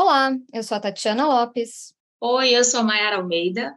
Olá, 0.00 0.30
eu 0.54 0.62
sou 0.62 0.76
a 0.76 0.80
Tatiana 0.80 1.26
Lopes. 1.26 1.92
Oi, 2.20 2.50
eu 2.50 2.62
sou 2.62 2.78
a 2.78 2.82
Mayara 2.84 3.16
Almeida. 3.16 3.76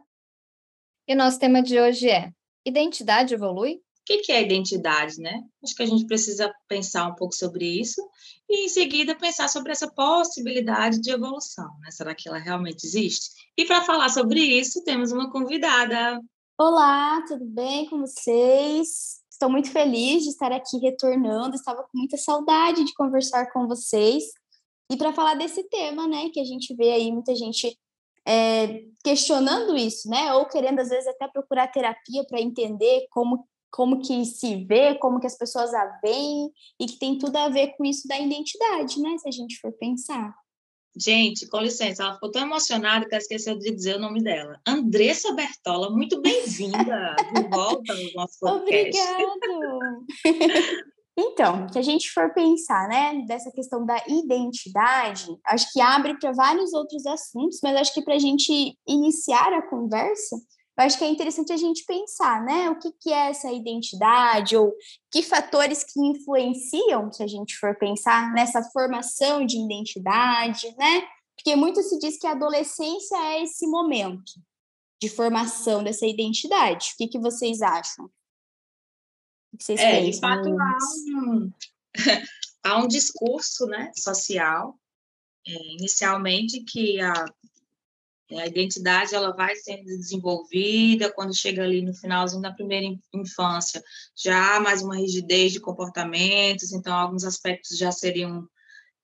E 1.08 1.16
nosso 1.16 1.36
tema 1.36 1.60
de 1.60 1.80
hoje 1.80 2.08
é 2.08 2.30
Identidade 2.64 3.34
evolui? 3.34 3.72
O 3.74 3.80
que 4.04 4.30
é 4.30 4.40
identidade, 4.40 5.18
né? 5.18 5.42
Acho 5.64 5.74
que 5.74 5.82
a 5.82 5.86
gente 5.86 6.06
precisa 6.06 6.54
pensar 6.68 7.08
um 7.08 7.16
pouco 7.16 7.34
sobre 7.34 7.66
isso 7.66 8.00
e, 8.48 8.66
em 8.66 8.68
seguida, 8.68 9.16
pensar 9.16 9.48
sobre 9.48 9.72
essa 9.72 9.90
possibilidade 9.92 11.00
de 11.00 11.10
evolução. 11.10 11.68
Né? 11.80 11.90
Será 11.90 12.14
que 12.14 12.28
ela 12.28 12.38
realmente 12.38 12.86
existe? 12.86 13.30
E 13.58 13.64
para 13.64 13.82
falar 13.82 14.08
sobre 14.08 14.38
isso, 14.38 14.84
temos 14.84 15.10
uma 15.10 15.28
convidada. 15.28 16.20
Olá, 16.56 17.20
tudo 17.26 17.44
bem 17.44 17.90
com 17.90 17.98
vocês? 17.98 19.20
Estou 19.28 19.50
muito 19.50 19.72
feliz 19.72 20.22
de 20.22 20.28
estar 20.28 20.52
aqui 20.52 20.78
retornando. 20.78 21.56
Estava 21.56 21.82
com 21.82 21.98
muita 21.98 22.16
saudade 22.16 22.84
de 22.84 22.94
conversar 22.94 23.50
com 23.52 23.66
vocês. 23.66 24.22
E 24.90 24.96
para 24.96 25.12
falar 25.12 25.34
desse 25.34 25.62
tema, 25.68 26.06
né, 26.06 26.28
que 26.32 26.40
a 26.40 26.44
gente 26.44 26.74
vê 26.74 26.92
aí 26.92 27.10
muita 27.10 27.34
gente 27.34 27.76
é, 28.26 28.84
questionando 29.02 29.76
isso, 29.76 30.08
né, 30.08 30.32
ou 30.34 30.46
querendo 30.46 30.80
às 30.80 30.88
vezes 30.88 31.06
até 31.08 31.28
procurar 31.28 31.68
terapia 31.68 32.24
para 32.24 32.40
entender 32.40 33.06
como 33.10 33.46
como 33.70 34.02
que 34.02 34.22
se 34.26 34.66
vê, 34.66 34.96
como 34.96 35.18
que 35.18 35.26
as 35.26 35.38
pessoas 35.38 35.72
a 35.72 35.98
veem 36.04 36.52
e 36.78 36.84
que 36.84 36.98
tem 36.98 37.16
tudo 37.16 37.34
a 37.36 37.48
ver 37.48 37.68
com 37.68 37.86
isso 37.86 38.06
da 38.06 38.18
identidade, 38.18 39.00
né, 39.00 39.16
se 39.16 39.26
a 39.26 39.32
gente 39.32 39.58
for 39.60 39.72
pensar. 39.72 40.34
Gente, 40.94 41.48
com 41.48 41.58
licença, 41.58 42.02
ela 42.02 42.14
ficou 42.14 42.30
tão 42.30 42.42
emocionada 42.42 43.06
que 43.06 43.14
ela 43.14 43.22
esqueceu 43.22 43.58
de 43.58 43.70
dizer 43.70 43.96
o 43.96 43.98
nome 43.98 44.22
dela. 44.22 44.60
Andressa 44.68 45.32
Bertola, 45.32 45.88
muito 45.88 46.20
bem-vinda 46.20 47.16
de 47.34 47.48
volta 47.48 47.94
no 47.94 48.12
nosso 48.14 48.38
podcast. 48.44 49.00
Obrigado! 49.24 50.04
Então, 51.16 51.66
que 51.66 51.78
a 51.78 51.82
gente 51.82 52.10
for 52.10 52.32
pensar, 52.32 52.88
né, 52.88 53.22
dessa 53.26 53.50
questão 53.50 53.84
da 53.84 54.02
identidade, 54.08 55.26
acho 55.46 55.70
que 55.70 55.80
abre 55.80 56.18
para 56.18 56.32
vários 56.32 56.72
outros 56.72 57.04
assuntos, 57.06 57.60
mas 57.62 57.76
acho 57.76 57.94
que 57.94 58.02
para 58.02 58.14
a 58.14 58.18
gente 58.18 58.78
iniciar 58.88 59.52
a 59.52 59.68
conversa, 59.68 60.36
acho 60.78 60.96
que 60.96 61.04
é 61.04 61.08
interessante 61.08 61.52
a 61.52 61.56
gente 61.56 61.84
pensar, 61.84 62.42
né, 62.42 62.70
o 62.70 62.78
que, 62.78 62.90
que 62.98 63.12
é 63.12 63.28
essa 63.28 63.52
identidade, 63.52 64.56
ou 64.56 64.72
que 65.10 65.22
fatores 65.22 65.84
que 65.84 66.00
influenciam, 66.00 67.12
se 67.12 67.22
a 67.22 67.26
gente 67.26 67.58
for 67.58 67.76
pensar 67.76 68.32
nessa 68.32 68.62
formação 68.72 69.44
de 69.44 69.58
identidade, 69.58 70.74
né, 70.78 71.02
porque 71.36 71.54
muito 71.54 71.82
se 71.82 71.98
diz 71.98 72.18
que 72.18 72.26
a 72.26 72.32
adolescência 72.32 73.16
é 73.34 73.42
esse 73.42 73.66
momento 73.66 74.32
de 75.00 75.08
formação 75.08 75.82
dessa 75.82 76.06
identidade. 76.06 76.92
O 76.94 76.96
que, 76.96 77.08
que 77.08 77.18
vocês 77.18 77.60
acham? 77.60 78.08
Que 79.56 79.64
vocês 79.64 79.80
é, 79.80 80.00
pensam? 80.00 80.10
De 80.10 80.20
fato, 80.20 80.60
há 80.60 80.78
um, 81.08 81.52
há 82.64 82.78
um 82.78 82.88
discurso 82.88 83.66
né, 83.66 83.90
social, 83.96 84.78
é, 85.46 85.52
inicialmente, 85.74 86.60
que 86.64 87.00
a, 87.00 87.12
a 88.32 88.46
identidade 88.46 89.14
ela 89.14 89.34
vai 89.34 89.54
sendo 89.56 89.84
desenvolvida 89.84 91.12
quando 91.12 91.36
chega 91.36 91.62
ali 91.62 91.82
no 91.82 91.94
finalzinho 91.94 92.42
da 92.42 92.52
primeira 92.52 92.86
infância. 93.12 93.82
Já 94.16 94.56
há 94.56 94.60
mais 94.60 94.82
uma 94.82 94.96
rigidez 94.96 95.52
de 95.52 95.60
comportamentos, 95.60 96.72
então 96.72 96.94
alguns 96.94 97.24
aspectos 97.24 97.76
já 97.76 97.92
seriam 97.92 98.48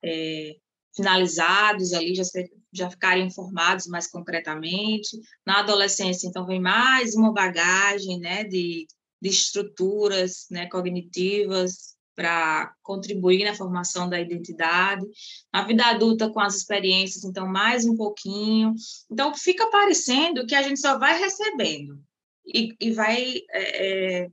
é, 0.02 0.56
finalizados 0.94 1.92
ali, 1.92 2.14
já, 2.14 2.24
ser, 2.24 2.50
já 2.72 2.90
ficariam 2.90 3.30
formados 3.30 3.86
mais 3.86 4.06
concretamente. 4.06 5.20
Na 5.46 5.60
adolescência, 5.60 6.26
então, 6.26 6.46
vem 6.46 6.60
mais 6.60 7.14
uma 7.14 7.32
bagagem 7.32 8.18
né, 8.18 8.44
de 8.44 8.86
de 9.20 9.28
estruturas 9.28 10.46
né, 10.50 10.66
cognitivas 10.66 11.96
para 12.14 12.74
contribuir 12.82 13.44
na 13.44 13.54
formação 13.54 14.08
da 14.08 14.20
identidade. 14.20 15.06
Na 15.52 15.62
vida 15.64 15.86
adulta, 15.86 16.28
com 16.28 16.40
as 16.40 16.56
experiências, 16.56 17.24
então, 17.24 17.46
mais 17.46 17.86
um 17.86 17.94
pouquinho. 17.94 18.74
Então, 19.08 19.32
fica 19.34 19.70
parecendo 19.70 20.44
que 20.44 20.54
a 20.54 20.62
gente 20.62 20.80
só 20.80 20.98
vai 20.98 21.16
recebendo 21.16 22.00
e, 22.44 22.74
e 22.80 22.90
vai 22.90 23.36
é, 23.52 24.22
é, 24.22 24.30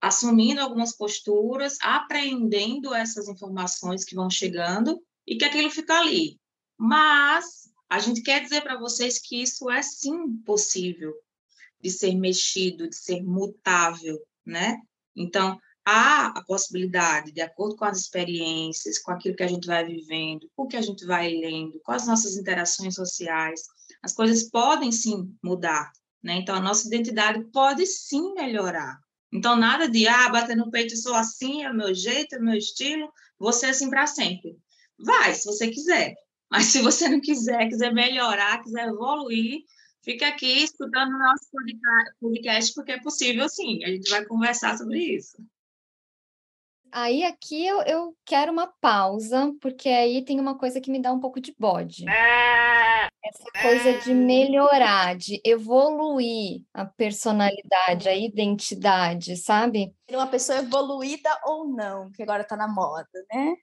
assumindo 0.00 0.60
algumas 0.60 0.96
posturas, 0.96 1.76
apreendendo 1.80 2.94
essas 2.94 3.28
informações 3.28 4.04
que 4.04 4.14
vão 4.14 4.30
chegando 4.30 5.00
e 5.26 5.36
que 5.36 5.44
aquilo 5.44 5.68
fica 5.68 5.98
ali. 5.98 6.38
Mas 6.78 7.68
a 7.88 7.98
gente 7.98 8.22
quer 8.22 8.40
dizer 8.40 8.62
para 8.62 8.78
vocês 8.78 9.18
que 9.18 9.42
isso 9.42 9.68
é 9.68 9.82
sim 9.82 10.36
possível, 10.44 11.12
de 11.86 11.92
ser 11.92 12.16
mexido, 12.16 12.88
de 12.88 12.96
ser 12.96 13.22
mutável, 13.22 14.18
né? 14.44 14.76
Então, 15.14 15.56
há 15.84 16.26
a 16.36 16.44
possibilidade, 16.44 17.30
de 17.30 17.40
acordo 17.40 17.76
com 17.76 17.84
as 17.84 17.98
experiências, 17.98 18.98
com 18.98 19.12
aquilo 19.12 19.36
que 19.36 19.44
a 19.44 19.46
gente 19.46 19.68
vai 19.68 19.84
vivendo, 19.84 20.50
o 20.56 20.66
que 20.66 20.76
a 20.76 20.82
gente 20.82 21.06
vai 21.06 21.32
lendo, 21.32 21.78
com 21.84 21.92
as 21.92 22.04
nossas 22.04 22.36
interações 22.36 22.96
sociais, 22.96 23.62
as 24.02 24.12
coisas 24.12 24.50
podem 24.50 24.90
sim 24.90 25.32
mudar, 25.40 25.92
né? 26.20 26.34
Então, 26.34 26.56
a 26.56 26.60
nossa 26.60 26.88
identidade 26.88 27.44
pode 27.52 27.86
sim 27.86 28.34
melhorar. 28.34 28.98
Então, 29.32 29.54
nada 29.54 29.88
de, 29.88 30.08
ah, 30.08 30.28
bater 30.28 30.56
no 30.56 30.72
peito, 30.72 30.96
sou 30.96 31.14
assim, 31.14 31.62
é 31.62 31.70
o 31.70 31.76
meu 31.76 31.94
jeito, 31.94 32.34
é 32.34 32.38
o 32.38 32.42
meu 32.42 32.54
estilo, 32.54 33.12
você 33.38 33.66
assim 33.66 33.88
para 33.88 34.08
sempre. 34.08 34.56
Vai, 34.98 35.34
se 35.34 35.44
você 35.44 35.68
quiser. 35.68 36.14
Mas 36.50 36.66
se 36.66 36.82
você 36.82 37.08
não 37.08 37.20
quiser, 37.20 37.68
quiser 37.68 37.92
melhorar, 37.92 38.60
quiser 38.60 38.88
evoluir, 38.88 39.60
Fica 40.06 40.28
aqui 40.28 40.62
escutando 40.62 41.16
o 41.16 41.18
nosso 41.18 41.50
podcast, 42.20 42.72
porque 42.72 42.92
é 42.92 43.00
possível 43.00 43.48
sim, 43.48 43.82
a 43.82 43.88
gente 43.88 44.08
vai 44.08 44.24
conversar 44.24 44.78
sobre 44.78 45.00
isso. 45.00 45.36
Aí 46.92 47.24
aqui 47.24 47.66
eu, 47.66 47.82
eu 47.82 48.16
quero 48.24 48.52
uma 48.52 48.68
pausa, 48.80 49.52
porque 49.60 49.88
aí 49.88 50.24
tem 50.24 50.38
uma 50.38 50.56
coisa 50.56 50.80
que 50.80 50.92
me 50.92 51.02
dá 51.02 51.12
um 51.12 51.18
pouco 51.18 51.40
de 51.40 51.52
bode. 51.58 52.04
Essa 52.08 53.50
coisa 53.60 53.98
de 53.98 54.14
melhorar, 54.14 55.16
de 55.16 55.40
evoluir 55.44 56.62
a 56.72 56.84
personalidade, 56.84 58.08
a 58.08 58.14
identidade, 58.14 59.36
sabe? 59.36 59.92
Uma 60.08 60.28
pessoa 60.28 60.60
evoluída 60.60 61.36
ou 61.44 61.66
não, 61.66 62.12
que 62.12 62.22
agora 62.22 62.44
tá 62.44 62.56
na 62.56 62.68
moda, 62.68 63.08
né? 63.34 63.56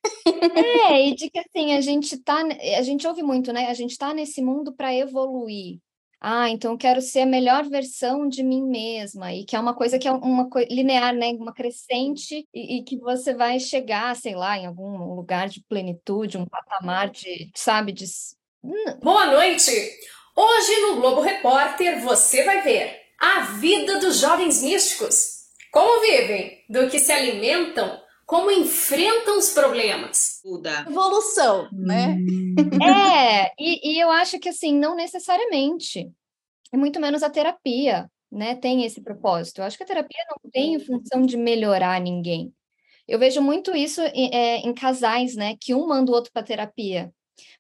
É, 0.92 1.08
e 1.08 1.16
de 1.16 1.30
que 1.30 1.40
assim, 1.40 1.74
a 1.74 1.80
gente 1.80 2.18
tá, 2.18 2.44
a 2.78 2.82
gente 2.82 3.08
ouve 3.08 3.24
muito, 3.24 3.54
né? 3.54 3.68
A 3.68 3.74
gente 3.74 3.98
tá 3.98 4.14
nesse 4.14 4.42
mundo 4.42 4.76
para 4.76 4.94
evoluir 4.94 5.80
ah, 6.26 6.50
então 6.50 6.72
eu 6.72 6.78
quero 6.78 7.02
ser 7.02 7.20
a 7.20 7.26
melhor 7.26 7.68
versão 7.68 8.30
de 8.30 8.42
mim 8.42 8.64
mesma, 8.64 9.34
e 9.34 9.44
que 9.44 9.58
é 9.58 9.60
uma 9.60 9.74
coisa 9.74 10.00
que 10.00 10.08
é 10.08 10.12
uma 10.12 10.50
coisa 10.50 10.70
linear, 10.72 11.14
né? 11.14 11.32
Uma 11.32 11.54
crescente, 11.54 12.48
e, 12.54 12.78
e, 12.78 12.84
que 12.84 12.98
você 12.98 13.34
vai 13.34 13.60
chegar, 13.60 14.16
sei 14.16 14.34
lá, 14.34 14.58
em 14.58 14.66
algum 14.66 15.16
lugar 15.16 15.50
de 15.50 15.62
plenitude, 15.68 16.38
um 16.38 16.46
patamar 16.46 17.10
de, 17.10 17.52
sabe, 17.54 17.92
de. 17.92 18.06
Boa 19.02 19.26
noite! 19.26 19.70
Hoje 20.34 20.80
no 20.84 21.02
Globo 21.02 21.20
Repórter 21.20 22.02
você 22.02 22.46
vai 22.46 22.62
ver 22.62 23.02
a 23.20 23.42
vida 23.42 24.00
dos 24.00 24.22
jovens 24.22 24.64
místicos. 24.64 25.44
Como 25.74 26.00
vivem, 26.00 26.64
do 26.70 26.90
que 26.90 27.00
se 27.00 27.12
alimentam, 27.12 28.00
como 28.26 28.52
enfrentam 28.52 29.38
os 29.38 29.52
problemas. 29.52 30.40
Evolução, 30.88 31.70
né? 31.72 32.18
É, 32.84 33.52
e, 33.60 33.94
e 33.94 34.00
eu 34.00 34.12
acho 34.12 34.40
que 34.40 34.50
assim, 34.50 34.78
não 34.78 34.96
necessariamente. 34.96 36.12
E 36.72 36.78
muito 36.78 37.00
menos 37.00 37.24
a 37.24 37.30
terapia, 37.30 38.10
né? 38.32 38.56
Tem 38.56 38.84
esse 38.84 39.02
propósito. 39.02 39.60
Eu 39.60 39.66
acho 39.66 39.78
que 39.78 39.84
a 39.84 39.88
terapia 39.88 40.24
não 40.30 40.52
tem 40.52 40.80
função 40.80 41.22
de 41.22 41.38
melhorar 41.38 42.02
ninguém. 42.02 42.54
Eu 43.08 43.20
vejo 43.20 43.42
muito 43.42 43.76
isso 43.76 44.02
em, 44.14 44.34
é, 44.34 44.58
em 44.58 44.74
casais, 44.74 45.36
né? 45.36 45.56
Que 45.60 45.74
um 45.74 45.88
manda 45.88 46.12
o 46.12 46.16
outro 46.16 46.32
para 46.32 46.44
terapia 46.44 47.14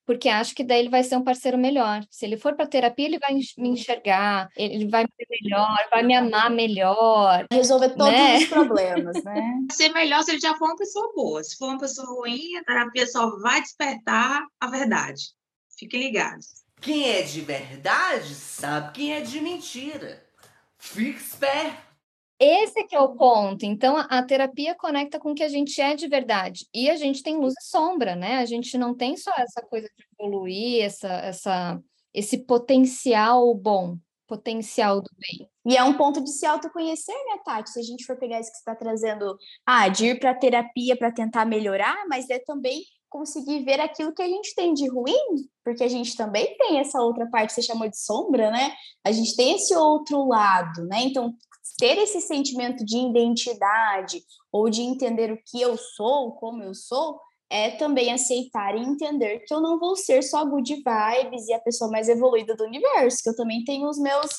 porque 0.06 0.30
acho 0.30 0.53
que 0.53 0.64
daí 0.64 0.80
ele 0.80 0.90
vai 0.90 1.03
ser 1.03 1.16
um 1.16 1.24
parceiro 1.24 1.58
melhor. 1.58 2.06
Se 2.09 2.25
ele 2.25 2.38
for 2.38 2.56
para 2.56 2.68
terapia, 2.68 3.06
ele 3.06 3.19
vai 3.19 3.34
me 3.34 3.69
enxergar, 3.69 4.50
ele 4.56 4.88
vai 4.88 5.03
me 5.03 5.09
ver 5.18 5.28
melhor, 5.41 5.78
vai 5.90 6.03
me 6.03 6.16
amar 6.16 6.50
melhor. 6.50 7.46
Resolver 7.52 7.90
todos 7.90 8.13
né? 8.13 8.38
os 8.38 8.46
problemas, 8.46 9.24
né? 9.24 9.59
Ser 9.72 9.90
melhor 9.90 10.24
se 10.24 10.31
ele 10.31 10.40
já 10.40 10.56
for 10.56 10.66
uma 10.66 10.75
pessoa 10.75 11.12
boa. 11.16 11.44
Se 11.44 11.58
for 11.58 11.69
uma 11.69 11.80
pessoa 11.80 12.08
ruim, 12.08 12.58
a 12.58 12.63
terapia 12.63 13.08
só 13.08 13.40
vai 13.40 13.62
despertar 13.62 14.46
a 14.59 14.68
verdade. 14.68 15.22
Fiquem 15.78 16.02
ligados. 16.02 16.63
Quem 16.81 17.10
é 17.10 17.22
de 17.22 17.42
verdade 17.42 18.36
sabe 18.36 18.92
quem 18.94 19.13
é 19.13 19.22
de 19.22 19.39
mentira. 19.39 20.22
Fique 20.78 21.19
esperto. 21.19 21.93
Esse 22.39 22.83
que 22.85 22.95
é 22.95 23.00
o 23.00 23.15
ponto. 23.15 23.65
Então, 23.65 23.95
a, 23.97 24.24
terapia 24.24 24.75
conecta 24.75 25.19
com 25.19 25.31
o 25.31 25.35
que 25.35 25.44
a 25.44 25.47
gente 25.47 25.80
é 25.80 25.95
de 25.95 26.07
verdade. 26.07 26.68
E 26.74 26.89
a 26.89 26.95
gente 26.95 27.24
tem 27.24 27.38
luz 27.38 27.53
e 27.53 27.65
sombra, 27.65 28.15
né? 28.15 28.38
A 28.38 28.45
gente 28.45 28.77
não 28.77 28.95
tem 28.95 29.15
só 29.15 29.31
essa 29.38 29.62
coisa 29.62 29.88
de 29.97 30.06
evoluir, 30.19 30.83
essa, 30.83 31.07
essa, 31.07 31.80
esse 32.13 32.39
potencial 32.39 33.53
bom, 33.56 33.97
potencial 34.27 35.00
do 35.00 35.09
bem. 35.18 35.47
E 35.65 35.77
é 35.77 35.83
um 35.83 35.94
ponto 35.94 36.21
de 36.21 36.31
se 36.31 36.45
autoconhecer, 36.45 37.15
né, 37.15 37.39
Tati? 37.45 37.69
Se 37.69 37.80
a 37.80 37.83
gente 37.83 38.06
for 38.06 38.18
pegar 38.18 38.39
isso 38.39 38.51
que 38.51 38.57
você 38.57 38.62
está 38.62 38.75
trazendo, 38.75 39.38
ah, 39.65 39.88
de 39.88 40.07
ir 40.07 40.19
para 40.19 40.31
a 40.31 40.35
terapia 40.35 40.97
para 40.97 41.12
tentar 41.12 41.45
melhorar, 41.45 42.06
mas 42.09 42.30
é 42.30 42.39
também 42.39 42.81
conseguir 43.13 43.63
ver 43.63 43.80
aquilo 43.80 44.12
que 44.12 44.24
a 44.24 44.27
gente 44.27 44.56
tem 44.56 44.74
de 44.74 44.89
ruim, 44.89 45.47
porque 45.63 45.83
a 45.83 45.88
gente 45.88 46.18
também 46.18 46.57
tem 46.57 46.80
essa 46.80 47.00
outra 47.00 47.27
parte 47.27 47.50
que 47.50 47.53
você 47.53 47.62
chamou 47.62 47.88
de 47.88 47.97
sombra, 47.97 48.50
né? 48.50 48.74
A 49.06 49.12
gente 49.12 49.35
tem 49.35 49.56
esse 49.56 49.75
outro 49.75 50.27
lado, 50.27 50.83
né? 50.88 51.03
Então, 51.03 51.31
ter 51.83 51.97
esse 51.97 52.21
sentimento 52.21 52.85
de 52.85 52.97
identidade 52.97 54.24
ou 54.50 54.69
de 54.69 54.81
entender 54.81 55.33
o 55.33 55.41
que 55.45 55.59
eu 55.59 55.75
sou, 55.75 56.31
como 56.31 56.63
eu 56.63 56.74
sou, 56.74 57.19
é 57.50 57.71
também 57.71 58.09
aceitar 58.09 58.74
e 58.74 58.80
entender 58.80 59.39
que 59.39 59.53
eu 59.53 59.59
não 59.59 59.77
vou 59.77 59.97
ser 59.97 60.24
só 60.24 60.45
good 60.45 60.75
vibes 60.75 61.50
e 61.50 61.53
a 61.53 61.59
pessoa 61.59 61.91
mais 61.91 62.07
evoluída 62.07 62.56
do 62.56 62.63
universo, 62.63 63.21
que 63.21 63.30
eu 63.30 63.35
também 63.35 63.65
tenho 63.65 63.89
os 63.89 64.00
meus 64.00 64.31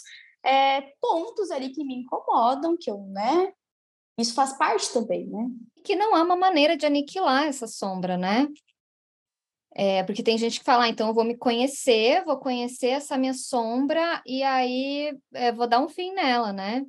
é, 0.43 0.81
pontos 0.99 1.51
ali 1.51 1.69
que 1.69 1.85
me 1.85 1.97
incomodam, 1.97 2.79
que 2.81 2.91
eu, 2.91 2.97
né? 3.09 3.53
Isso 4.19 4.33
faz 4.33 4.57
parte 4.57 4.91
também, 4.91 5.27
né? 5.27 5.47
Que 5.85 5.95
não 5.95 6.15
há 6.15 6.23
uma 6.23 6.37
maneira 6.37 6.79
de 6.79 6.87
aniquilar 6.87 7.45
essa 7.45 7.67
sombra, 7.67 8.17
né? 8.17 8.49
É, 9.77 10.03
porque 10.05 10.23
tem 10.23 10.39
gente 10.39 10.61
que 10.61 10.65
fala, 10.65 10.85
ah, 10.85 10.89
então 10.89 11.09
eu 11.09 11.15
vou 11.15 11.25
me 11.25 11.37
conhecer, 11.37 12.25
vou 12.25 12.39
conhecer 12.39 12.89
essa 12.89 13.19
minha 13.19 13.35
sombra 13.35 14.23
e 14.25 14.43
aí 14.43 15.15
é, 15.35 15.53
vou 15.53 15.67
dar 15.67 15.81
um 15.81 15.91
fim 15.91 16.11
nela, 16.15 16.51
né? 16.51 16.87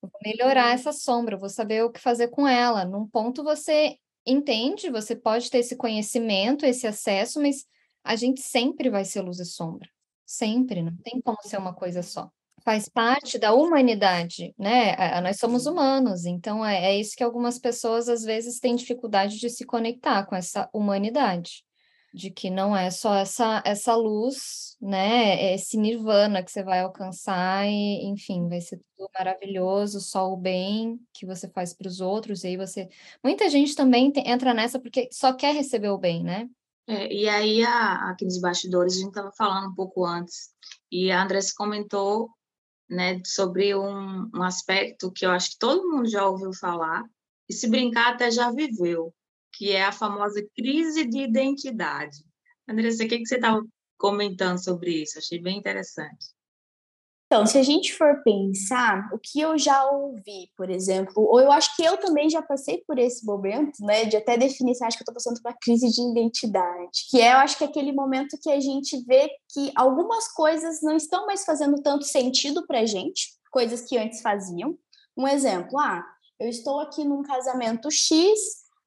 Vou 0.00 0.10
melhorar 0.24 0.74
essa 0.74 0.92
sombra, 0.92 1.36
vou 1.36 1.48
saber 1.48 1.82
o 1.84 1.90
que 1.90 2.00
fazer 2.00 2.28
com 2.28 2.46
ela. 2.46 2.84
Num 2.84 3.06
ponto 3.06 3.42
você 3.42 3.96
entende, 4.24 4.90
você 4.90 5.16
pode 5.16 5.50
ter 5.50 5.58
esse 5.58 5.76
conhecimento, 5.76 6.64
esse 6.64 6.86
acesso, 6.86 7.40
mas 7.40 7.64
a 8.04 8.14
gente 8.16 8.40
sempre 8.40 8.90
vai 8.90 9.04
ser 9.04 9.22
luz 9.22 9.38
e 9.40 9.44
sombra. 9.44 9.88
Sempre, 10.24 10.82
não 10.82 10.96
tem 10.98 11.20
como 11.20 11.38
ser 11.42 11.58
uma 11.58 11.74
coisa 11.74 12.02
só. 12.02 12.30
Faz 12.64 12.88
parte 12.88 13.38
da 13.38 13.54
humanidade, 13.54 14.54
né? 14.58 15.20
Nós 15.22 15.38
somos 15.38 15.66
humanos, 15.66 16.26
então 16.26 16.64
é, 16.64 16.92
é 16.92 17.00
isso 17.00 17.16
que 17.16 17.24
algumas 17.24 17.58
pessoas 17.58 18.08
às 18.08 18.22
vezes 18.22 18.60
têm 18.60 18.76
dificuldade 18.76 19.38
de 19.38 19.48
se 19.48 19.64
conectar 19.64 20.26
com 20.26 20.36
essa 20.36 20.68
humanidade 20.72 21.64
de 22.12 22.30
que 22.30 22.50
não 22.50 22.76
é 22.76 22.90
só 22.90 23.14
essa 23.14 23.62
essa 23.64 23.94
luz, 23.94 24.76
né, 24.80 25.54
esse 25.54 25.76
nirvana 25.76 26.42
que 26.42 26.50
você 26.50 26.62
vai 26.62 26.80
alcançar 26.80 27.66
e, 27.66 28.06
enfim, 28.06 28.48
vai 28.48 28.60
ser 28.60 28.80
tudo 28.96 29.10
maravilhoso, 29.16 30.00
só 30.00 30.32
o 30.32 30.36
bem 30.36 31.00
que 31.12 31.26
você 31.26 31.48
faz 31.48 31.74
para 31.74 31.88
os 31.88 32.00
outros, 32.00 32.44
e 32.44 32.48
aí 32.48 32.56
você... 32.56 32.88
Muita 33.22 33.48
gente 33.50 33.74
também 33.74 34.12
entra 34.24 34.54
nessa 34.54 34.78
porque 34.78 35.08
só 35.12 35.32
quer 35.32 35.54
receber 35.54 35.90
o 35.90 35.98
bem, 35.98 36.22
né? 36.22 36.48
É, 36.86 37.12
e 37.12 37.28
aí, 37.28 37.62
a, 37.64 38.10
aqui 38.10 38.24
nos 38.24 38.40
bastidores, 38.40 38.94
a 38.94 38.98
gente 38.98 39.08
estava 39.08 39.30
falando 39.32 39.70
um 39.70 39.74
pouco 39.74 40.06
antes, 40.06 40.50
e 40.90 41.10
a 41.10 41.22
Andressa 41.22 41.52
comentou, 41.56 42.30
né, 42.88 43.20
sobre 43.24 43.74
um, 43.74 44.30
um 44.34 44.42
aspecto 44.42 45.12
que 45.12 45.26
eu 45.26 45.30
acho 45.30 45.50
que 45.50 45.58
todo 45.58 45.86
mundo 45.86 46.08
já 46.08 46.26
ouviu 46.26 46.52
falar, 46.54 47.04
e 47.48 47.52
se 47.52 47.68
brincar 47.68 48.14
até 48.14 48.30
já 48.30 48.50
viveu, 48.50 49.12
que 49.52 49.72
é 49.72 49.84
a 49.84 49.92
famosa 49.92 50.40
crise 50.54 51.06
de 51.06 51.18
identidade. 51.18 52.18
Andressa, 52.68 53.04
o 53.04 53.08
que, 53.08 53.18
que 53.18 53.26
você 53.26 53.36
estava 53.36 53.64
comentando 53.96 54.62
sobre 54.62 55.02
isso? 55.02 55.18
Achei 55.18 55.40
bem 55.40 55.58
interessante. 55.58 56.38
Então, 57.30 57.44
se 57.44 57.58
a 57.58 57.62
gente 57.62 57.92
for 57.92 58.22
pensar, 58.22 59.06
o 59.12 59.18
que 59.18 59.38
eu 59.38 59.58
já 59.58 59.84
ouvi, 59.90 60.50
por 60.56 60.70
exemplo, 60.70 61.12
ou 61.16 61.38
eu 61.38 61.52
acho 61.52 61.76
que 61.76 61.84
eu 61.84 61.98
também 61.98 62.30
já 62.30 62.40
passei 62.40 62.82
por 62.86 62.98
esse 62.98 63.22
momento, 63.26 63.84
né, 63.84 64.06
de 64.06 64.16
até 64.16 64.38
definir 64.38 64.74
se 64.74 64.82
acho 64.82 64.96
que 64.96 65.02
eu 65.02 65.04
estou 65.04 65.14
passando 65.14 65.42
por 65.42 65.50
uma 65.50 65.58
crise 65.60 65.90
de 65.90 66.00
identidade, 66.00 67.06
que 67.10 67.20
é, 67.20 67.34
eu 67.34 67.36
acho 67.36 67.58
que 67.58 67.64
é 67.64 67.66
aquele 67.66 67.92
momento 67.92 68.38
que 68.42 68.50
a 68.50 68.58
gente 68.58 69.04
vê 69.04 69.28
que 69.52 69.70
algumas 69.76 70.26
coisas 70.32 70.80
não 70.82 70.96
estão 70.96 71.26
mais 71.26 71.44
fazendo 71.44 71.82
tanto 71.82 72.04
sentido 72.04 72.66
para 72.66 72.86
gente, 72.86 73.36
coisas 73.50 73.82
que 73.82 73.98
antes 73.98 74.22
faziam. 74.22 74.78
Um 75.14 75.28
exemplo, 75.28 75.78
ah, 75.78 76.02
eu 76.40 76.48
estou 76.48 76.80
aqui 76.80 77.04
num 77.04 77.22
casamento 77.22 77.90
X, 77.90 78.38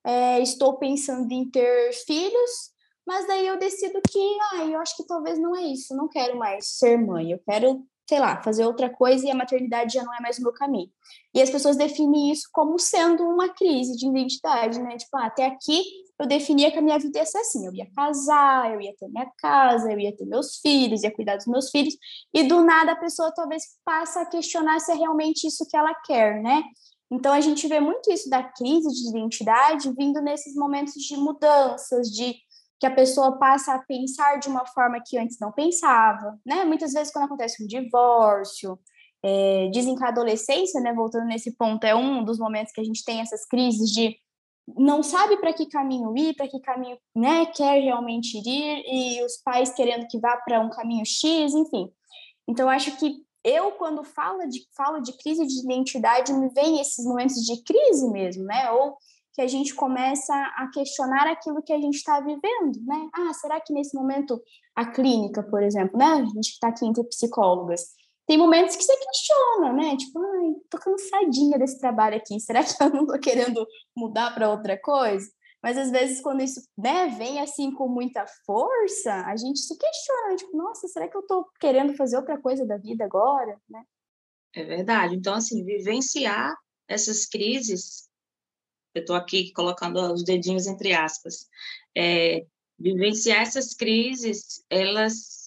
é, 0.05 0.39
estou 0.39 0.77
pensando 0.77 1.31
em 1.31 1.49
ter 1.49 1.93
filhos, 2.05 2.71
mas 3.05 3.27
daí 3.27 3.47
eu 3.47 3.57
decido 3.57 3.99
que, 4.09 4.37
ah, 4.53 4.65
eu 4.65 4.79
acho 4.79 4.95
que 4.95 5.05
talvez 5.05 5.39
não 5.39 5.55
é 5.55 5.63
isso, 5.63 5.95
não 5.95 6.07
quero 6.07 6.37
mais 6.37 6.77
ser 6.77 6.97
mãe, 6.97 7.31
eu 7.31 7.39
quero, 7.45 7.83
sei 8.07 8.19
lá, 8.19 8.41
fazer 8.41 8.65
outra 8.65 8.89
coisa 8.89 9.25
e 9.25 9.31
a 9.31 9.35
maternidade 9.35 9.93
já 9.93 10.03
não 10.03 10.13
é 10.13 10.19
mais 10.21 10.37
o 10.37 10.43
meu 10.43 10.53
caminho. 10.53 10.89
E 11.33 11.41
as 11.41 11.49
pessoas 11.49 11.77
definem 11.77 12.31
isso 12.31 12.47
como 12.51 12.77
sendo 12.77 13.23
uma 13.23 13.49
crise 13.49 13.97
de 13.97 14.07
identidade, 14.07 14.81
né? 14.81 14.97
Tipo, 14.97 15.17
ah, 15.17 15.25
até 15.25 15.45
aqui 15.45 15.83
eu 16.21 16.27
definia 16.27 16.71
que 16.71 16.77
a 16.77 16.81
minha 16.81 16.99
vida 16.99 17.17
ia 17.17 17.25
ser 17.25 17.39
assim, 17.39 17.65
eu 17.65 17.73
ia 17.73 17.89
casar, 17.95 18.71
eu 18.71 18.79
ia 18.79 18.93
ter 18.95 19.07
minha 19.07 19.29
casa, 19.39 19.91
eu 19.91 19.99
ia 19.99 20.15
ter 20.15 20.25
meus 20.25 20.57
filhos, 20.57 21.01
ia 21.01 21.11
cuidar 21.11 21.35
dos 21.35 21.47
meus 21.47 21.71
filhos, 21.71 21.95
e 22.31 22.43
do 22.43 22.63
nada 22.63 22.91
a 22.91 22.95
pessoa 22.95 23.33
talvez 23.33 23.63
passa 23.83 24.21
a 24.21 24.25
questionar 24.27 24.79
se 24.79 24.91
é 24.91 24.95
realmente 24.95 25.47
isso 25.47 25.65
que 25.67 25.75
ela 25.75 25.93
quer, 26.05 26.39
né? 26.39 26.61
Então, 27.11 27.33
a 27.33 27.41
gente 27.41 27.67
vê 27.67 27.79
muito 27.81 28.11
isso 28.11 28.29
da 28.29 28.41
crise 28.41 28.87
de 28.87 29.09
identidade 29.09 29.91
vindo 29.97 30.21
nesses 30.21 30.55
momentos 30.55 30.93
de 30.93 31.17
mudanças, 31.17 32.09
de 32.09 32.35
que 32.79 32.87
a 32.87 32.91
pessoa 32.91 33.37
passa 33.37 33.75
a 33.75 33.79
pensar 33.79 34.39
de 34.39 34.47
uma 34.47 34.65
forma 34.65 35.01
que 35.05 35.17
antes 35.17 35.37
não 35.39 35.51
pensava, 35.51 36.39
né? 36.45 36.63
Muitas 36.63 36.93
vezes, 36.93 37.11
quando 37.11 37.25
acontece 37.25 37.63
um 37.63 37.67
divórcio, 37.67 38.79
é, 39.23 39.69
dizem 39.71 39.95
que 39.95 40.03
a 40.03 40.07
adolescência, 40.07 40.81
né, 40.81 40.93
voltando 40.93 41.27
nesse 41.27 41.55
ponto, 41.55 41.83
é 41.83 41.93
um 41.93 42.23
dos 42.23 42.39
momentos 42.39 42.73
que 42.73 42.81
a 42.81 42.83
gente 42.83 43.03
tem 43.03 43.21
essas 43.21 43.45
crises 43.45 43.91
de 43.91 44.17
não 44.75 45.03
sabe 45.03 45.37
para 45.37 45.53
que 45.53 45.65
caminho 45.67 46.15
ir, 46.17 46.33
para 46.35 46.47
que 46.47 46.59
caminho 46.59 46.97
né, 47.15 47.45
quer 47.47 47.81
realmente 47.81 48.37
ir, 48.37 48.83
e 48.87 49.23
os 49.23 49.37
pais 49.43 49.73
querendo 49.73 50.07
que 50.07 50.19
vá 50.19 50.37
para 50.37 50.59
um 50.59 50.69
caminho 50.69 51.05
X, 51.05 51.53
enfim. 51.53 51.91
Então, 52.47 52.69
acho 52.69 52.97
que 52.97 53.15
eu, 53.43 53.71
quando 53.73 54.03
falo 54.03 54.47
de, 54.47 54.59
falo 54.75 55.01
de 55.01 55.15
crise 55.17 55.45
de 55.45 55.63
identidade, 55.63 56.33
me 56.33 56.49
vem 56.49 56.79
esses 56.79 57.03
momentos 57.05 57.35
de 57.37 57.63
crise 57.63 58.09
mesmo, 58.09 58.43
né? 58.43 58.71
Ou 58.71 58.95
que 59.33 59.41
a 59.41 59.47
gente 59.47 59.73
começa 59.73 60.33
a 60.33 60.69
questionar 60.73 61.27
aquilo 61.27 61.63
que 61.63 61.71
a 61.71 61.79
gente 61.79 61.95
está 61.95 62.19
vivendo, 62.19 62.79
né? 62.85 63.09
Ah, 63.13 63.33
será 63.33 63.59
que 63.61 63.73
nesse 63.73 63.95
momento 63.95 64.41
a 64.75 64.85
clínica, 64.85 65.41
por 65.43 65.63
exemplo, 65.63 65.97
né? 65.97 66.05
A 66.05 66.25
gente 66.25 66.49
está 66.49 66.67
aqui 66.67 66.85
entre 66.85 67.03
psicólogas, 67.05 67.81
tem 68.27 68.37
momentos 68.37 68.75
que 68.75 68.83
você 68.83 68.95
questiona, 68.95 69.73
né? 69.73 69.97
Tipo, 69.97 70.19
ai, 70.19 70.53
tô 70.69 70.77
cansadinha 70.77 71.57
desse 71.57 71.79
trabalho 71.79 72.17
aqui, 72.17 72.39
será 72.39 72.63
que 72.63 72.81
eu 72.81 72.89
não 72.89 73.05
tô 73.05 73.19
querendo 73.19 73.65
mudar 73.95 74.33
para 74.33 74.49
outra 74.49 74.79
coisa? 74.79 75.27
Mas 75.61 75.77
às 75.77 75.91
vezes, 75.91 76.21
quando 76.21 76.41
isso 76.41 76.61
né, 76.77 77.07
vem 77.09 77.39
assim 77.39 77.71
com 77.71 77.87
muita 77.87 78.25
força, 78.45 79.13
a 79.25 79.35
gente 79.35 79.59
se 79.59 79.77
questiona, 79.77 80.35
tipo, 80.35 80.57
nossa, 80.57 80.87
será 80.87 81.07
que 81.07 81.15
eu 81.15 81.21
estou 81.21 81.47
querendo 81.59 81.95
fazer 81.95 82.17
outra 82.17 82.39
coisa 82.39 82.65
da 82.65 82.77
vida 82.77 83.05
agora? 83.05 83.59
Né? 83.69 83.83
É 84.53 84.63
verdade. 84.63 85.15
Então, 85.15 85.35
assim, 85.35 85.63
vivenciar 85.63 86.55
essas 86.87 87.25
crises, 87.25 88.09
eu 88.95 89.01
estou 89.01 89.15
aqui 89.15 89.51
colocando 89.53 89.99
os 90.11 90.23
dedinhos 90.23 90.65
entre 90.67 90.93
aspas, 90.93 91.47
é, 91.95 92.45
vivenciar 92.77 93.41
essas 93.41 93.73
crises, 93.73 94.65
elas 94.69 95.41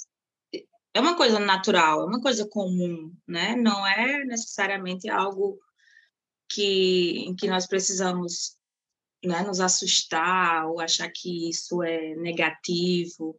é 0.94 1.00
uma 1.00 1.16
coisa 1.16 1.40
natural, 1.40 2.02
é 2.02 2.04
uma 2.04 2.20
coisa 2.20 2.46
comum, 2.48 3.12
né? 3.26 3.56
Não 3.56 3.84
é 3.84 4.24
necessariamente 4.24 5.10
algo 5.10 5.58
que 6.48 7.24
em 7.26 7.34
que 7.34 7.48
nós 7.48 7.66
precisamos 7.66 8.56
né, 9.26 9.42
nos 9.42 9.60
assustar 9.60 10.66
ou 10.66 10.80
achar 10.80 11.10
que 11.10 11.48
isso 11.48 11.82
é 11.82 12.14
negativo 12.16 13.38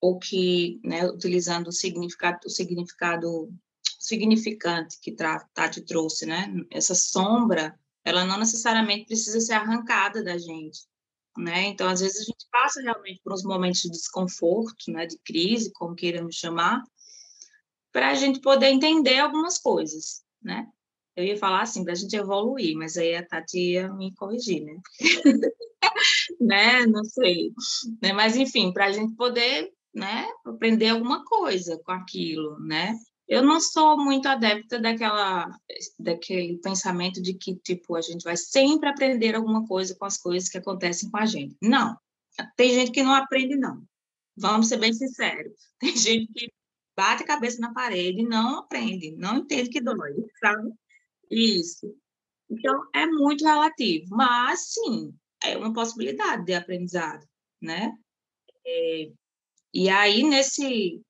ou 0.00 0.18
que, 0.18 0.80
né, 0.82 1.06
utilizando 1.06 1.68
o 1.68 1.72
significado, 1.72 2.38
o 2.46 2.50
significado 2.50 3.52
significante 3.98 4.98
que 5.00 5.12
Tati 5.12 5.82
trouxe, 5.82 6.24
né, 6.24 6.52
essa 6.70 6.94
sombra, 6.94 7.78
ela 8.02 8.24
não 8.24 8.38
necessariamente 8.38 9.06
precisa 9.06 9.40
ser 9.40 9.52
arrancada 9.52 10.24
da 10.24 10.38
gente, 10.38 10.80
né? 11.36 11.66
Então, 11.66 11.86
às 11.86 12.00
vezes 12.00 12.20
a 12.22 12.24
gente 12.24 12.46
passa 12.50 12.80
realmente 12.80 13.20
por 13.22 13.34
uns 13.34 13.44
momentos 13.44 13.82
de 13.82 13.90
desconforto, 13.90 14.90
né, 14.90 15.06
de 15.06 15.18
crise, 15.18 15.70
como 15.72 15.94
queiramos 15.94 16.34
chamar, 16.36 16.82
para 17.92 18.10
a 18.10 18.14
gente 18.14 18.40
poder 18.40 18.68
entender 18.68 19.18
algumas 19.18 19.58
coisas, 19.58 20.22
né? 20.42 20.66
Eu 21.20 21.26
ia 21.26 21.36
falar 21.36 21.62
assim, 21.62 21.84
para 21.84 21.92
a 21.92 21.96
gente 21.96 22.16
evoluir, 22.16 22.76
mas 22.76 22.96
aí 22.96 23.14
a 23.14 23.26
Tati 23.26 23.72
ia 23.72 23.92
me 23.92 24.14
corrigir, 24.14 24.64
né? 24.64 24.80
né? 26.40 26.86
Não 26.86 27.04
sei. 27.04 27.52
Né? 28.02 28.12
Mas, 28.12 28.36
enfim, 28.36 28.72
para 28.72 28.86
a 28.86 28.92
gente 28.92 29.14
poder 29.14 29.70
né, 29.94 30.26
aprender 30.44 30.88
alguma 30.88 31.24
coisa 31.24 31.78
com 31.84 31.92
aquilo, 31.92 32.58
né? 32.60 32.96
Eu 33.28 33.44
não 33.44 33.60
sou 33.60 33.96
muito 33.96 34.26
adepta 34.26 34.80
daquela, 34.80 35.48
daquele 35.98 36.58
pensamento 36.58 37.22
de 37.22 37.34
que, 37.34 37.54
tipo, 37.54 37.94
a 37.94 38.00
gente 38.00 38.24
vai 38.24 38.36
sempre 38.36 38.88
aprender 38.88 39.36
alguma 39.36 39.64
coisa 39.66 39.94
com 39.94 40.04
as 40.04 40.16
coisas 40.16 40.48
que 40.48 40.58
acontecem 40.58 41.08
com 41.10 41.18
a 41.18 41.26
gente. 41.26 41.56
Não. 41.62 41.96
Tem 42.56 42.74
gente 42.74 42.90
que 42.90 43.02
não 43.02 43.14
aprende, 43.14 43.56
não. 43.56 43.84
Vamos 44.36 44.68
ser 44.68 44.78
bem 44.78 44.92
sinceros. 44.92 45.52
Tem 45.78 45.96
gente 45.96 46.32
que 46.32 46.52
bate 46.96 47.22
a 47.22 47.26
cabeça 47.26 47.60
na 47.60 47.72
parede 47.72 48.20
e 48.20 48.26
não 48.26 48.58
aprende, 48.58 49.14
não 49.16 49.38
entende 49.38 49.70
que 49.70 49.80
dói, 49.80 50.12
sabe? 50.40 50.70
Isso. 51.30 51.94
Então, 52.50 52.82
é 52.94 53.06
muito 53.06 53.44
relativo, 53.44 54.06
mas 54.10 54.72
sim, 54.72 55.14
é 55.42 55.56
uma 55.56 55.72
possibilidade 55.72 56.44
de 56.44 56.54
aprendizado, 56.54 57.24
né? 57.62 57.92
É, 58.66 59.12
e 59.72 59.88
aí, 59.88 60.24
nesse, 60.24 61.00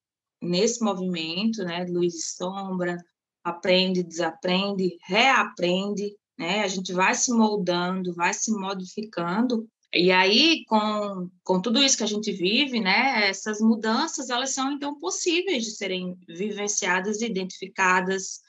nesse 0.43 0.85
movimento, 0.85 1.65
né, 1.65 1.87
luz 1.89 2.15
e 2.15 2.37
sombra, 2.37 2.99
aprende, 3.43 4.03
desaprende, 4.03 4.99
reaprende, 5.03 6.15
né? 6.39 6.63
A 6.63 6.69
gente 6.69 6.93
vai 6.93 7.15
se 7.15 7.33
moldando, 7.33 8.15
vai 8.15 8.35
se 8.35 8.53
modificando, 8.53 9.67
e 9.93 10.13
aí, 10.13 10.65
com, 10.67 11.29
com 11.43 11.61
tudo 11.61 11.83
isso 11.83 11.97
que 11.97 12.05
a 12.05 12.07
gente 12.07 12.31
vive, 12.31 12.81
né, 12.81 13.29
essas 13.29 13.61
mudanças, 13.61 14.31
elas 14.31 14.51
são, 14.51 14.73
então, 14.73 14.97
possíveis 14.99 15.65
de 15.65 15.73
serem 15.73 16.17
vivenciadas, 16.29 17.21
identificadas, 17.23 18.41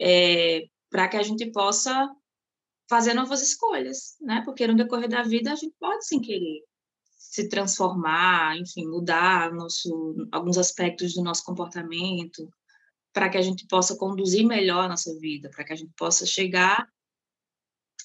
é, 0.00 0.64
para 0.90 1.08
que 1.08 1.16
a 1.16 1.22
gente 1.22 1.50
possa 1.50 2.08
fazer 2.88 3.14
novas 3.14 3.42
escolhas, 3.42 4.16
né? 4.20 4.42
Porque 4.44 4.66
no 4.66 4.76
decorrer 4.76 5.08
da 5.08 5.22
vida 5.22 5.52
a 5.52 5.56
gente 5.56 5.74
pode 5.78 6.06
sem 6.06 6.20
querer 6.20 6.62
se 7.18 7.48
transformar, 7.48 8.56
enfim, 8.56 8.86
mudar 8.86 9.52
nosso, 9.52 10.28
alguns 10.32 10.56
aspectos 10.56 11.14
do 11.14 11.22
nosso 11.22 11.44
comportamento, 11.44 12.50
para 13.12 13.28
que 13.28 13.36
a 13.36 13.42
gente 13.42 13.66
possa 13.66 13.96
conduzir 13.96 14.46
melhor 14.46 14.84
a 14.84 14.88
nossa 14.88 15.14
vida, 15.18 15.50
para 15.50 15.64
que 15.64 15.72
a 15.72 15.76
gente 15.76 15.92
possa 15.96 16.24
chegar 16.24 16.88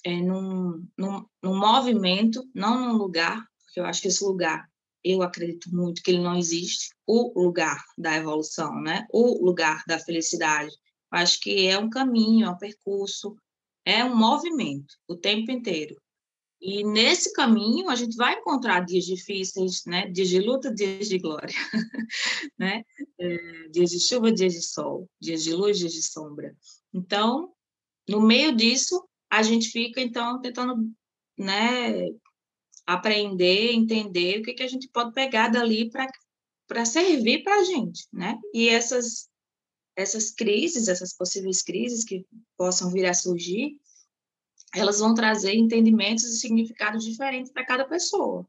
é, 0.04 0.20
num, 0.20 0.86
num, 0.98 1.24
num 1.42 1.58
movimento, 1.58 2.46
não 2.54 2.78
num 2.78 2.98
lugar, 2.98 3.48
porque 3.64 3.80
eu 3.80 3.86
acho 3.86 4.02
que 4.02 4.08
esse 4.08 4.22
lugar, 4.22 4.68
eu 5.02 5.22
acredito 5.22 5.74
muito 5.74 6.02
que 6.02 6.10
ele 6.10 6.22
não 6.22 6.36
existe, 6.36 6.94
o 7.06 7.40
lugar 7.40 7.82
da 7.96 8.14
evolução, 8.16 8.80
né? 8.80 9.06
o 9.10 9.44
lugar 9.44 9.82
da 9.86 9.98
felicidade. 9.98 10.74
Acho 11.14 11.38
que 11.40 11.68
é 11.68 11.78
um 11.78 11.88
caminho, 11.88 12.46
é 12.46 12.50
um 12.50 12.58
percurso, 12.58 13.36
é 13.84 14.04
um 14.04 14.16
movimento 14.16 14.96
o 15.06 15.14
tempo 15.14 15.50
inteiro. 15.52 15.96
E 16.60 16.82
nesse 16.82 17.32
caminho 17.34 17.88
a 17.88 17.94
gente 17.94 18.16
vai 18.16 18.34
encontrar 18.38 18.80
dias 18.80 19.04
difíceis, 19.04 19.84
né? 19.86 20.08
Dias 20.08 20.28
de 20.28 20.40
luta, 20.40 20.74
dias 20.74 21.08
de 21.08 21.18
glória, 21.18 21.54
né? 22.58 22.82
É, 23.20 23.68
dias 23.68 23.90
de 23.90 24.00
chuva, 24.00 24.32
dias 24.32 24.54
de 24.54 24.62
sol, 24.62 25.08
dias 25.20 25.44
de 25.44 25.52
luz, 25.52 25.78
dias 25.78 25.92
de 25.92 26.02
sombra. 26.02 26.56
Então, 26.92 27.52
no 28.08 28.20
meio 28.20 28.56
disso, 28.56 29.06
a 29.30 29.42
gente 29.42 29.68
fica 29.68 30.00
então 30.00 30.40
tentando, 30.40 30.90
né? 31.38 32.08
Aprender, 32.86 33.72
entender 33.72 34.40
o 34.40 34.42
que 34.42 34.54
que 34.54 34.62
a 34.62 34.68
gente 34.68 34.88
pode 34.88 35.12
pegar 35.12 35.48
dali 35.48 35.90
para 35.90 36.08
para 36.66 36.84
servir 36.86 37.42
para 37.42 37.56
a 37.56 37.62
gente, 37.62 38.06
né? 38.12 38.38
E 38.52 38.68
essas 38.68 39.28
essas 39.96 40.30
crises, 40.30 40.88
essas 40.88 41.12
possíveis 41.12 41.62
crises 41.62 42.04
que 42.04 42.26
possam 42.56 42.90
vir 42.90 43.06
a 43.06 43.14
surgir, 43.14 43.78
elas 44.74 44.98
vão 44.98 45.14
trazer 45.14 45.54
entendimentos 45.54 46.24
e 46.24 46.38
significados 46.38 47.04
diferentes 47.04 47.52
para 47.52 47.64
cada 47.64 47.84
pessoa. 47.84 48.46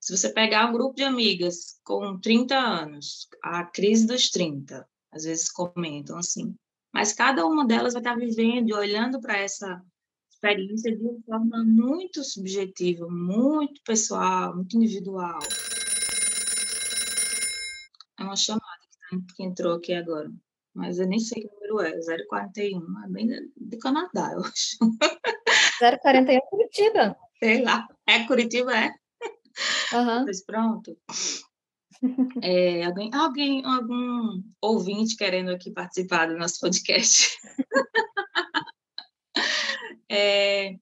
Se 0.00 0.16
você 0.16 0.28
pegar 0.28 0.68
um 0.68 0.72
grupo 0.72 0.96
de 0.96 1.04
amigas 1.04 1.80
com 1.84 2.18
30 2.18 2.56
anos, 2.56 3.28
a 3.42 3.64
crise 3.64 4.06
dos 4.06 4.30
30, 4.30 4.86
às 5.12 5.24
vezes 5.24 5.50
comentam 5.50 6.18
assim, 6.18 6.54
mas 6.92 7.12
cada 7.12 7.46
uma 7.46 7.66
delas 7.66 7.94
vai 7.94 8.02
estar 8.02 8.16
vivendo 8.16 8.68
e 8.68 8.74
olhando 8.74 9.20
para 9.20 9.38
essa 9.38 9.82
experiência 10.30 10.94
de 10.94 11.02
uma 11.02 11.20
forma 11.22 11.64
muito 11.64 12.22
subjetiva, 12.22 13.08
muito 13.08 13.80
pessoal, 13.82 14.54
muito 14.54 14.76
individual. 14.76 15.38
É 18.18 18.24
uma 18.24 18.36
chamada 18.36 18.64
que 19.36 19.42
entrou 19.42 19.74
aqui 19.74 19.94
agora 19.94 20.30
mas 20.74 20.98
eu 20.98 21.06
nem 21.06 21.18
sei 21.18 21.42
que 21.42 21.48
número 21.54 21.80
é, 21.80 21.98
041, 22.26 23.04
é 23.04 23.08
bem 23.08 23.28
do 23.56 23.78
Canadá, 23.78 24.32
eu 24.32 24.40
acho. 24.40 24.76
041 26.02 26.40
Curitiba. 26.50 27.16
Sei 27.38 27.62
lá, 27.62 27.86
é 28.06 28.26
Curitiba, 28.26 28.72
é? 28.76 28.94
Uhum. 29.92 30.24
Pois 30.24 30.44
pronto. 30.44 30.96
É, 32.42 32.84
alguém, 32.84 33.10
alguém, 33.14 33.64
algum 33.64 34.42
ouvinte 34.60 35.16
querendo 35.16 35.50
aqui 35.50 35.70
participar 35.70 36.26
do 36.26 36.36
nosso 36.36 36.60
podcast? 36.60 37.38
é, 40.10 40.74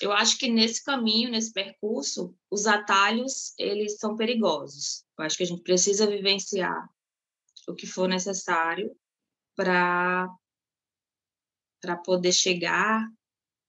eu 0.00 0.12
acho 0.12 0.38
que 0.38 0.48
nesse 0.48 0.82
caminho, 0.82 1.30
nesse 1.30 1.52
percurso, 1.52 2.34
os 2.50 2.66
atalhos, 2.66 3.54
eles 3.58 3.98
são 3.98 4.16
perigosos. 4.16 5.04
Eu 5.18 5.24
acho 5.24 5.36
que 5.36 5.42
a 5.42 5.46
gente 5.46 5.62
precisa 5.62 6.06
vivenciar 6.06 6.88
o 7.68 7.74
que 7.74 7.86
for 7.86 8.08
necessário 8.08 8.90
para 9.62 10.28
para 11.80 11.96
poder 11.96 12.32
chegar 12.32 13.08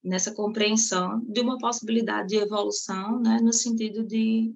nessa 0.03 0.33
compreensão 0.33 1.19
de 1.21 1.41
uma 1.41 1.57
possibilidade 1.57 2.29
de 2.29 2.35
evolução, 2.35 3.19
né, 3.19 3.39
no 3.41 3.51
sentido 3.51 4.03
de 4.03 4.55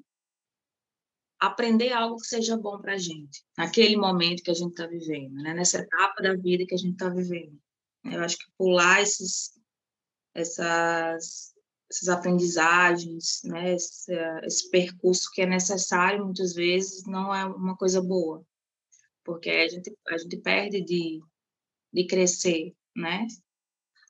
aprender 1.40 1.92
algo 1.92 2.18
que 2.18 2.28
seja 2.28 2.56
bom 2.56 2.80
para 2.80 2.94
a 2.94 2.98
gente, 2.98 3.44
naquele 3.58 3.98
momento 3.98 4.44
que 4.44 4.52
a 4.52 4.54
gente 4.54 4.72
está 4.72 4.86
vivendo, 4.86 5.34
né, 5.36 5.56
nessa 5.56 5.80
etapa 5.80 6.22
da 6.22 6.36
vida 6.36 6.66
que 6.68 6.76
a 6.76 6.78
gente 6.78 6.94
está 6.94 7.10
vivendo. 7.10 7.60
Eu 8.04 8.24
acho 8.24 8.38
que 8.38 8.46
pular 8.58 9.02
esses, 9.02 9.60
essas, 10.36 11.54
essas 11.90 12.10
aprendizagens, 12.10 13.42
né, 13.44 13.74
esse, 13.74 14.14
esse 14.44 14.70
percurso 14.70 15.32
que 15.32 15.42
é 15.42 15.48
necessário 15.48 16.26
muitas 16.26 16.54
vezes 16.54 17.06
não 17.06 17.34
é 17.34 17.44
uma 17.44 17.76
coisa 17.76 18.02
boa, 18.02 18.46
porque 19.28 19.50
a 19.50 19.68
gente, 19.68 19.94
a 20.08 20.18
gente 20.18 20.38
perde 20.38 20.82
de, 20.82 21.20
de 21.92 22.08
crescer, 22.08 22.74
né? 22.96 23.28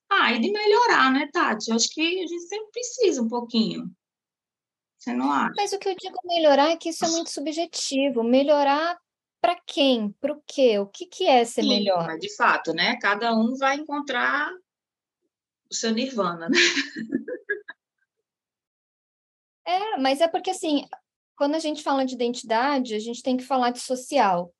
Ah, 0.08 0.32
e 0.32 0.40
de 0.40 0.52
melhorar, 0.52 1.12
né, 1.12 1.28
Tati? 1.34 1.72
Eu 1.72 1.76
acho 1.76 1.90
que 1.90 2.02
a 2.02 2.28
gente 2.28 2.42
sempre 2.42 2.70
precisa 2.72 3.24
um 3.24 3.28
pouquinho. 3.28 3.92
Você 4.96 5.12
não 5.14 5.32
acha? 5.32 5.54
Mas 5.58 5.74
o 5.74 5.80
que 5.80 5.90
eu 5.90 5.96
digo 5.96 6.20
melhorar 6.24 6.70
é 6.70 6.78
que 6.78 6.90
isso 6.90 7.04
é 7.04 7.10
muito 7.10 7.32
subjetivo. 7.32 8.24
Melhorar 8.24 8.96
para 9.42 9.60
quem? 9.66 10.12
Para 10.22 10.34
o 10.34 10.44
quê? 10.46 10.78
O 10.78 10.86
que, 10.86 11.08
que 11.08 11.26
é 11.26 11.44
ser 11.44 11.64
Sim, 11.64 11.70
melhor? 11.70 12.20
De 12.20 12.34
fato, 12.36 12.72
né? 12.74 12.98
Cada 13.02 13.34
um 13.34 13.56
vai 13.58 13.78
encontrar 13.78 14.52
o 15.70 15.74
seu 15.74 15.92
nirvana, 15.92 16.48
né? 16.48 16.58
É, 19.66 19.98
mas 19.98 20.22
é 20.22 20.28
porque 20.30 20.52
assim, 20.52 20.88
quando 21.36 21.56
a 21.56 21.60
gente 21.60 21.84
fala 21.84 22.06
de 22.06 22.14
identidade, 22.14 22.96
a 22.96 23.00
gente 23.00 23.22
tem 23.22 23.36
que 23.36 23.44
falar 23.44 23.72
de 23.72 23.80
social. 23.80 24.54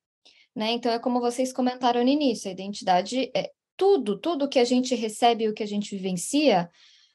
Né? 0.58 0.72
Então, 0.72 0.90
é 0.90 0.98
como 0.98 1.20
vocês 1.20 1.52
comentaram 1.52 2.02
no 2.02 2.08
início, 2.08 2.48
a 2.48 2.52
identidade 2.52 3.30
é 3.32 3.52
tudo, 3.76 4.18
tudo 4.18 4.48
que 4.48 4.58
a 4.58 4.64
gente 4.64 4.92
recebe 4.92 5.44
e 5.44 5.48
o 5.48 5.54
que 5.54 5.62
a 5.62 5.66
gente 5.66 5.94
vivencia 5.94 6.68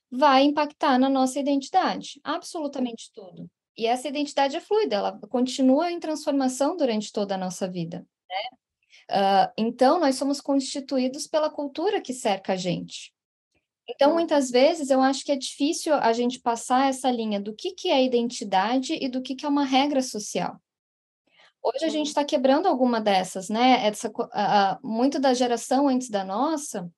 vai 0.09 0.43
impactar 0.43 0.97
na 0.97 1.09
nossa 1.09 1.41
identidade, 1.41 2.21
absolutamente 2.23 3.11
tudo. 3.13 3.51
E 3.77 3.85
essa 3.85 4.07
identidade 4.07 4.55
é 4.55 4.61
fluida, 4.61 4.95
ela 4.95 5.19
continua 5.27 5.91
em 5.91 5.99
transformação 5.99 6.77
durante 6.77 7.11
toda 7.11 7.35
a 7.35 7.37
nossa 7.37 7.67
vida. 7.67 8.07
Né? 8.29 8.37
Uh, 9.11 9.53
então, 9.57 9.99
nós 9.99 10.15
somos 10.15 10.39
constituídos 10.39 11.27
pela 11.27 11.49
cultura 11.49 11.99
que 11.99 12.13
cerca 12.13 12.53
a 12.53 12.55
gente. 12.55 13.13
Então, 13.89 14.13
muitas 14.13 14.49
vezes, 14.49 14.89
eu 14.89 15.01
acho 15.01 15.21
que 15.25 15.33
é 15.33 15.35
difícil 15.35 15.93
a 15.95 16.13
gente 16.13 16.39
passar 16.39 16.87
essa 16.87 17.11
linha 17.11 17.41
do 17.41 17.53
que, 17.53 17.73
que 17.73 17.89
é 17.89 18.05
identidade 18.05 18.93
e 18.93 19.09
do 19.09 19.21
que, 19.21 19.35
que 19.35 19.45
é 19.45 19.49
uma 19.49 19.65
regra 19.65 20.01
social. 20.01 20.62
Hoje 21.63 21.85
a 21.85 21.89
gente 21.89 22.07
está 22.07 22.25
quebrando 22.25 22.67
alguma 22.67 22.99
dessas, 22.99 23.47
né? 23.47 23.87
Essa, 23.87 24.11
muito 24.83 25.17
da 25.17 25.33
geração 25.33 25.87
antes 25.87 26.09
da 26.09 26.21
nossa, 26.25 26.91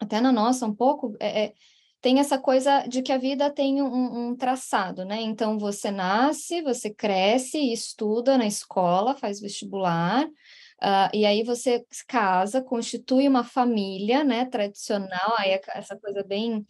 até 0.00 0.20
na 0.20 0.32
nossa 0.32 0.66
um 0.66 0.74
pouco, 0.74 1.14
é, 1.20 1.44
é, 1.44 1.54
tem 2.00 2.18
essa 2.18 2.36
coisa 2.36 2.86
de 2.88 3.02
que 3.02 3.12
a 3.12 3.18
vida 3.18 3.48
tem 3.50 3.80
um, 3.80 4.30
um, 4.30 4.36
traçado, 4.36 5.04
né? 5.04 5.20
Então 5.22 5.60
você 5.60 5.92
nasce, 5.92 6.60
você 6.60 6.90
cresce, 6.92 7.72
estuda 7.72 8.36
na 8.36 8.46
escola, 8.46 9.14
faz 9.16 9.40
vestibular, 9.40 10.26
uh, 10.26 11.10
e 11.14 11.24
aí 11.24 11.44
você 11.44 11.84
casa, 12.08 12.60
constitui 12.60 13.28
uma 13.28 13.44
família, 13.44 14.24
né? 14.24 14.44
Tradicional, 14.44 15.36
aí 15.38 15.50
é 15.52 15.60
essa 15.68 15.96
coisa 15.96 16.24
bem. 16.24 16.66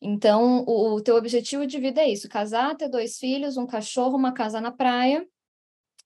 Então, 0.00 0.64
o, 0.66 0.96
o 0.96 1.00
teu 1.00 1.14
objetivo 1.14 1.64
de 1.64 1.78
vida 1.78 2.00
é 2.00 2.08
isso: 2.08 2.28
casar, 2.28 2.76
ter 2.76 2.88
dois 2.88 3.18
filhos, 3.18 3.56
um 3.56 3.66
cachorro, 3.68 4.16
uma 4.16 4.32
casa 4.32 4.60
na 4.60 4.72
praia 4.72 5.24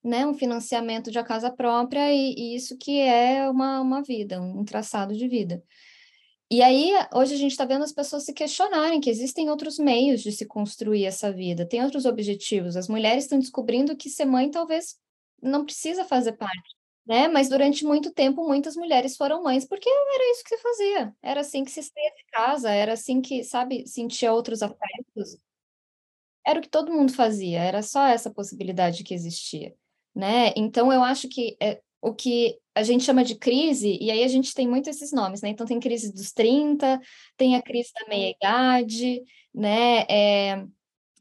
né, 0.07 0.25
um 0.25 0.35
financiamento 0.35 1.11
de 1.11 1.19
a 1.19 1.25
casa 1.25 1.51
própria 1.51 2.13
e, 2.13 2.35
e 2.35 2.57
isso 2.57 2.79
que 2.79 3.01
é 3.01 3.51
uma, 3.51 3.81
uma 3.81 4.03
vida, 4.03 4.41
um 4.41 4.65
traçado 4.65 5.15
de 5.17 5.27
vida. 5.27 5.63
E 6.49 6.63
aí, 6.63 6.93
hoje 7.13 7.35
a 7.35 7.37
gente 7.37 7.51
está 7.51 7.65
vendo 7.65 7.83
as 7.83 7.93
pessoas 7.93 8.25
se 8.25 8.33
questionarem 8.33 9.01
que 9.01 9.11
existem 9.11 9.51
outros 9.51 9.79
meios 9.81 10.23
de 10.23 10.31
se 10.31 10.47
construir 10.47 11.05
essa 11.05 11.33
vida, 11.33 11.67
tem 11.67 11.83
outros 11.83 12.07
objetivos. 12.07 12.77
As 12.77 12.89
mulheres 12.89 13.25
estão 13.25 13.39
descobrindo 13.39 13.97
que 13.97 14.09
ser 14.09 14.27
mãe 14.27 14.49
talvez 14.49 14.97
não 15.43 15.65
precisa 15.65 16.05
fazer 16.05 16.35
parte, 16.35 16.77
né? 17.05 17.27
Mas 17.29 17.49
durante 17.49 17.85
muito 17.85 18.13
tempo, 18.13 18.47
muitas 18.47 18.77
mulheres 18.77 19.17
foram 19.17 19.43
mães 19.43 19.65
porque 19.67 19.89
era 19.91 20.31
isso 20.33 20.45
que 20.45 20.57
se 20.57 20.63
fazia, 20.63 21.17
era 21.23 21.41
assim 21.41 21.65
que 21.65 21.71
se 21.73 21.83
saía 21.83 22.11
de 22.17 22.25
casa, 22.33 22.71
era 22.71 22.93
assim 22.93 23.21
que, 23.21 23.43
sabe, 23.45 23.87
sentia 23.89 24.33
outros 24.33 24.63
afetos. 24.63 25.37
Era 26.47 26.61
o 26.61 26.63
que 26.63 26.69
todo 26.69 26.93
mundo 26.93 27.13
fazia, 27.13 27.61
era 27.61 27.83
só 27.83 28.07
essa 28.07 28.31
possibilidade 28.31 29.03
que 29.03 29.13
existia 29.15 29.75
né? 30.17 30.55
Então, 30.57 30.91
eu 30.91 31.05
acho 31.05 31.29
que 31.29 31.57
é, 31.63 31.81
o 32.01 32.15
que 32.15 32.59
a 32.75 32.83
gente 32.83 33.05
chama 33.05 33.23
de 33.23 33.35
crise, 33.37 33.99
e 34.01 34.11
aí 34.11 34.25
a 34.25 34.29
gente 34.29 34.55
tem 34.55 34.67
muito 34.67 34.89
esses 34.89 35.13
nomes, 35.13 35.43
né? 35.43 35.51
Então, 35.51 35.67
tem 35.67 35.79
crise 35.79 36.13
dos 36.13 36.33
30, 36.33 37.01
tem 37.37 37.55
a 37.57 37.63
crise 37.63 37.91
da 37.93 38.09
meia-idade, 38.09 39.23
né? 39.55 40.01
É, 40.09 40.65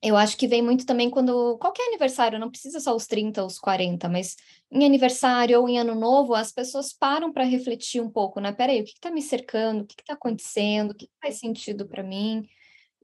eu 0.01 0.15
acho 0.15 0.37
que 0.37 0.47
vem 0.47 0.61
muito 0.61 0.85
também 0.85 1.09
quando 1.09 1.57
qualquer 1.57 1.87
aniversário, 1.87 2.39
não 2.39 2.49
precisa 2.49 2.79
só 2.79 2.95
os 2.95 3.07
30 3.07 3.41
ou 3.41 3.47
os 3.47 3.59
40, 3.59 4.07
mas 4.07 4.35
em 4.71 4.85
aniversário 4.85 5.59
ou 5.59 5.67
em 5.67 5.79
ano 5.79 5.95
novo, 5.95 6.33
as 6.35 6.51
pessoas 6.51 6.93
param 6.93 7.33
para 7.33 7.43
refletir 7.43 8.01
um 8.01 8.09
pouco, 8.09 8.39
né? 8.39 8.51
Peraí, 8.53 8.81
o 8.81 8.85
que 8.85 8.91
está 8.91 9.11
me 9.11 9.21
cercando? 9.21 9.83
O 9.83 9.85
que 9.87 9.95
está 9.99 10.13
acontecendo? 10.13 10.91
O 10.91 10.95
que 10.95 11.09
faz 11.21 11.39
sentido 11.39 11.87
para 11.87 12.03
mim? 12.03 12.47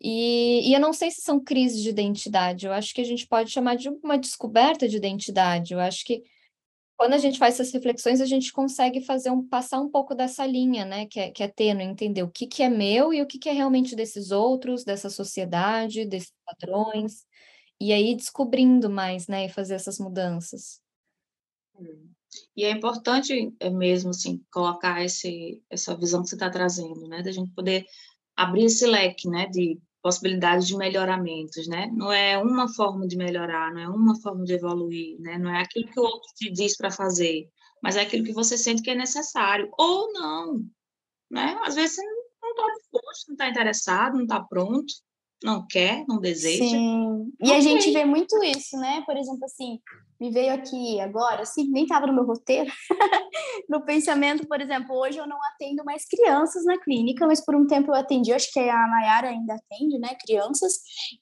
E, 0.04 0.70
e, 0.70 0.74
eu 0.74 0.80
não 0.80 0.94
sei 0.94 1.12
se 1.12 1.22
são 1.22 1.40
crises 1.40 1.82
de 1.84 1.90
identidade, 1.90 2.66
eu 2.66 2.74
acho 2.74 2.92
que 2.94 3.02
a 3.02 3.06
gente 3.06 3.28
pode 3.28 3.52
chamar 3.52 3.76
de 3.76 3.88
uma 3.88 4.18
descoberta 4.18 4.88
de 4.90 4.98
identidade. 4.98 5.74
Eu 5.74 5.80
acho 5.80 6.04
que 6.04 6.24
quando 6.98 7.14
a 7.14 7.20
gente 7.20 7.38
faz 7.38 7.56
essas 7.56 7.72
reflexões, 7.72 8.20
a 8.20 8.26
gente 8.26 8.52
consegue 8.52 9.02
fazer 9.02 9.30
um, 9.30 9.48
passar 9.48 9.80
um 9.80 9.90
pouco 9.90 10.16
dessa 10.16 10.46
linha, 10.46 10.86
né? 10.86 11.06
Que 11.06 11.20
é, 11.20 11.32
que 11.32 11.44
é 11.44 11.48
tênue, 11.48 11.84
entender 11.84 12.24
o 12.24 12.32
que, 12.32 12.48
que 12.48 12.64
é 12.64 12.70
meu 12.70 13.14
e 13.14 13.22
o 13.22 13.28
que, 13.28 13.38
que 13.38 13.50
é 13.50 13.52
realmente 13.52 13.96
desses 13.96 14.32
outros, 14.32 14.84
dessa 14.84 15.10
sociedade, 15.10 16.06
desses 16.06 16.34
padrões. 16.46 17.26
e 17.80 17.94
aí 17.94 18.16
descobrindo 18.16 18.90
mais, 18.90 19.28
né, 19.28 19.46
e 19.46 19.50
fazer 19.50 19.76
essas 19.76 19.98
mudanças. 20.00 20.82
E 22.56 22.64
é 22.64 22.72
importante 22.72 23.54
é 23.60 23.70
mesmo 23.70 24.12
assim 24.12 24.44
colocar 24.52 25.04
esse, 25.04 25.64
essa 25.70 25.96
visão 25.98 26.22
que 26.24 26.30
você 26.30 26.36
está 26.36 26.50
trazendo, 26.50 27.08
né, 27.08 27.24
da 27.24 27.32
gente 27.32 27.52
poder 27.52 27.86
abrir 28.36 28.66
esse 28.66 28.86
leque, 28.86 29.28
né, 29.28 29.48
de 29.48 29.80
possibilidades 30.02 30.68
de 30.68 30.76
melhoramentos, 30.76 31.68
né? 31.68 31.90
Não 31.94 32.12
é 32.12 32.38
uma 32.38 32.68
forma 32.68 33.08
de 33.08 33.16
melhorar, 33.16 33.74
não 33.74 33.82
é 33.82 33.88
uma 33.88 34.20
forma 34.20 34.44
de 34.44 34.54
evoluir, 34.54 35.20
né? 35.20 35.38
Não 35.38 35.50
é 35.54 35.62
aquilo 35.62 35.88
que 35.88 36.00
o 36.00 36.04
outro 36.04 36.30
te 36.36 36.52
diz 36.52 36.76
para 36.76 36.92
fazer, 36.92 37.48
mas 37.82 37.96
é 37.96 38.02
aquilo 38.02 38.24
que 38.24 38.34
você 38.34 38.58
sente 38.58 38.82
que 38.82 38.90
é 38.90 38.96
necessário 38.96 39.70
ou 39.78 40.12
não, 40.14 40.66
né? 41.30 41.58
Às 41.64 41.76
vezes 41.76 41.96
você 41.96 42.04
não 42.04 42.52
está 42.52 42.74
disposto, 42.78 43.28
não 43.28 43.34
está 43.34 43.50
interessado, 43.50 44.14
não 44.16 44.24
está 44.24 44.42
pronto, 44.42 44.94
não 45.44 45.66
quer, 45.68 46.06
não 46.08 46.20
deseja. 46.20 46.64
Sim. 46.64 47.32
E 47.40 47.46
okay. 47.46 47.58
a 47.58 47.60
gente 47.60 47.92
vê 47.92 48.06
muito 48.06 48.44
isso, 48.44 48.78
né? 48.78 49.02
Por 49.06 49.18
exemplo, 49.18 49.44
assim, 49.44 49.80
me 50.20 50.30
veio 50.30 50.54
aqui 50.54 51.00
agora, 51.00 51.42
assim, 51.42 51.68
nem 51.72 51.84
estava 51.84 52.06
no 52.06 52.14
meu 52.14 52.26
roteiro, 52.26 52.72
no 53.68 53.84
pensamento, 53.84 54.48
por 54.48 54.62
exemplo, 54.62 54.96
hoje 54.96 55.18
eu 55.18 55.28
não 55.28 55.38
atendo 55.46 55.84
mais 55.84 56.06
crianças 56.06 56.64
na 56.64 56.78
clínica, 56.80 57.26
mas 57.26 57.44
por 57.44 57.56
um 57.56 57.66
tempo 57.66 57.90
eu 57.90 57.96
atendi, 57.96 58.32
acho 58.32 58.52
que 58.54 58.60
a 58.60 58.88
Nayara 58.88 59.30
ainda 59.30 59.56
atende, 59.56 59.98
né, 59.98 60.16
crianças, 60.24 60.74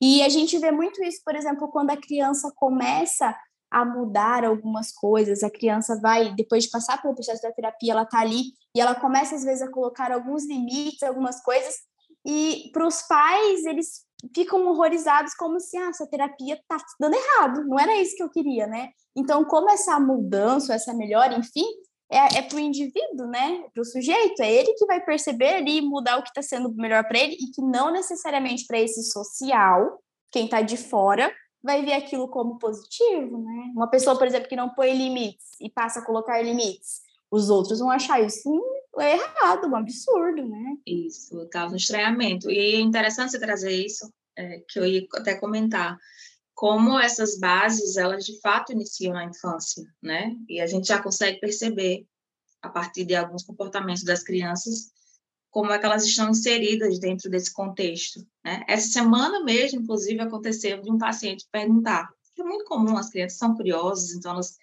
e 0.01 0.21
a 0.21 0.27
gente 0.27 0.57
vê 0.59 0.69
muito 0.69 1.01
isso, 1.01 1.21
por 1.23 1.33
exemplo, 1.33 1.69
quando 1.71 1.91
a 1.91 1.97
criança 1.97 2.51
começa 2.57 3.33
a 3.71 3.85
mudar 3.85 4.43
algumas 4.43 4.91
coisas, 4.91 5.43
a 5.43 5.49
criança 5.49 5.97
vai, 6.01 6.33
depois 6.35 6.65
de 6.65 6.69
passar 6.69 7.01
pelo 7.01 7.13
processo 7.15 7.41
da 7.41 7.53
terapia, 7.53 7.93
ela 7.93 8.05
tá 8.05 8.19
ali, 8.19 8.51
e 8.75 8.81
ela 8.81 8.95
começa 8.95 9.33
às 9.33 9.45
vezes 9.45 9.61
a 9.61 9.71
colocar 9.71 10.11
alguns 10.11 10.45
limites, 10.45 11.03
algumas 11.03 11.41
coisas, 11.41 11.75
e 12.25 12.69
para 12.73 12.85
os 12.85 13.01
pais, 13.03 13.63
eles 13.65 14.08
ficam 14.35 14.67
horrorizados 14.67 15.33
como 15.33 15.59
se 15.59 15.77
ah, 15.77 15.89
essa 15.89 16.07
terapia 16.07 16.59
tá 16.67 16.77
dando 16.99 17.15
errado, 17.15 17.65
não 17.65 17.79
era 17.79 17.95
isso 17.95 18.15
que 18.15 18.23
eu 18.23 18.29
queria, 18.29 18.67
né? 18.67 18.89
Então, 19.15 19.43
como 19.45 19.69
essa 19.69 19.99
mudança, 19.99 20.73
essa 20.73 20.93
melhora, 20.93 21.35
enfim, 21.35 21.65
é, 22.11 22.39
é 22.39 22.41
para 22.41 22.57
o 22.57 22.59
indivíduo, 22.59 23.27
né? 23.27 23.63
Para 23.73 23.81
o 23.81 23.85
sujeito, 23.85 24.41
é 24.41 24.51
ele 24.51 24.73
que 24.73 24.85
vai 24.85 24.99
perceber 25.03 25.55
ali 25.55 25.81
mudar 25.81 26.17
o 26.17 26.23
que 26.23 26.29
está 26.29 26.41
sendo 26.41 26.73
melhor 26.73 27.03
para 27.07 27.19
ele 27.19 27.33
e 27.33 27.51
que 27.51 27.61
não 27.61 27.91
necessariamente 27.91 28.65
para 28.65 28.79
esse 28.79 29.03
social, 29.03 30.01
quem 30.31 30.45
está 30.45 30.61
de 30.61 30.77
fora, 30.77 31.31
vai 31.61 31.83
ver 31.83 31.93
aquilo 31.93 32.27
como 32.29 32.57
positivo, 32.57 33.37
né? 33.37 33.71
Uma 33.75 33.89
pessoa, 33.89 34.17
por 34.17 34.27
exemplo, 34.27 34.49
que 34.49 34.55
não 34.55 34.69
põe 34.69 34.93
limites 34.93 35.55
e 35.59 35.69
passa 35.69 35.99
a 35.99 36.05
colocar 36.05 36.41
limites, 36.41 37.01
os 37.31 37.49
outros 37.49 37.79
vão 37.79 37.89
achar 37.89 38.21
isso 38.21 38.49
é 38.97 39.13
errado, 39.13 39.67
um 39.67 39.75
absurdo, 39.75 40.47
né? 40.47 40.77
Isso, 40.85 41.47
causa 41.49 41.73
um 41.73 41.77
estranhamento. 41.77 42.49
E 42.49 42.57
é 42.75 42.79
interessante 42.79 43.31
você 43.31 43.39
trazer 43.39 43.71
isso, 43.71 44.11
é, 44.35 44.63
que 44.67 44.79
eu 44.79 44.85
ia 44.85 45.05
até 45.15 45.35
comentar, 45.35 45.97
como 46.53 46.99
essas 46.99 47.39
bases, 47.39 47.95
elas 47.95 48.25
de 48.25 48.39
fato 48.41 48.73
iniciam 48.73 49.13
na 49.13 49.25
infância, 49.25 49.83
né? 50.01 50.35
E 50.49 50.59
a 50.59 50.67
gente 50.67 50.87
já 50.87 51.01
consegue 51.01 51.39
perceber, 51.39 52.05
a 52.61 52.69
partir 52.69 53.05
de 53.05 53.15
alguns 53.15 53.43
comportamentos 53.43 54.03
das 54.03 54.23
crianças, 54.23 54.91
como 55.49 55.71
é 55.71 55.79
que 55.79 55.85
elas 55.85 56.05
estão 56.05 56.29
inseridas 56.29 56.99
dentro 56.99 57.29
desse 57.29 57.51
contexto. 57.53 58.19
Né? 58.43 58.63
Essa 58.67 58.87
semana 58.87 59.43
mesmo, 59.43 59.81
inclusive, 59.81 60.19
aconteceu 60.19 60.81
de 60.81 60.91
um 60.91 60.97
paciente 60.97 61.47
perguntar, 61.51 62.09
é 62.37 62.43
muito 62.43 62.65
comum, 62.65 62.97
as 62.97 63.09
crianças 63.09 63.37
são 63.37 63.55
curiosas, 63.55 64.11
então 64.11 64.33
elas 64.33 64.57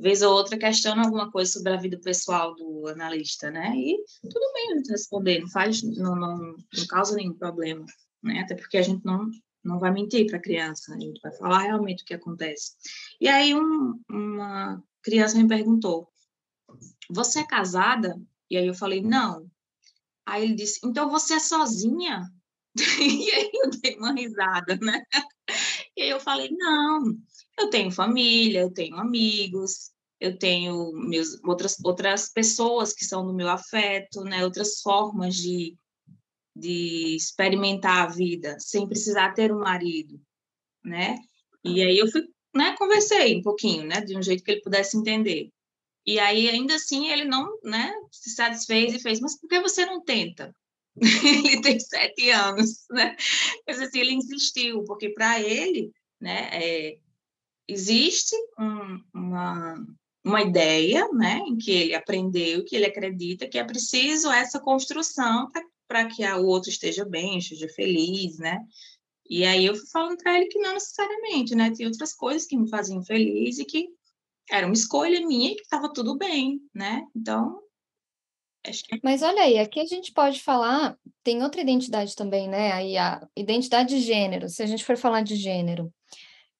vez 0.00 0.22
ou 0.22 0.32
outra 0.32 0.58
questiona 0.58 1.02
alguma 1.02 1.30
coisa 1.30 1.50
sobre 1.52 1.72
a 1.72 1.76
vida 1.76 1.98
pessoal 1.98 2.54
do 2.54 2.86
analista, 2.88 3.50
né? 3.50 3.72
E 3.76 3.96
tudo 4.22 4.52
bem 4.54 4.82
responder, 4.88 5.40
não 5.40 5.48
faz, 5.48 5.82
não, 5.82 6.14
não, 6.14 6.36
não 6.38 6.86
causa 6.88 7.16
nenhum 7.16 7.34
problema, 7.34 7.84
né? 8.22 8.40
Até 8.40 8.54
porque 8.54 8.78
a 8.78 8.82
gente 8.82 9.04
não 9.04 9.28
não 9.64 9.78
vai 9.78 9.90
mentir 9.90 10.26
para 10.26 10.38
a 10.38 10.42
criança, 10.42 10.94
a 10.94 10.98
gente 10.98 11.20
vai 11.20 11.32
falar 11.32 11.58
realmente 11.58 12.02
o 12.02 12.06
que 12.06 12.14
acontece. 12.14 12.72
E 13.20 13.28
aí 13.28 13.54
um, 13.54 14.00
uma 14.08 14.82
criança 15.02 15.36
me 15.36 15.48
perguntou: 15.48 16.08
"Você 17.10 17.40
é 17.40 17.46
casada?" 17.46 18.18
E 18.50 18.56
aí 18.56 18.66
eu 18.66 18.74
falei: 18.74 19.02
"Não". 19.02 19.50
Aí 20.26 20.44
ele 20.44 20.54
disse: 20.54 20.80
"Então 20.84 21.10
você 21.10 21.34
é 21.34 21.40
sozinha?" 21.40 22.30
e 23.00 23.30
aí 23.30 23.50
eu 23.52 23.70
dei 23.70 23.96
uma 23.96 24.12
risada, 24.12 24.76
né? 24.76 25.02
E 25.96 26.02
aí 26.02 26.10
eu 26.10 26.20
falei: 26.20 26.48
"Não, 26.56 27.14
eu 27.58 27.68
tenho 27.70 27.90
família, 27.90 28.60
eu 28.60 28.72
tenho 28.72 28.96
amigos, 28.96 29.92
eu 30.20 30.36
tenho 30.38 30.92
meus, 30.92 31.42
outras, 31.44 31.76
outras 31.84 32.28
pessoas 32.30 32.92
que 32.92 33.04
são 33.04 33.24
do 33.24 33.34
meu 33.34 33.48
afeto, 33.48 34.22
né? 34.24 34.44
outras 34.44 34.80
formas 34.80 35.36
de, 35.36 35.76
de 36.54 37.14
experimentar 37.16 38.04
a 38.04 38.10
vida 38.10 38.56
sem 38.58 38.86
precisar 38.86 39.32
ter 39.32 39.52
um 39.52 39.60
marido, 39.60 40.20
né? 40.84 41.16
E 41.64 41.82
aí 41.82 41.98
eu 41.98 42.10
fui, 42.10 42.22
né, 42.54 42.74
conversei 42.76 43.36
um 43.36 43.42
pouquinho, 43.42 43.84
né, 43.84 44.00
de 44.00 44.16
um 44.16 44.22
jeito 44.22 44.42
que 44.42 44.50
ele 44.50 44.62
pudesse 44.62 44.96
entender. 44.96 45.50
E 46.06 46.18
aí 46.18 46.48
ainda 46.48 46.74
assim 46.74 47.10
ele 47.10 47.24
não, 47.24 47.58
né, 47.62 47.92
se 48.10 48.30
satisfez 48.30 48.94
e 48.94 49.00
fez, 49.00 49.20
mas 49.20 49.38
por 49.38 49.48
que 49.48 49.60
você 49.60 49.84
não 49.84 50.02
tenta? 50.02 50.54
ele 50.96 51.60
tem 51.60 51.78
sete 51.78 52.30
anos, 52.30 52.84
né? 52.90 53.16
Mas 53.66 53.80
assim 53.80 54.00
ele 54.00 54.14
insistiu, 54.14 54.82
porque 54.84 55.10
para 55.10 55.40
ele, 55.40 55.92
né, 56.20 56.48
é, 56.52 56.98
existe 57.68 58.34
um, 58.58 59.04
uma, 59.14 59.86
uma 60.28 60.42
ideia, 60.42 61.08
né, 61.12 61.38
em 61.46 61.56
que 61.56 61.70
ele 61.70 61.94
aprendeu, 61.94 62.64
que 62.64 62.76
ele 62.76 62.86
acredita 62.86 63.48
que 63.48 63.58
é 63.58 63.64
preciso 63.64 64.30
essa 64.30 64.60
construção 64.60 65.50
para 65.86 66.06
que 66.06 66.24
o 66.24 66.46
outro 66.46 66.70
esteja 66.70 67.04
bem, 67.04 67.38
esteja 67.38 67.68
feliz, 67.68 68.38
né? 68.38 68.60
E 69.28 69.44
aí 69.44 69.66
eu 69.66 69.74
fui 69.74 69.86
falando 69.90 70.16
para 70.18 70.36
ele 70.36 70.46
que 70.46 70.58
não 70.58 70.74
necessariamente, 70.74 71.54
né? 71.54 71.70
Tem 71.70 71.86
outras 71.86 72.14
coisas 72.14 72.46
que 72.46 72.56
me 72.56 72.68
faziam 72.68 73.02
feliz 73.02 73.58
e 73.58 73.64
que 73.64 73.88
era 74.50 74.66
uma 74.66 74.74
escolha 74.74 75.26
minha 75.26 75.52
e 75.52 75.54
que 75.54 75.62
estava 75.62 75.92
tudo 75.92 76.16
bem, 76.16 76.60
né? 76.74 77.06
Então. 77.14 77.60
Mas 79.02 79.22
olha 79.22 79.42
aí, 79.42 79.58
aqui 79.58 79.80
a 79.80 79.86
gente 79.86 80.12
pode 80.12 80.42
falar, 80.42 80.96
tem 81.22 81.42
outra 81.42 81.60
identidade 81.60 82.14
também, 82.14 82.48
né? 82.48 82.72
Aí 82.72 82.96
a 82.96 83.26
identidade 83.36 83.90
de 83.96 84.00
gênero, 84.00 84.48
se 84.48 84.62
a 84.62 84.66
gente 84.66 84.84
for 84.84 84.96
falar 84.96 85.22
de 85.22 85.36
gênero 85.36 85.92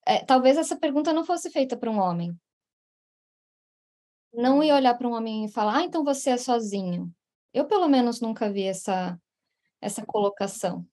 é, 0.08 0.24
talvez 0.24 0.56
essa 0.56 0.74
pergunta 0.74 1.12
não 1.12 1.22
fosse 1.22 1.50
feita 1.50 1.76
para 1.76 1.90
um 1.90 1.98
homem. 1.98 2.34
Não 4.32 4.62
ia 4.62 4.74
olhar 4.74 4.94
para 4.94 5.08
um 5.08 5.12
homem 5.12 5.44
e 5.44 5.48
falar, 5.50 5.78
ah, 5.78 5.84
então 5.84 6.04
você 6.04 6.30
é 6.30 6.36
sozinho. 6.36 7.12
Eu, 7.52 7.64
pelo 7.66 7.88
menos, 7.88 8.20
nunca 8.20 8.50
vi 8.50 8.64
essa, 8.64 9.18
essa 9.80 10.04
colocação. 10.04 10.86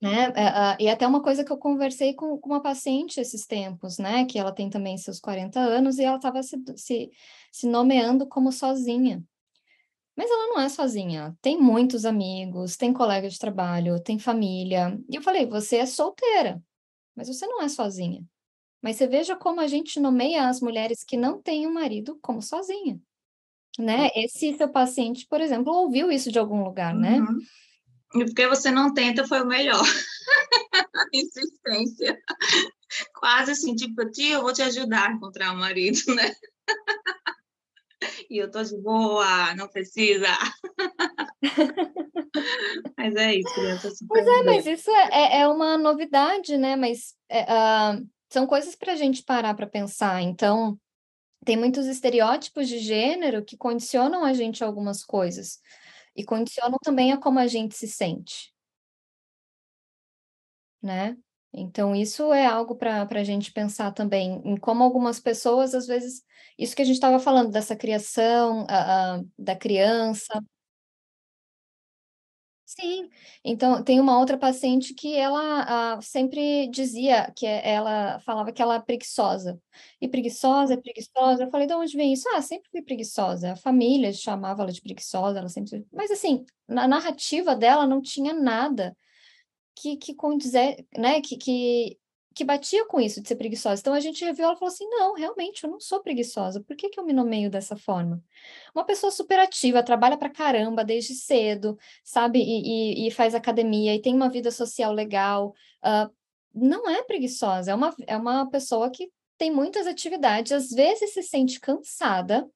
Né? 0.00 0.32
É, 0.36 0.82
e 0.82 0.88
até 0.88 1.06
uma 1.06 1.22
coisa 1.22 1.44
que 1.44 1.52
eu 1.52 1.56
conversei 1.56 2.14
com, 2.14 2.36
com, 2.38 2.50
uma 2.50 2.60
paciente 2.60 3.20
esses 3.20 3.46
tempos, 3.46 3.96
né? 3.98 4.26
Que 4.26 4.38
ela 4.38 4.52
tem 4.52 4.68
também 4.68 4.98
seus 4.98 5.18
40 5.18 5.58
anos 5.58 5.98
e 5.98 6.04
ela 6.04 6.16
estava 6.16 6.42
se, 6.42 6.62
se, 6.76 7.10
se 7.50 7.66
nomeando 7.66 8.26
como 8.28 8.52
sozinha. 8.52 9.24
Mas 10.16 10.30
ela 10.30 10.48
não 10.48 10.60
é 10.60 10.68
sozinha, 10.68 11.36
tem 11.42 11.58
muitos 11.58 12.04
amigos, 12.04 12.76
tem 12.76 12.92
colega 12.92 13.28
de 13.28 13.38
trabalho, 13.38 14.00
tem 14.00 14.18
família. 14.18 14.98
E 15.08 15.16
eu 15.16 15.22
falei, 15.22 15.46
você 15.46 15.76
é 15.78 15.86
solteira, 15.86 16.62
mas 17.16 17.28
você 17.28 17.46
não 17.46 17.62
é 17.62 17.68
sozinha. 17.68 18.24
Mas 18.84 18.96
você 18.96 19.06
veja 19.06 19.34
como 19.34 19.62
a 19.62 19.66
gente 19.66 19.98
nomeia 19.98 20.46
as 20.46 20.60
mulheres 20.60 21.02
que 21.02 21.16
não 21.16 21.40
têm 21.40 21.66
um 21.66 21.72
marido 21.72 22.18
como 22.20 22.42
sozinha. 22.42 23.00
Né? 23.78 24.10
Esse 24.14 24.54
seu 24.58 24.68
paciente, 24.68 25.26
por 25.26 25.40
exemplo, 25.40 25.72
ouviu 25.72 26.12
isso 26.12 26.30
de 26.30 26.38
algum 26.38 26.62
lugar, 26.62 26.94
né? 26.94 27.18
Uhum. 27.18 27.40
E 28.20 28.26
porque 28.26 28.46
você 28.46 28.70
não 28.70 28.92
tenta 28.92 29.26
foi 29.26 29.40
o 29.40 29.46
melhor. 29.46 29.80
Insistência. 31.14 32.20
Quase 33.14 33.52
assim, 33.52 33.74
tipo, 33.74 34.04
tio, 34.10 34.34
eu 34.34 34.42
vou 34.42 34.52
te 34.52 34.60
ajudar 34.60 35.08
a 35.08 35.12
encontrar 35.12 35.54
um 35.54 35.58
marido, 35.58 36.00
né? 36.14 36.34
e 38.28 38.36
eu 38.36 38.50
tô 38.50 38.62
de 38.62 38.76
boa, 38.82 39.54
não 39.54 39.66
precisa. 39.66 40.28
mas 42.98 43.14
é 43.16 43.34
isso, 43.36 43.54
criança. 43.54 43.88
Pois 44.06 44.26
é, 44.26 44.42
mas 44.42 44.66
isso 44.66 44.90
é, 44.90 45.08
é, 45.10 45.40
é 45.40 45.48
uma 45.48 45.78
novidade, 45.78 46.58
né? 46.58 46.76
Mas 46.76 47.14
é, 47.30 47.44
uh, 47.44 48.13
são 48.30 48.46
coisas 48.46 48.74
para 48.74 48.92
a 48.92 48.96
gente 48.96 49.22
parar 49.22 49.54
para 49.54 49.66
pensar. 49.66 50.20
Então, 50.22 50.78
tem 51.44 51.56
muitos 51.56 51.86
estereótipos 51.86 52.68
de 52.68 52.78
gênero 52.78 53.44
que 53.44 53.56
condicionam 53.56 54.24
a 54.24 54.32
gente 54.32 54.64
a 54.64 54.66
algumas 54.66 55.04
coisas 55.04 55.60
e 56.16 56.24
condicionam 56.24 56.78
também 56.82 57.12
a 57.12 57.18
como 57.18 57.38
a 57.38 57.46
gente 57.46 57.76
se 57.76 57.88
sente, 57.88 58.52
né? 60.82 61.16
Então, 61.56 61.94
isso 61.94 62.32
é 62.32 62.44
algo 62.44 62.74
para 62.74 63.06
a 63.08 63.24
gente 63.24 63.52
pensar 63.52 63.92
também, 63.92 64.42
em 64.44 64.56
como 64.56 64.82
algumas 64.82 65.20
pessoas, 65.20 65.72
às 65.72 65.86
vezes, 65.86 66.22
isso 66.58 66.74
que 66.74 66.82
a 66.82 66.84
gente 66.84 66.96
estava 66.96 67.20
falando, 67.20 67.52
dessa 67.52 67.76
criação 67.76 68.66
da 69.38 69.54
criança, 69.54 70.42
Sim, 72.80 73.08
então 73.44 73.84
tem 73.84 74.00
uma 74.00 74.18
outra 74.18 74.36
paciente 74.36 74.94
que 74.94 75.14
ela 75.14 75.94
ah, 75.94 76.02
sempre 76.02 76.66
dizia 76.68 77.30
que 77.36 77.46
ela 77.46 78.18
falava 78.20 78.50
que 78.52 78.60
ela 78.60 78.74
é 78.76 78.80
preguiçosa. 78.80 79.60
E 80.00 80.08
preguiçosa, 80.08 80.74
é 80.74 80.76
preguiçosa. 80.76 81.44
Eu 81.44 81.50
falei, 81.50 81.68
de 81.68 81.74
onde 81.74 81.96
vem 81.96 82.12
isso? 82.12 82.28
Ah, 82.34 82.42
sempre 82.42 82.68
fui 82.70 82.82
preguiçosa. 82.82 83.52
A 83.52 83.56
família 83.56 84.12
chamava 84.12 84.62
ela 84.62 84.72
de 84.72 84.80
preguiçosa, 84.80 85.38
ela 85.38 85.48
sempre. 85.48 85.86
Mas 85.92 86.10
assim, 86.10 86.44
na 86.66 86.88
narrativa 86.88 87.54
dela 87.54 87.86
não 87.86 88.02
tinha 88.02 88.34
nada 88.34 88.96
que, 89.76 89.96
que 89.96 90.12
condizer, 90.14 90.84
né? 90.96 91.20
Que, 91.20 91.36
que 91.36 91.98
que 92.34 92.44
batia 92.44 92.84
com 92.86 93.00
isso 93.00 93.22
de 93.22 93.28
ser 93.28 93.36
preguiçosa. 93.36 93.80
Então 93.80 93.94
a 93.94 94.00
gente 94.00 94.24
reviu 94.24 94.44
ela 94.44 94.54
e 94.54 94.58
falou 94.58 94.72
assim: 94.72 94.88
não, 94.88 95.14
realmente, 95.14 95.64
eu 95.64 95.70
não 95.70 95.80
sou 95.80 96.00
preguiçosa. 96.00 96.60
Por 96.62 96.76
que, 96.76 96.88
que 96.88 96.98
eu 96.98 97.04
me 97.04 97.12
nomeio 97.12 97.48
dessa 97.50 97.76
forma? 97.76 98.22
Uma 98.74 98.84
pessoa 98.84 99.10
super 99.10 99.38
ativa, 99.38 99.82
trabalha 99.82 100.16
pra 100.16 100.28
caramba 100.28 100.84
desde 100.84 101.14
cedo, 101.14 101.78
sabe? 102.02 102.40
E, 102.40 103.04
e, 103.04 103.08
e 103.08 103.10
faz 103.10 103.34
academia 103.34 103.94
e 103.94 104.02
tem 104.02 104.14
uma 104.14 104.28
vida 104.28 104.50
social 104.50 104.92
legal. 104.92 105.54
Uh, 105.84 106.12
não 106.54 106.88
é 106.88 107.02
preguiçosa, 107.02 107.72
é 107.72 107.74
uma, 107.74 107.94
é 108.06 108.16
uma 108.16 108.48
pessoa 108.50 108.90
que 108.90 109.10
tem 109.36 109.50
muitas 109.50 109.86
atividades, 109.86 110.52
às 110.52 110.70
vezes 110.70 111.12
se 111.12 111.22
sente 111.22 111.58
cansada, 111.60 112.48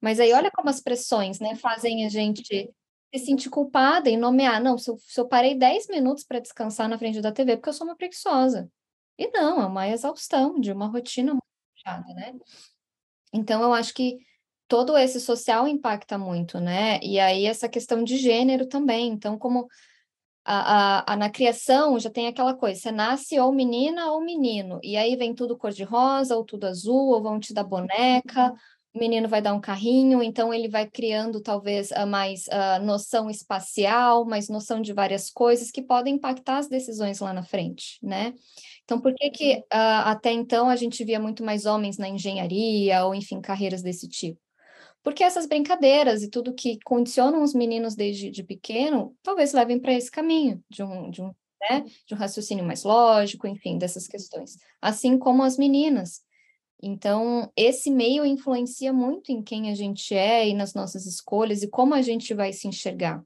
mas 0.00 0.18
aí 0.20 0.32
olha 0.32 0.50
como 0.50 0.68
as 0.68 0.80
pressões, 0.80 1.38
né, 1.38 1.54
fazem 1.54 2.04
a 2.04 2.08
gente 2.08 2.70
se 3.14 3.24
sentir 3.24 3.48
culpada 3.48 4.10
e 4.10 4.16
nomear, 4.16 4.60
não, 4.62 4.76
se 4.76 4.90
eu, 4.90 4.98
se 4.98 5.20
eu 5.20 5.26
parei 5.28 5.54
10 5.54 5.88
minutos 5.88 6.24
para 6.24 6.40
descansar 6.40 6.88
na 6.88 6.98
frente 6.98 7.20
da 7.20 7.32
TV, 7.32 7.56
porque 7.56 7.68
eu 7.68 7.72
sou 7.72 7.86
uma 7.86 7.96
preguiçosa. 7.96 8.70
E 9.18 9.30
não, 9.32 9.60
é 9.60 9.66
uma 9.66 9.88
exaustão 9.88 10.60
de 10.60 10.72
uma 10.72 10.86
rotina 10.86 11.32
muito 11.32 11.44
puxada, 11.74 12.14
né? 12.14 12.34
Então, 13.32 13.62
eu 13.62 13.72
acho 13.72 13.92
que 13.92 14.16
todo 14.68 14.96
esse 14.96 15.20
social 15.20 15.66
impacta 15.66 16.16
muito, 16.16 16.60
né? 16.60 17.00
E 17.02 17.18
aí, 17.18 17.46
essa 17.46 17.68
questão 17.68 18.04
de 18.04 18.16
gênero 18.16 18.66
também. 18.66 19.08
Então, 19.08 19.36
como 19.36 19.66
a, 20.44 21.00
a, 21.00 21.12
a, 21.12 21.16
na 21.16 21.28
criação 21.28 21.98
já 21.98 22.08
tem 22.08 22.26
aquela 22.26 22.54
coisa, 22.54 22.80
você 22.80 22.92
nasce 22.92 23.38
ou 23.38 23.52
menina 23.52 24.10
ou 24.12 24.24
menino, 24.24 24.80
e 24.82 24.96
aí 24.96 25.14
vem 25.14 25.34
tudo 25.34 25.58
cor-de-rosa, 25.58 26.36
ou 26.36 26.44
tudo 26.44 26.66
azul, 26.66 27.08
ou 27.08 27.22
vão 27.22 27.38
te 27.38 27.52
dar 27.52 27.64
boneca, 27.64 28.54
o 28.94 28.98
menino 28.98 29.28
vai 29.28 29.42
dar 29.42 29.52
um 29.52 29.60
carrinho, 29.60 30.22
então 30.22 30.52
ele 30.52 30.68
vai 30.68 30.88
criando 30.88 31.42
talvez 31.42 31.92
a 31.92 32.06
mais 32.06 32.46
uh, 32.46 32.82
noção 32.82 33.28
espacial, 33.28 34.24
mais 34.24 34.48
noção 34.48 34.80
de 34.80 34.94
várias 34.94 35.30
coisas 35.30 35.70
que 35.70 35.82
podem 35.82 36.14
impactar 36.14 36.58
as 36.58 36.68
decisões 36.68 37.20
lá 37.20 37.34
na 37.34 37.42
frente, 37.42 37.98
né? 38.02 38.32
Então, 38.88 38.98
por 38.98 39.14
que 39.14 39.28
que 39.28 39.54
uh, 39.54 39.64
até 40.06 40.32
então 40.32 40.70
a 40.70 40.74
gente 40.74 41.04
via 41.04 41.20
muito 41.20 41.44
mais 41.44 41.66
homens 41.66 41.98
na 41.98 42.08
engenharia 42.08 43.04
ou, 43.04 43.14
enfim, 43.14 43.38
carreiras 43.38 43.82
desse 43.82 44.08
tipo? 44.08 44.40
Porque 45.02 45.22
essas 45.22 45.44
brincadeiras 45.44 46.22
e 46.22 46.30
tudo 46.30 46.54
que 46.54 46.78
condicionam 46.86 47.42
os 47.42 47.52
meninos 47.52 47.94
desde 47.94 48.30
de 48.30 48.42
pequeno, 48.42 49.14
talvez 49.22 49.52
levem 49.52 49.78
para 49.78 49.92
esse 49.92 50.10
caminho 50.10 50.64
de 50.70 50.82
um, 50.82 51.10
de 51.10 51.20
um, 51.20 51.26
né, 51.68 51.84
de 52.06 52.14
um 52.14 52.16
raciocínio 52.16 52.64
mais 52.64 52.82
lógico, 52.82 53.46
enfim, 53.46 53.76
dessas 53.76 54.08
questões. 54.08 54.56
Assim 54.80 55.18
como 55.18 55.42
as 55.42 55.58
meninas. 55.58 56.22
Então, 56.82 57.52
esse 57.54 57.90
meio 57.90 58.24
influencia 58.24 58.90
muito 58.90 59.30
em 59.30 59.42
quem 59.42 59.70
a 59.70 59.74
gente 59.74 60.14
é 60.14 60.48
e 60.48 60.54
nas 60.54 60.72
nossas 60.72 61.04
escolhas 61.04 61.62
e 61.62 61.68
como 61.68 61.92
a 61.92 62.00
gente 62.00 62.32
vai 62.32 62.54
se 62.54 62.66
enxergar. 62.66 63.22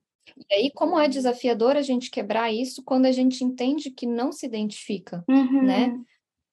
E 0.50 0.54
aí, 0.54 0.70
como 0.74 0.98
é 0.98 1.08
desafiador 1.08 1.76
a 1.76 1.82
gente 1.82 2.10
quebrar 2.10 2.52
isso 2.52 2.82
quando 2.84 3.06
a 3.06 3.12
gente 3.12 3.44
entende 3.44 3.90
que 3.90 4.06
não 4.06 4.32
se 4.32 4.46
identifica, 4.46 5.24
né, 5.28 5.36
uhum. 5.36 5.62
né? 5.62 6.00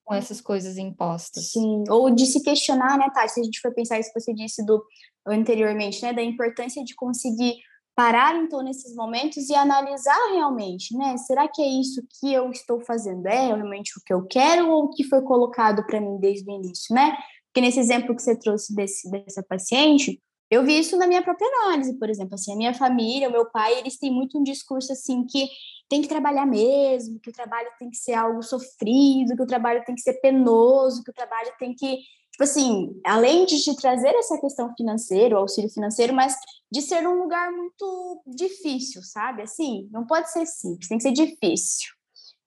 Com 0.04 0.14
essas 0.14 0.40
coisas 0.40 0.76
impostas. 0.76 1.52
Sim, 1.52 1.84
ou 1.88 2.10
de 2.10 2.26
se 2.26 2.42
questionar, 2.42 2.98
né, 2.98 3.08
Tati? 3.14 3.32
Se 3.32 3.40
a 3.40 3.44
gente 3.44 3.60
for 3.60 3.72
pensar 3.72 3.98
isso 3.98 4.12
que 4.12 4.20
você 4.20 4.34
disse 4.34 4.64
do 4.64 4.84
anteriormente, 5.26 6.02
né? 6.02 6.12
Da 6.12 6.22
importância 6.22 6.82
de 6.84 6.94
conseguir 6.94 7.56
parar, 7.94 8.34
então, 8.36 8.62
nesses 8.62 8.94
momentos 8.94 9.48
e 9.50 9.54
analisar 9.54 10.32
realmente, 10.32 10.96
né? 10.96 11.16
Será 11.18 11.46
que 11.46 11.60
é 11.60 11.68
isso 11.68 12.02
que 12.18 12.32
eu 12.32 12.50
estou 12.50 12.80
fazendo? 12.80 13.26
É 13.26 13.46
realmente 13.46 13.92
o 13.98 14.02
que 14.04 14.12
eu 14.12 14.26
quero 14.26 14.70
ou 14.70 14.84
o 14.84 14.90
que 14.90 15.04
foi 15.04 15.22
colocado 15.22 15.84
para 15.86 16.00
mim 16.00 16.18
desde 16.18 16.50
o 16.50 16.54
início, 16.54 16.94
né? 16.94 17.16
Porque 17.46 17.60
nesse 17.60 17.78
exemplo 17.78 18.14
que 18.14 18.22
você 18.22 18.36
trouxe 18.38 18.74
desse, 18.74 19.10
dessa 19.10 19.42
paciente, 19.42 20.20
eu 20.50 20.64
vi 20.64 20.78
isso 20.78 20.96
na 20.96 21.06
minha 21.06 21.22
própria 21.22 21.46
análise, 21.46 21.98
por 21.98 22.10
exemplo, 22.10 22.34
assim, 22.34 22.52
a 22.52 22.56
minha 22.56 22.74
família, 22.74 23.28
o 23.28 23.32
meu 23.32 23.46
pai, 23.50 23.78
eles 23.78 23.98
têm 23.98 24.10
muito 24.12 24.38
um 24.38 24.42
discurso 24.42 24.92
assim 24.92 25.24
que 25.24 25.48
tem 25.88 26.02
que 26.02 26.08
trabalhar 26.08 26.46
mesmo, 26.46 27.20
que 27.20 27.30
o 27.30 27.32
trabalho 27.32 27.68
tem 27.78 27.90
que 27.90 27.96
ser 27.96 28.14
algo 28.14 28.42
sofrido, 28.42 29.36
que 29.36 29.42
o 29.42 29.46
trabalho 29.46 29.84
tem 29.84 29.94
que 29.94 30.02
ser 30.02 30.14
penoso, 30.14 31.02
que 31.02 31.10
o 31.10 31.14
trabalho 31.14 31.52
tem 31.58 31.74
que, 31.74 31.96
tipo 32.30 32.42
assim, 32.42 33.00
além 33.04 33.44
de 33.44 33.62
te 33.62 33.74
trazer 33.76 34.14
essa 34.14 34.40
questão 34.40 34.72
financeira, 34.76 35.36
o 35.36 35.38
auxílio 35.38 35.70
financeiro, 35.70 36.14
mas 36.14 36.34
de 36.70 36.82
ser 36.82 37.06
um 37.06 37.20
lugar 37.22 37.50
muito 37.52 38.22
difícil, 38.26 39.02
sabe? 39.02 39.42
Assim, 39.42 39.88
não 39.90 40.06
pode 40.06 40.30
ser 40.30 40.46
simples, 40.46 40.88
tem 40.88 40.98
que 40.98 41.02
ser 41.02 41.12
difícil. 41.12 41.90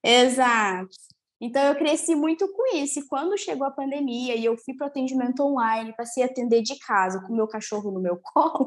Exato. 0.02 1.13
Então, 1.40 1.62
eu 1.62 1.74
cresci 1.74 2.14
muito 2.14 2.46
com 2.52 2.76
isso. 2.76 3.00
E 3.00 3.06
quando 3.06 3.38
chegou 3.38 3.66
a 3.66 3.70
pandemia 3.70 4.36
e 4.36 4.44
eu 4.44 4.56
fui 4.56 4.74
para 4.74 4.86
o 4.86 4.88
atendimento 4.88 5.40
online, 5.40 5.94
passei 5.96 6.22
a 6.22 6.26
atender 6.26 6.62
de 6.62 6.78
casa 6.78 7.22
com 7.26 7.34
meu 7.34 7.46
cachorro 7.46 7.90
no 7.90 8.00
meu 8.00 8.18
colo, 8.22 8.66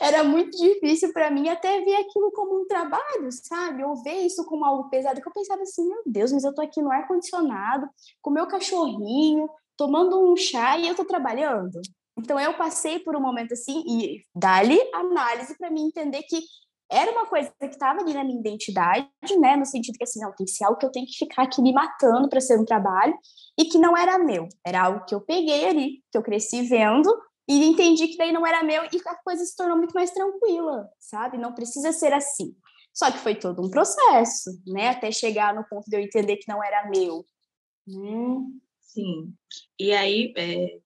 era 0.00 0.24
muito 0.24 0.56
difícil 0.58 1.12
para 1.12 1.30
mim 1.30 1.48
até 1.48 1.80
ver 1.80 1.94
aquilo 1.96 2.30
como 2.32 2.62
um 2.62 2.66
trabalho, 2.66 3.30
sabe? 3.30 3.84
Ou 3.84 4.02
ver 4.02 4.26
isso 4.26 4.44
como 4.44 4.64
algo 4.64 4.88
pesado, 4.90 5.20
que 5.20 5.28
eu 5.28 5.32
pensava 5.32 5.62
assim, 5.62 5.86
meu 5.86 6.02
Deus, 6.06 6.32
mas 6.32 6.44
eu 6.44 6.50
estou 6.50 6.64
aqui 6.64 6.82
no 6.82 6.90
ar-condicionado, 6.90 7.88
com 8.20 8.30
meu 8.30 8.46
cachorrinho, 8.46 9.48
tomando 9.76 10.20
um 10.20 10.36
chá 10.36 10.76
e 10.78 10.86
eu 10.86 10.92
estou 10.92 11.06
trabalhando. 11.06 11.80
Então, 12.16 12.38
eu 12.38 12.54
passei 12.54 13.00
por 13.00 13.16
um 13.16 13.20
momento 13.20 13.54
assim, 13.54 13.82
e 13.86 14.22
dali 14.34 14.78
análise 14.94 15.56
para 15.58 15.70
mim 15.70 15.86
entender 15.86 16.22
que 16.22 16.40
era 16.94 17.10
uma 17.10 17.26
coisa 17.26 17.52
que 17.58 17.66
estava 17.66 18.00
ali 18.00 18.14
na 18.14 18.22
minha 18.22 18.38
identidade, 18.38 19.08
né? 19.40 19.56
No 19.56 19.66
sentido 19.66 19.96
que 19.96 20.04
assim, 20.04 20.20
não, 20.20 20.32
tem 20.34 20.46
que 20.46 20.52
ser 20.52 20.64
algo 20.64 20.78
que 20.78 20.86
eu 20.86 20.92
tenho 20.92 21.06
que 21.06 21.18
ficar 21.18 21.42
aqui 21.42 21.60
me 21.60 21.72
matando 21.72 22.28
para 22.28 22.40
ser 22.40 22.58
um 22.58 22.64
trabalho 22.64 23.14
e 23.58 23.64
que 23.64 23.78
não 23.78 23.96
era 23.96 24.18
meu. 24.18 24.48
Era 24.64 24.82
algo 24.82 25.04
que 25.04 25.14
eu 25.14 25.20
peguei 25.20 25.66
ali, 25.66 26.02
que 26.10 26.16
eu 26.18 26.22
cresci 26.22 26.62
vendo 26.62 27.10
e 27.48 27.64
entendi 27.66 28.08
que 28.08 28.16
daí 28.16 28.32
não 28.32 28.46
era 28.46 28.62
meu 28.62 28.84
e 28.84 29.00
a 29.06 29.14
coisa 29.22 29.44
se 29.44 29.56
tornou 29.56 29.76
muito 29.76 29.92
mais 29.92 30.10
tranquila, 30.10 30.88
sabe? 30.98 31.36
Não 31.36 31.52
precisa 31.52 31.92
ser 31.92 32.12
assim. 32.12 32.54
Só 32.92 33.10
que 33.10 33.18
foi 33.18 33.34
todo 33.34 33.60
um 33.60 33.70
processo, 33.70 34.50
né? 34.66 34.90
Até 34.90 35.10
chegar 35.10 35.52
no 35.52 35.64
ponto 35.68 35.84
de 35.90 35.96
eu 35.96 36.00
entender 36.00 36.36
que 36.36 36.50
não 36.50 36.62
era 36.62 36.88
meu. 36.88 37.24
Hum. 37.88 38.60
Sim. 38.80 39.34
E 39.78 39.92
aí, 39.92 40.32
é, 40.36 40.78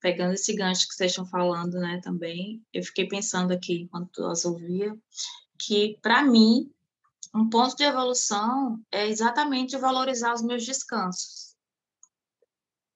pegando 0.00 0.34
esse 0.34 0.54
gancho 0.54 0.88
que 0.88 0.94
vocês 0.94 1.12
estão 1.12 1.26
falando, 1.26 1.78
né, 1.78 2.00
também, 2.02 2.62
eu 2.72 2.82
fiquei 2.82 3.06
pensando 3.06 3.52
aqui, 3.52 3.82
enquanto 3.82 4.24
as 4.26 4.44
ouvia, 4.44 4.96
que, 5.58 5.98
para 6.00 6.22
mim, 6.22 6.72
um 7.34 7.48
ponto 7.48 7.76
de 7.76 7.84
evolução 7.84 8.80
é 8.90 9.06
exatamente 9.08 9.76
valorizar 9.76 10.32
os 10.32 10.42
meus 10.42 10.64
descansos. 10.64 11.56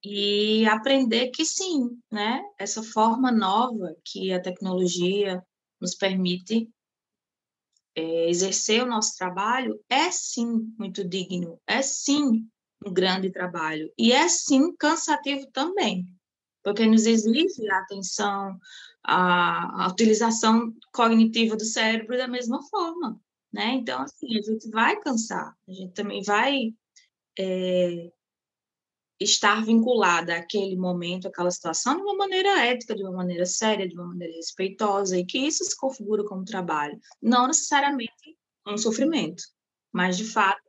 E 0.05 0.67
aprender 0.67 1.29
que 1.31 1.45
sim, 1.45 2.01
né, 2.11 2.43
essa 2.59 2.83
forma 2.83 3.31
nova 3.31 3.95
que 4.05 4.33
a 4.33 4.41
tecnologia 4.41 5.45
nos 5.81 5.95
permite 5.95 6.69
é, 7.95 8.29
exercer 8.29 8.83
o 8.83 8.87
nosso 8.87 9.17
trabalho 9.17 9.79
é 9.89 10.11
sim 10.11 10.75
muito 10.79 11.07
digno, 11.07 11.61
é 11.67 11.83
sim 11.83 12.49
um 12.85 12.93
grande 12.93 13.31
trabalho 13.31 13.93
e 13.97 14.13
é 14.13 14.29
sim 14.29 14.75
cansativo 14.75 15.47
também 15.53 16.09
porque 16.63 16.87
nos 16.87 17.07
exige 17.07 17.69
a 17.71 17.79
atenção, 17.79 18.59
a, 19.05 19.85
a 19.85 19.89
utilização 19.89 20.73
cognitiva 20.93 21.57
do 21.57 21.65
cérebro 21.65 22.17
da 22.17 22.29
mesma 22.29 22.63
forma, 22.69 23.21
né? 23.53 23.75
Então, 23.75 24.03
assim, 24.03 24.39
a 24.39 24.43
gente 24.43 24.71
vai 24.71 24.99
cansar, 25.01 25.57
a 25.69 25.73
gente 25.73 25.93
também 25.93 26.23
vai 26.23 26.73
é, 27.39 28.11
estar 29.21 29.65
vinculada 29.65 30.37
àquele 30.37 30.77
momento, 30.77 31.29
àquela 31.29 31.51
situação, 31.51 31.97
de 31.97 32.03
uma 32.03 32.17
maneira 32.17 32.65
ética, 32.65 32.95
de 32.95 33.03
uma 33.03 33.13
maneira 33.13 33.45
séria, 33.45 33.89
de 33.89 33.95
uma 33.95 34.07
maneira 34.07 34.35
respeitosa, 34.35 35.19
e 35.19 35.25
que 35.25 35.39
isso 35.39 35.65
se 35.65 35.77
configura 35.77 36.25
como 36.25 36.45
trabalho, 36.45 36.99
não 37.21 37.47
necessariamente 37.47 38.37
um 38.67 38.79
sofrimento, 38.79 39.43
mas, 39.93 40.17
de 40.17 40.25
fato, 40.25 40.63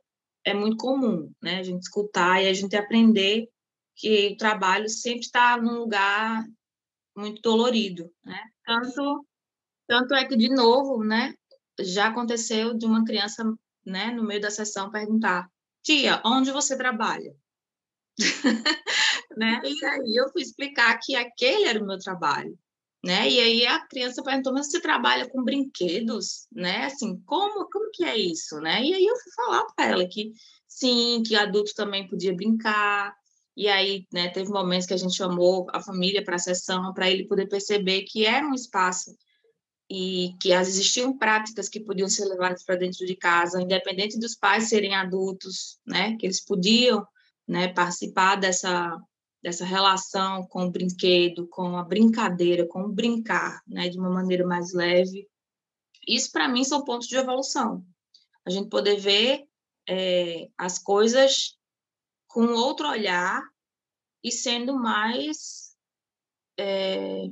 é 0.44 0.52
muito 0.52 0.76
comum, 0.76 1.32
né? 1.42 1.60
A 1.60 1.62
gente 1.62 1.82
escutar 1.82 2.42
e 2.42 2.48
a 2.48 2.52
gente 2.52 2.76
aprender 2.76 3.48
que 3.96 4.28
o 4.32 4.36
trabalho 4.36 4.88
sempre 4.88 5.20
está 5.20 5.56
num 5.56 5.78
lugar 5.78 6.44
muito 7.16 7.40
dolorido, 7.42 8.12
né? 8.24 8.40
Tanto, 8.64 9.26
tanto 9.86 10.14
é 10.14 10.24
que, 10.26 10.36
de 10.36 10.48
novo, 10.48 11.04
né, 11.04 11.34
já 11.80 12.08
aconteceu 12.08 12.74
de 12.74 12.86
uma 12.86 13.04
criança, 13.04 13.44
né, 13.84 14.10
no 14.10 14.24
meio 14.24 14.40
da 14.40 14.50
sessão 14.50 14.90
perguntar, 14.90 15.48
tia, 15.82 16.20
onde 16.24 16.50
você 16.50 16.76
trabalha? 16.76 17.34
né? 19.36 19.60
E 19.64 19.84
aí 19.84 20.16
eu 20.16 20.30
fui 20.30 20.42
explicar 20.42 20.98
que 21.02 21.14
aquele 21.16 21.64
era 21.64 21.82
o 21.82 21.86
meu 21.86 21.98
trabalho, 21.98 22.58
né? 23.04 23.28
E 23.28 23.40
aí 23.40 23.66
a 23.66 23.86
criança 23.86 24.22
perguntou, 24.22 24.52
mas 24.52 24.70
você 24.70 24.80
trabalha 24.80 25.28
com 25.28 25.42
brinquedos, 25.42 26.46
né? 26.52 26.86
Assim, 26.86 27.20
como, 27.26 27.68
como 27.68 27.90
que 27.92 28.04
é 28.04 28.16
isso, 28.16 28.58
né? 28.60 28.82
E 28.82 28.94
aí 28.94 29.04
eu 29.04 29.16
fui 29.16 29.32
falar 29.34 29.64
para 29.74 29.86
ela 29.86 30.08
que 30.08 30.32
sim, 30.66 31.22
que 31.26 31.36
adulto 31.36 31.72
também 31.74 32.08
podia 32.08 32.34
brincar, 32.34 33.14
e 33.56 33.68
aí, 33.68 34.06
né, 34.12 34.28
teve 34.28 34.50
momentos 34.50 34.86
que 34.86 34.94
a 34.94 34.96
gente 34.98 35.14
chamou 35.14 35.66
a 35.72 35.80
família 35.80 36.24
para 36.24 36.36
a 36.36 36.38
sessão 36.38 36.92
para 36.92 37.08
ele 37.08 37.26
poder 37.26 37.46
perceber 37.46 38.02
que 38.02 38.26
era 38.26 38.46
um 38.46 38.54
espaço 38.54 39.16
e 39.88 40.34
que 40.40 40.52
existiam 40.52 41.16
práticas 41.16 41.68
que 41.68 41.78
podiam 41.78 42.08
ser 42.08 42.24
levadas 42.24 42.64
para 42.64 42.76
dentro 42.76 43.06
de 43.06 43.14
casa, 43.14 43.62
independente 43.62 44.18
dos 44.18 44.34
pais 44.34 44.68
serem 44.68 44.94
adultos, 44.94 45.78
né, 45.86 46.16
que 46.16 46.26
eles 46.26 46.44
podiam, 46.44 47.06
né, 47.46 47.68
participar 47.68 48.36
dessa 48.36 48.98
dessa 49.42 49.66
relação 49.66 50.46
com 50.46 50.64
o 50.64 50.70
brinquedo, 50.70 51.46
com 51.48 51.76
a 51.76 51.84
brincadeira, 51.84 52.66
com 52.66 52.84
o 52.84 52.88
brincar, 52.90 53.60
né, 53.66 53.90
de 53.90 53.98
uma 53.98 54.08
maneira 54.08 54.46
mais 54.46 54.72
leve. 54.72 55.28
Isso 56.08 56.32
para 56.32 56.48
mim 56.48 56.64
são 56.64 56.82
pontos 56.82 57.06
de 57.06 57.16
evolução. 57.16 57.84
A 58.46 58.48
gente 58.48 58.70
poder 58.70 58.96
ver 58.96 59.44
é, 59.86 60.48
as 60.56 60.78
coisas 60.78 61.58
com 62.34 62.46
outro 62.46 62.88
olhar 62.88 63.40
e 64.22 64.32
sendo 64.32 64.74
mais 64.74 65.72
é, 66.58 67.28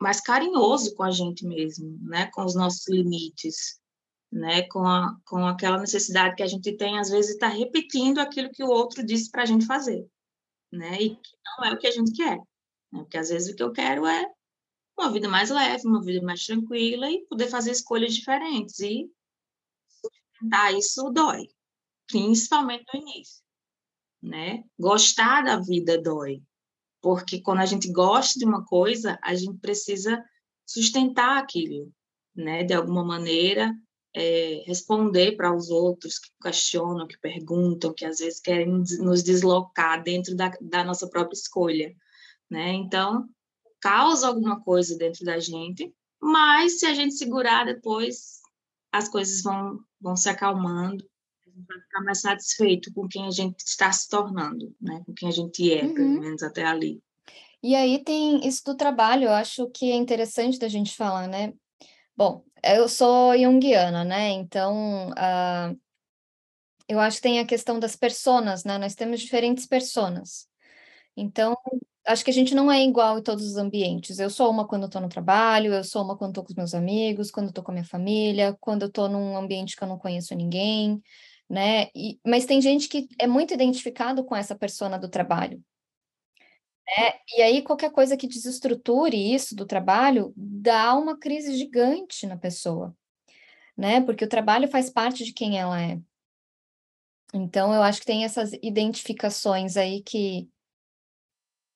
mais 0.00 0.20
carinhoso 0.20 0.94
com 0.94 1.02
a 1.02 1.10
gente 1.10 1.44
mesmo, 1.44 1.98
né? 2.02 2.30
Com 2.32 2.44
os 2.44 2.54
nossos 2.54 2.86
limites, 2.88 3.80
né? 4.30 4.62
Com, 4.68 4.86
a, 4.86 5.18
com 5.24 5.44
aquela 5.44 5.80
necessidade 5.80 6.36
que 6.36 6.42
a 6.44 6.46
gente 6.46 6.76
tem, 6.76 7.00
às 7.00 7.10
vezes, 7.10 7.32
está 7.32 7.48
repetindo 7.48 8.20
aquilo 8.20 8.52
que 8.52 8.62
o 8.62 8.68
outro 8.68 9.04
disse 9.04 9.28
para 9.28 9.42
a 9.42 9.46
gente 9.46 9.66
fazer, 9.66 10.08
né? 10.72 11.02
E 11.02 11.16
que 11.16 11.36
não 11.58 11.64
é 11.66 11.72
o 11.74 11.78
que 11.78 11.88
a 11.88 11.90
gente 11.90 12.12
quer. 12.12 12.38
Né? 12.92 13.00
Porque, 13.00 13.18
às 13.18 13.30
vezes, 13.30 13.52
o 13.52 13.56
que 13.56 13.62
eu 13.62 13.72
quero 13.72 14.06
é 14.06 14.24
uma 14.96 15.10
vida 15.12 15.28
mais 15.28 15.50
leve, 15.50 15.84
uma 15.84 16.00
vida 16.00 16.24
mais 16.24 16.44
tranquila 16.44 17.10
e 17.10 17.26
poder 17.26 17.48
fazer 17.48 17.72
escolhas 17.72 18.14
diferentes. 18.14 18.78
E 18.78 19.10
sustentar 19.88 20.72
isso 20.74 21.10
dói, 21.10 21.48
principalmente 22.06 22.84
no 22.94 23.00
início, 23.00 23.45
né? 24.26 24.64
Gostar 24.78 25.42
da 25.42 25.60
vida 25.60 26.00
dói, 26.00 26.42
porque 27.00 27.40
quando 27.40 27.60
a 27.60 27.66
gente 27.66 27.90
gosta 27.92 28.38
de 28.38 28.44
uma 28.44 28.64
coisa, 28.64 29.18
a 29.22 29.34
gente 29.34 29.58
precisa 29.60 30.22
sustentar 30.66 31.38
aquilo, 31.38 31.92
né? 32.34 32.64
De 32.64 32.74
alguma 32.74 33.04
maneira, 33.04 33.72
é, 34.14 34.64
responder 34.66 35.36
para 35.36 35.54
os 35.54 35.70
outros 35.70 36.18
que 36.18 36.28
questionam, 36.42 37.06
que 37.06 37.18
perguntam, 37.18 37.94
que 37.94 38.04
às 38.04 38.18
vezes 38.18 38.40
querem 38.40 38.82
nos 38.98 39.22
deslocar 39.22 40.02
dentro 40.02 40.34
da, 40.34 40.50
da 40.60 40.82
nossa 40.82 41.08
própria 41.08 41.36
escolha, 41.36 41.94
né? 42.50 42.72
Então, 42.72 43.28
causa 43.80 44.26
alguma 44.26 44.60
coisa 44.60 44.98
dentro 44.98 45.24
da 45.24 45.38
gente, 45.38 45.94
mas 46.20 46.80
se 46.80 46.86
a 46.86 46.94
gente 46.94 47.14
segurar 47.14 47.64
depois, 47.64 48.40
as 48.90 49.08
coisas 49.08 49.40
vão, 49.42 49.78
vão 50.00 50.16
se 50.16 50.28
acalmando, 50.28 51.04
a 51.56 51.58
gente 51.58 51.66
vai 51.66 51.80
ficar 51.80 52.00
mais 52.02 52.20
satisfeito 52.20 52.92
com 52.92 53.08
quem 53.08 53.26
a 53.26 53.30
gente 53.30 53.60
está 53.60 53.90
se 53.90 54.08
tornando, 54.08 54.74
né? 54.80 55.02
Com 55.06 55.14
quem 55.14 55.28
a 55.28 55.32
gente 55.32 55.72
é, 55.72 55.84
uhum. 55.84 55.94
pelo 55.94 56.20
menos 56.20 56.42
até 56.42 56.64
ali. 56.64 57.00
E 57.62 57.74
aí 57.74 58.02
tem 58.04 58.46
isso 58.46 58.62
do 58.64 58.76
trabalho, 58.76 59.24
eu 59.24 59.32
acho 59.32 59.68
que 59.70 59.90
é 59.90 59.94
interessante 59.94 60.58
da 60.58 60.68
gente 60.68 60.94
falar, 60.94 61.26
né? 61.26 61.52
Bom, 62.16 62.44
eu 62.62 62.88
sou 62.88 63.36
junguiana, 63.36 64.04
né? 64.04 64.30
Então, 64.30 65.10
uh, 65.10 65.78
eu 66.88 67.00
acho 67.00 67.16
que 67.16 67.22
tem 67.22 67.40
a 67.40 67.46
questão 67.46 67.80
das 67.80 67.96
personas, 67.96 68.64
né? 68.64 68.78
Nós 68.78 68.94
temos 68.94 69.20
diferentes 69.20 69.66
personas. 69.66 70.46
Então, 71.16 71.56
acho 72.06 72.24
que 72.24 72.30
a 72.30 72.34
gente 72.34 72.54
não 72.54 72.70
é 72.70 72.82
igual 72.84 73.18
em 73.18 73.22
todos 73.22 73.44
os 73.44 73.56
ambientes. 73.56 74.18
Eu 74.18 74.30
sou 74.30 74.50
uma 74.50 74.66
quando 74.66 74.86
estou 74.86 75.00
no 75.00 75.08
trabalho, 75.08 75.72
eu 75.72 75.82
sou 75.82 76.02
uma 76.02 76.16
quando 76.16 76.30
estou 76.32 76.44
com 76.44 76.50
os 76.50 76.56
meus 76.56 76.74
amigos, 76.74 77.30
quando 77.30 77.48
estou 77.48 77.64
com 77.64 77.70
a 77.72 77.74
minha 77.74 77.84
família, 77.84 78.56
quando 78.60 78.82
eu 78.82 78.88
estou 78.88 79.08
num 79.08 79.36
ambiente 79.36 79.76
que 79.76 79.82
eu 79.82 79.88
não 79.88 79.98
conheço 79.98 80.34
ninguém, 80.34 81.02
né? 81.48 81.88
E, 81.94 82.18
mas 82.26 82.44
tem 82.44 82.60
gente 82.60 82.88
que 82.88 83.08
é 83.18 83.26
muito 83.26 83.54
identificado 83.54 84.24
com 84.24 84.34
essa 84.34 84.54
persona 84.54 84.98
do 84.98 85.08
trabalho. 85.08 85.62
Né? 86.86 87.12
E 87.36 87.42
aí, 87.42 87.62
qualquer 87.62 87.90
coisa 87.90 88.16
que 88.16 88.28
desestruture 88.28 89.16
isso 89.16 89.54
do 89.56 89.66
trabalho 89.66 90.32
dá 90.36 90.94
uma 90.94 91.18
crise 91.18 91.56
gigante 91.56 92.26
na 92.26 92.36
pessoa, 92.36 92.94
né? 93.76 94.00
Porque 94.00 94.24
o 94.24 94.28
trabalho 94.28 94.68
faz 94.68 94.88
parte 94.88 95.24
de 95.24 95.32
quem 95.32 95.58
ela 95.58 95.80
é. 95.80 95.98
Então, 97.34 97.74
eu 97.74 97.82
acho 97.82 98.00
que 98.00 98.06
tem 98.06 98.24
essas 98.24 98.52
identificações 98.62 99.76
aí 99.76 100.00
que, 100.02 100.48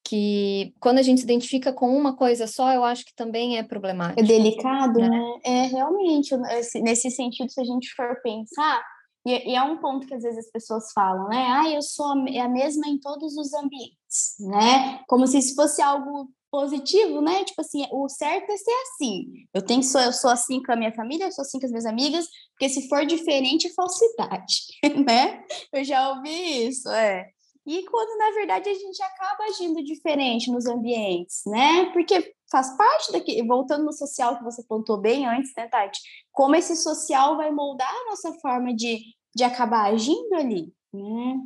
que 0.05 0.73
quando 0.79 0.99
a 0.99 1.03
gente 1.03 1.19
se 1.19 1.25
identifica 1.25 1.73
com 1.73 1.95
uma 1.95 2.17
coisa 2.17 2.47
só, 2.47 2.73
eu 2.73 2.85
acho 2.85 3.05
que 3.05 3.15
também 3.15 3.59
é 3.59 3.65
problemático. 3.65 4.21
É 4.21 4.23
delicado, 4.23 5.01
né? 5.01 5.09
né? 5.09 5.41
É 5.45 5.63
realmente, 5.67 6.37
nesse 6.83 7.11
sentido, 7.11 7.51
se 7.51 7.61
a 7.61 7.65
gente 7.65 7.93
for 7.95 8.21
pensar, 8.23 8.81
e, 9.27 9.51
e, 9.51 9.55
é 9.55 9.63
um 9.63 9.79
ponto 9.79 10.07
que 10.07 10.15
às 10.15 10.23
vezes 10.23 10.47
as 10.47 10.51
pessoas 10.51 10.93
falam, 10.93 11.29
né? 11.29 11.47
Ah, 11.49 11.71
eu 11.71 11.83
sou 11.83 12.07
a, 12.07 12.49
mesma 12.49 12.89
em 12.89 12.99
todos 12.99 13.37
os 13.37 13.53
ambientes, 13.53 14.37
né? 14.41 15.03
Como 15.07 15.27
se 15.27 15.39
isso 15.39 15.55
fosse 15.55 15.83
algo 15.83 16.31
positivo, 16.51 17.21
né? 17.21 17.45
Tipo 17.45 17.61
assim, 17.61 17.87
o 17.93 18.09
certo 18.09 18.51
é 18.51 18.57
ser 18.57 18.71
assim. 18.71 19.27
Eu 19.55 19.63
tenho 19.63 19.81
que 19.81 19.87
sou, 19.87 20.01
eu 20.01 20.13
sou 20.13 20.31
assim 20.31 20.63
com 20.63 20.73
a 20.73 20.77
minha 20.77 20.93
família, 20.93 21.27
eu 21.27 21.33
sou 21.33 21.43
assim 21.43 21.61
com 21.61 21.67
as 21.67 21.71
minhas 21.71 21.87
amigas, 21.87 22.27
porque 22.53 22.69
se 22.69 22.89
for 22.89 23.05
diferente, 23.07 23.69
é 23.69 23.75
falsidade, 23.75 24.55
né? 25.07 25.45
Eu 25.73 25.85
já 25.85 26.11
ouvi 26.11 26.67
isso, 26.67 26.89
é. 26.89 27.29
E 27.67 27.85
quando 27.85 28.19
na 28.19 28.31
verdade 28.33 28.71
a 28.71 28.75
gente 28.75 29.03
acaba 29.03 29.45
agindo 29.45 29.85
diferente 29.85 30.51
nos 30.51 30.67
ambientes, 30.67 31.43
né? 31.47 31.87
Porque 31.93 32.35
faz 32.51 32.77
parte 32.77 33.13
daqui, 33.13 33.43
voltando 33.47 33.85
no 33.85 33.93
social 33.93 34.37
que 34.37 34.45
você 34.45 34.63
pontuou 34.65 34.99
bem 34.99 35.27
antes, 35.27 35.53
né, 35.57 35.69
Tati? 35.69 36.01
Como 36.33 36.57
esse 36.57 36.77
social 36.77 37.37
vai 37.37 37.51
moldar 37.51 37.89
a 37.89 38.11
nossa 38.11 38.33
forma 38.41 38.75
de, 38.75 39.01
de 39.35 39.45
acabar 39.45 39.93
agindo 39.93 40.35
ali, 40.35 40.73
né? 40.93 41.37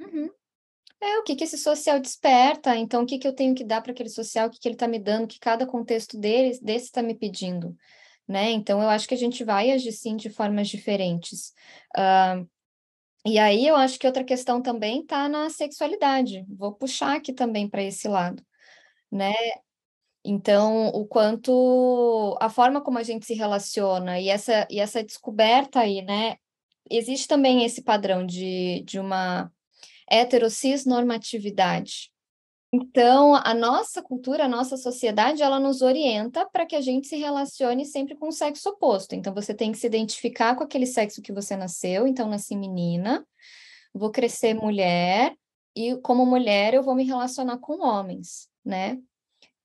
Uhum. 0.00 0.30
É, 1.02 1.18
o 1.18 1.22
que, 1.22 1.34
que 1.34 1.44
esse 1.44 1.56
social 1.56 1.98
desperta, 1.98 2.76
então 2.76 3.02
o 3.02 3.06
que, 3.06 3.18
que 3.18 3.26
eu 3.26 3.34
tenho 3.34 3.54
que 3.54 3.64
dar 3.64 3.80
para 3.80 3.92
aquele 3.92 4.10
social, 4.10 4.48
o 4.48 4.50
que, 4.50 4.60
que 4.60 4.68
ele 4.68 4.74
está 4.74 4.86
me 4.86 4.98
dando, 4.98 5.24
o 5.24 5.28
que 5.28 5.40
cada 5.40 5.66
contexto 5.66 6.18
dele, 6.18 6.58
desse 6.60 6.86
está 6.86 7.02
me 7.02 7.14
pedindo, 7.14 7.74
né? 8.28 8.50
Então 8.50 8.82
eu 8.82 8.88
acho 8.88 9.08
que 9.08 9.14
a 9.14 9.18
gente 9.18 9.42
vai 9.42 9.70
agir 9.70 9.92
sim 9.92 10.14
de 10.14 10.28
formas 10.28 10.68
diferentes. 10.68 11.54
Uh, 11.96 12.46
e 13.24 13.38
aí 13.38 13.66
eu 13.66 13.76
acho 13.76 13.98
que 13.98 14.06
outra 14.06 14.24
questão 14.24 14.60
também 14.60 15.00
está 15.00 15.26
na 15.28 15.48
sexualidade. 15.48 16.44
Vou 16.48 16.74
puxar 16.74 17.16
aqui 17.16 17.32
também 17.32 17.68
para 17.68 17.82
esse 17.82 18.06
lado, 18.06 18.44
né? 19.10 19.32
Então, 20.24 20.88
o 20.88 21.06
quanto 21.06 22.36
a 22.40 22.50
forma 22.50 22.80
como 22.80 22.98
a 22.98 23.02
gente 23.02 23.24
se 23.26 23.34
relaciona 23.34 24.20
e 24.20 24.28
essa, 24.28 24.66
e 24.70 24.78
essa 24.78 25.02
descoberta 25.02 25.80
aí, 25.80 26.02
né? 26.02 26.36
Existe 26.90 27.26
também 27.26 27.64
esse 27.64 27.82
padrão 27.82 28.26
de, 28.26 28.82
de 28.84 28.98
uma 28.98 29.50
heterocis 30.10 30.84
normatividade. 30.84 32.10
Então, 32.72 33.34
a 33.34 33.52
nossa 33.52 34.00
cultura, 34.00 34.44
a 34.44 34.48
nossa 34.48 34.76
sociedade, 34.76 35.42
ela 35.42 35.58
nos 35.58 35.82
orienta 35.82 36.48
para 36.52 36.64
que 36.64 36.76
a 36.76 36.80
gente 36.80 37.08
se 37.08 37.16
relacione 37.16 37.84
sempre 37.84 38.14
com 38.14 38.28
o 38.28 38.32
sexo 38.32 38.68
oposto. 38.68 39.14
Então, 39.14 39.34
você 39.34 39.52
tem 39.52 39.72
que 39.72 39.78
se 39.78 39.86
identificar 39.86 40.54
com 40.54 40.62
aquele 40.62 40.86
sexo 40.86 41.22
que 41.22 41.32
você 41.32 41.56
nasceu. 41.56 42.06
Então, 42.06 42.28
nasci 42.28 42.54
menina, 42.54 43.26
vou 43.92 44.10
crescer 44.10 44.54
mulher, 44.54 45.34
e 45.74 45.96
como 45.96 46.26
mulher 46.26 46.74
eu 46.74 46.82
vou 46.82 46.94
me 46.94 47.04
relacionar 47.04 47.58
com 47.58 47.82
homens, 47.84 48.48
né? 48.64 48.98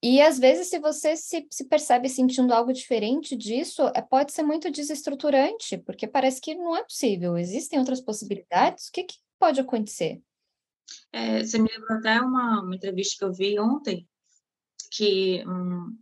E 0.08 0.22
às 0.22 0.38
vezes, 0.38 0.68
se 0.68 0.78
você 0.78 1.18
se, 1.18 1.48
se 1.50 1.68
percebe 1.68 2.08
sentindo 2.08 2.54
algo 2.54 2.72
diferente 2.72 3.36
disso, 3.36 3.82
é, 3.96 4.04
pode 4.04 4.34
ser 4.34 4.44
muito 4.44 4.70
desestruturante, 4.70 5.80
porque 5.80 6.06
parece 6.06 6.40
que 6.40 6.54
não 6.54 6.78
é 6.78 6.84
possível. 6.84 7.36
Existem 7.36 7.80
outras 7.80 8.00
possibilidades. 8.00 8.88
O 8.88 8.92
que, 8.92 9.06
que 9.06 9.16
pode 9.40 9.60
acontecer? 9.60 10.22
É, 11.12 11.44
você 11.44 11.58
me 11.58 11.68
lembrou 11.68 11.98
até 11.98 12.22
uma, 12.22 12.62
uma, 12.62 12.76
entrevista 12.76 13.16
que 13.18 13.26
eu 13.26 13.34
vi 13.34 13.60
ontem, 13.60 14.08
que 14.92 15.44
um, 15.48 15.98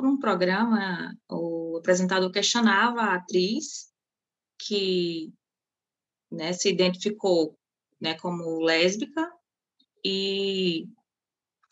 um 0.00 0.18
programa, 0.18 1.16
o 1.30 1.76
apresentador 1.78 2.28
questionava 2.32 3.02
a 3.02 3.14
atriz 3.14 3.92
que 4.58 5.32
né, 6.28 6.52
se 6.52 6.68
identificou 6.68 7.56
né, 8.00 8.14
como 8.18 8.58
lésbica 8.58 9.32
e 10.04 10.88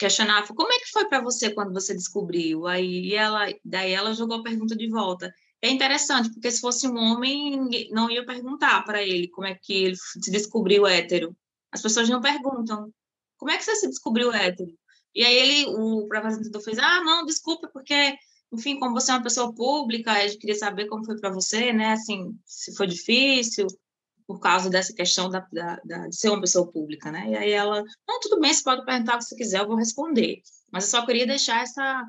questionava 0.01 0.55
como 0.55 0.73
é 0.73 0.79
que 0.79 0.91
foi 0.91 1.07
para 1.07 1.21
você 1.21 1.51
quando 1.51 1.75
você 1.75 1.95
descobriu? 1.95 2.67
Aí 2.67 3.15
ela 3.15 3.47
daí 3.63 3.93
ela 3.93 4.15
jogou 4.15 4.39
a 4.39 4.43
pergunta 4.43 4.75
de 4.75 4.89
volta. 4.89 5.33
É 5.61 5.69
interessante 5.69 6.31
porque 6.33 6.51
se 6.51 6.61
fosse 6.63 6.89
um 6.89 6.97
homem 6.97 7.69
não 7.91 8.11
ia 8.11 8.25
perguntar 8.25 8.83
para 8.85 9.03
ele 9.03 9.29
como 9.29 9.47
é 9.47 9.55
que 9.55 9.75
ele 9.75 9.97
se 9.97 10.31
descobriu 10.31 10.87
hétero. 10.87 11.37
As 11.71 11.83
pessoas 11.83 12.09
não 12.09 12.21
perguntam 12.23 12.91
como 13.37 13.51
é 13.51 13.59
que 13.59 13.65
você 13.65 13.77
se 13.77 13.89
descobriu 13.89 14.33
hétero? 14.33 14.73
E 15.15 15.23
aí 15.23 15.37
ele 15.37 15.67
o 15.77 16.09
apresentador 16.15 16.63
fez 16.63 16.79
ah 16.79 17.03
não 17.05 17.27
desculpa 17.27 17.69
porque 17.69 18.17
enfim 18.53 18.79
como 18.79 18.95
você 18.95 19.11
é 19.13 19.15
uma 19.15 19.23
pessoa 19.23 19.55
pública 19.55 20.25
eu 20.25 20.39
queria 20.39 20.57
saber 20.57 20.87
como 20.87 21.05
foi 21.05 21.21
para 21.21 21.31
você 21.31 21.73
né 21.75 21.93
assim 21.93 22.35
se 22.47 22.75
foi 22.75 22.87
difícil 22.87 23.67
por 24.31 24.39
causa 24.39 24.71
dessa 24.71 24.95
questão 24.95 25.29
da, 25.29 25.45
da, 25.53 25.81
da, 25.85 26.07
de 26.07 26.15
ser 26.15 26.29
uma 26.29 26.41
pessoa 26.41 26.71
pública, 26.71 27.11
né? 27.11 27.31
E 27.31 27.37
aí 27.37 27.51
ela, 27.51 27.83
não, 28.07 28.21
tudo 28.21 28.39
bem, 28.39 28.55
você 28.55 28.63
pode 28.63 28.85
perguntar 28.85 29.17
o 29.17 29.19
que 29.19 29.25
você 29.25 29.35
quiser, 29.35 29.59
eu 29.59 29.67
vou 29.67 29.75
responder. 29.75 30.41
Mas 30.71 30.85
eu 30.85 30.91
só 30.91 31.05
queria 31.05 31.27
deixar 31.27 31.65
essa, 31.65 32.05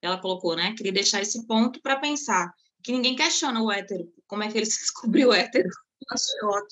ela 0.00 0.18
colocou, 0.18 0.56
né? 0.56 0.72
Queria 0.74 0.92
deixar 0.92 1.20
esse 1.20 1.46
ponto 1.46 1.78
para 1.82 2.00
pensar 2.00 2.50
que 2.82 2.92
ninguém 2.92 3.14
questiona 3.14 3.62
o 3.62 3.70
hétero, 3.70 4.10
como 4.26 4.42
é 4.42 4.50
que 4.50 4.56
ele 4.56 4.64
se 4.64 4.78
descobriu 4.78 5.34
hétero. 5.34 5.68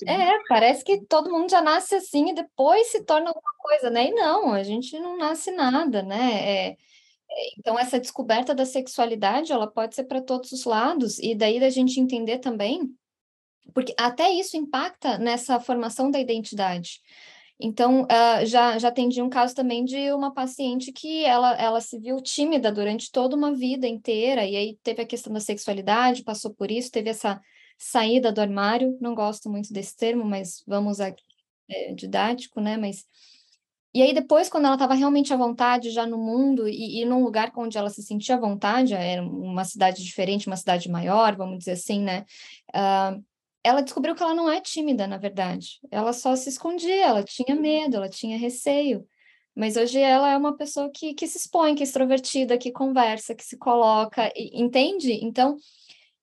É, 0.07 0.31
parece 0.49 0.83
que 0.83 1.05
todo 1.05 1.29
mundo 1.29 1.51
já 1.51 1.61
nasce 1.61 1.93
assim 1.93 2.31
e 2.31 2.33
depois 2.33 2.87
se 2.87 3.03
torna 3.03 3.27
alguma 3.27 3.53
coisa, 3.59 3.91
né? 3.91 4.07
E 4.07 4.11
não, 4.11 4.53
a 4.53 4.63
gente 4.63 4.97
não 4.97 5.19
nasce 5.19 5.51
nada, 5.51 6.01
né? 6.01 6.33
É, 6.33 6.69
é 6.71 6.75
então, 7.59 7.77
essa 7.77 7.99
descoberta 7.99 8.55
da 8.55 8.65
sexualidade, 8.65 9.51
ela 9.51 9.67
pode 9.67 9.93
ser 9.93 10.05
para 10.05 10.19
todos 10.19 10.51
os 10.51 10.65
lados, 10.65 11.19
e 11.19 11.35
daí 11.35 11.59
da 11.59 11.69
gente 11.69 11.99
entender 11.99 12.39
também 12.39 12.91
porque 13.73 13.93
até 13.97 14.31
isso 14.31 14.57
impacta 14.57 15.17
nessa 15.17 15.59
formação 15.59 16.11
da 16.11 16.19
identidade. 16.19 17.01
Então, 17.59 18.03
uh, 18.03 18.45
já, 18.45 18.77
já 18.77 18.89
atendi 18.89 19.21
um 19.21 19.29
caso 19.29 19.55
também 19.55 19.85
de 19.85 20.11
uma 20.11 20.33
paciente 20.33 20.91
que 20.91 21.23
ela, 21.23 21.53
ela 21.55 21.79
se 21.79 21.97
viu 21.97 22.21
tímida 22.21 22.71
durante 22.71 23.11
toda 23.11 23.35
uma 23.35 23.53
vida 23.53 23.87
inteira, 23.87 24.45
e 24.45 24.57
aí 24.57 24.77
teve 24.83 25.01
a 25.01 25.05
questão 25.05 25.31
da 25.31 25.39
sexualidade, 25.39 26.23
passou 26.23 26.53
por 26.53 26.69
isso, 26.69 26.91
teve 26.91 27.09
essa 27.09 27.39
saída 27.77 28.31
do 28.31 28.41
armário, 28.41 28.97
não 28.99 29.15
gosto 29.15 29.49
muito 29.49 29.71
desse 29.71 29.95
termo, 29.95 30.25
mas 30.25 30.63
vamos 30.67 30.99
aqui 30.99 31.23
é, 31.69 31.93
didático, 31.93 32.59
né? 32.59 32.77
Mas 32.77 33.05
e 33.93 34.01
aí 34.01 34.13
depois, 34.13 34.49
quando 34.49 34.65
ela 34.65 34.75
estava 34.75 34.93
realmente 34.93 35.33
à 35.33 35.37
vontade 35.37 35.89
já 35.89 36.05
no 36.05 36.17
mundo 36.17 36.67
e, 36.67 37.01
e 37.01 37.05
num 37.05 37.23
lugar 37.23 37.49
onde 37.55 37.77
ela 37.77 37.89
se 37.89 38.03
sentia 38.03 38.35
à 38.35 38.37
vontade, 38.37 38.93
era 38.93 39.23
uma 39.23 39.63
cidade 39.63 40.03
diferente, 40.03 40.47
uma 40.47 40.57
cidade 40.57 40.89
maior, 40.89 41.37
vamos 41.37 41.59
dizer 41.59 41.71
assim, 41.71 42.01
né? 42.01 42.25
Uh, 42.75 43.23
ela 43.65 43.81
descobriu 43.81 44.13
que 44.13 44.21
ela 44.21 44.35
não 44.35 44.49
é 44.49 44.61
tímida, 44.61 45.07
na 45.07 45.17
verdade. 45.17 45.79
Ela 45.89 46.13
só 46.13 46.35
se 46.35 46.49
escondia, 46.49 47.07
ela 47.07 47.23
tinha 47.23 47.55
medo, 47.55 47.97
ela 47.97 48.07
tinha 48.07 48.37
receio. 48.37 49.07
Mas 49.55 49.75
hoje 49.75 49.99
ela 49.99 50.31
é 50.31 50.37
uma 50.37 50.55
pessoa 50.55 50.91
que, 50.93 51.15
que 51.15 51.25
se 51.25 51.39
expõe, 51.39 51.73
que 51.73 51.81
é 51.81 51.85
extrovertida, 51.85 52.59
que 52.59 52.71
conversa, 52.71 53.33
que 53.33 53.43
se 53.43 53.57
coloca, 53.57 54.31
entende? 54.35 55.13
Então, 55.13 55.57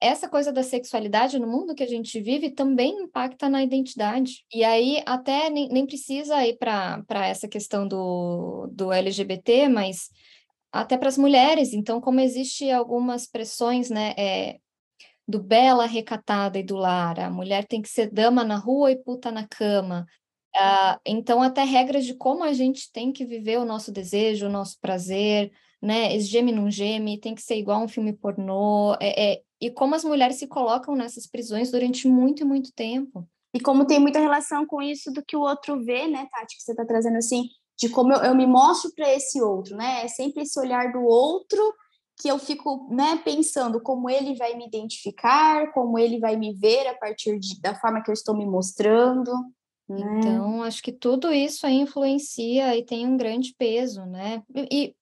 essa 0.01 0.29
coisa 0.29 0.53
da 0.53 0.63
sexualidade 0.63 1.39
no 1.39 1.49
mundo 1.49 1.75
que 1.75 1.83
a 1.83 1.89
gente 1.89 2.21
vive 2.21 2.51
também 2.51 2.93
impacta 3.03 3.49
na 3.49 3.63
identidade. 3.63 4.45
E 4.55 4.63
aí, 4.63 5.03
até 5.05 5.51
nem, 5.51 5.69
nem 5.69 5.85
precisa 5.85 6.47
ir 6.47 6.59
para 6.59 7.27
essa 7.27 7.49
questão 7.49 7.89
do, 7.89 8.69
do 8.71 8.93
LGBT, 8.93 9.69
mas 9.69 10.11
até 10.71 10.97
para 10.97 11.09
as 11.09 11.19
mulheres. 11.19 11.73
Então, 11.73 12.01
como 12.01 12.21
existe 12.21 12.71
algumas 12.71 13.27
pressões, 13.27 13.91
né? 13.91 14.15
É, 14.17 14.59
do 15.27 15.43
bela, 15.43 15.87
recatada 15.87 16.59
e 16.59 16.63
do 16.63 16.77
lar, 16.77 17.19
a 17.21 17.31
mulher 17.31 17.67
tem 17.67 17.81
que 17.81 17.89
ser 17.89 18.11
dama 18.11 18.45
na 18.45 18.57
rua 18.57 18.91
e 18.91 18.97
puta 18.97 19.31
na 19.31 19.47
cama. 19.47 20.07
Uh, 20.55 21.01
então, 21.07 21.43
até 21.43 21.65
regras 21.65 22.05
de 22.05 22.15
como 22.15 22.45
a 22.45 22.53
gente 22.53 22.93
tem 22.93 23.13
que 23.13 23.25
viver 23.25 23.59
o 23.59 23.65
nosso 23.65 23.91
desejo, 23.91 24.47
o 24.47 24.51
nosso 24.51 24.79
prazer, 24.81 25.51
né? 25.81 26.15
Esse 26.15 26.27
geme 26.27 26.53
não 26.53 26.71
geme, 26.71 27.19
tem 27.19 27.35
que 27.35 27.43
ser 27.43 27.57
igual 27.57 27.83
um 27.83 27.89
filme 27.89 28.13
pornô. 28.13 28.95
É, 29.01 29.33
é, 29.33 29.43
e 29.61 29.71
como 29.71 29.95
as 29.95 30.05
mulheres 30.05 30.37
se 30.37 30.47
colocam 30.47 30.95
nessas 30.95 31.27
prisões 31.27 31.71
durante 31.71 32.07
muito 32.07 32.43
e 32.43 32.45
muito 32.45 32.73
tempo. 32.73 33.27
E 33.55 33.61
como 33.61 33.87
tem 33.87 33.99
muita 33.99 34.19
relação 34.19 34.67
com 34.67 34.83
isso 34.83 35.11
do 35.13 35.25
que 35.25 35.37
o 35.37 35.41
outro 35.41 35.83
vê, 35.85 36.07
né, 36.07 36.27
Tati, 36.31 36.57
que 36.57 36.63
você 36.63 36.73
está 36.73 36.87
trazendo 36.87 37.17
assim, 37.17 37.49
de 37.79 37.89
como 37.89 38.13
eu, 38.13 38.23
eu 38.23 38.35
me 38.35 38.47
mostro 38.47 38.91
para 38.95 39.13
esse 39.13 39.41
outro, 39.43 39.77
né? 39.77 40.05
É 40.05 40.09
sempre 40.09 40.43
esse 40.43 40.59
olhar 40.59 40.93
do 40.93 41.03
outro 41.03 41.61
que 42.21 42.29
eu 42.29 42.39
fico, 42.39 42.89
né, 42.91 43.21
pensando 43.25 43.81
como 43.81 44.09
ele 44.09 44.35
vai 44.37 44.55
me 44.55 44.67
identificar, 44.67 45.73
como 45.73 45.99
ele 45.99 46.19
vai 46.19 46.37
me 46.37 46.53
ver 46.53 46.87
a 46.87 46.95
partir 46.95 47.39
de, 47.39 47.61
da 47.61 47.75
forma 47.75 48.03
que 48.03 48.11
eu 48.11 48.15
estou 48.15 48.37
me 48.37 48.47
mostrando. 48.47 49.33
Né? 49.89 50.01
Então, 50.19 50.63
acho 50.63 50.83
que 50.83 50.93
tudo 50.93 51.33
isso 51.33 51.67
aí 51.67 51.75
influencia 51.75 52.77
e 52.77 52.85
tem 52.85 53.07
um 53.07 53.17
grande 53.17 53.55
peso, 53.59 54.05
né? 54.07 54.43
E, 54.55 54.95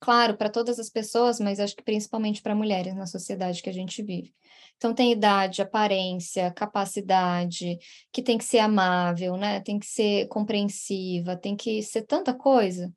claro, 0.00 0.36
para 0.36 0.48
todas 0.48 0.78
as 0.78 0.88
pessoas, 0.88 1.40
mas 1.40 1.58
acho 1.58 1.74
que 1.74 1.82
principalmente 1.82 2.40
para 2.40 2.54
mulheres 2.54 2.94
na 2.94 3.06
sociedade 3.06 3.62
que 3.62 3.70
a 3.70 3.74
gente 3.74 4.02
vive. 4.02 4.32
Então, 4.76 4.94
tem 4.94 5.10
idade, 5.10 5.60
aparência, 5.60 6.52
capacidade, 6.52 7.78
que 8.12 8.22
tem 8.22 8.38
que 8.38 8.44
ser 8.44 8.60
amável, 8.60 9.36
né? 9.36 9.60
Tem 9.60 9.78
que 9.78 9.86
ser 9.86 10.28
compreensiva, 10.28 11.36
tem 11.36 11.56
que 11.56 11.82
ser 11.82 12.02
tanta 12.02 12.32
coisa, 12.32 12.92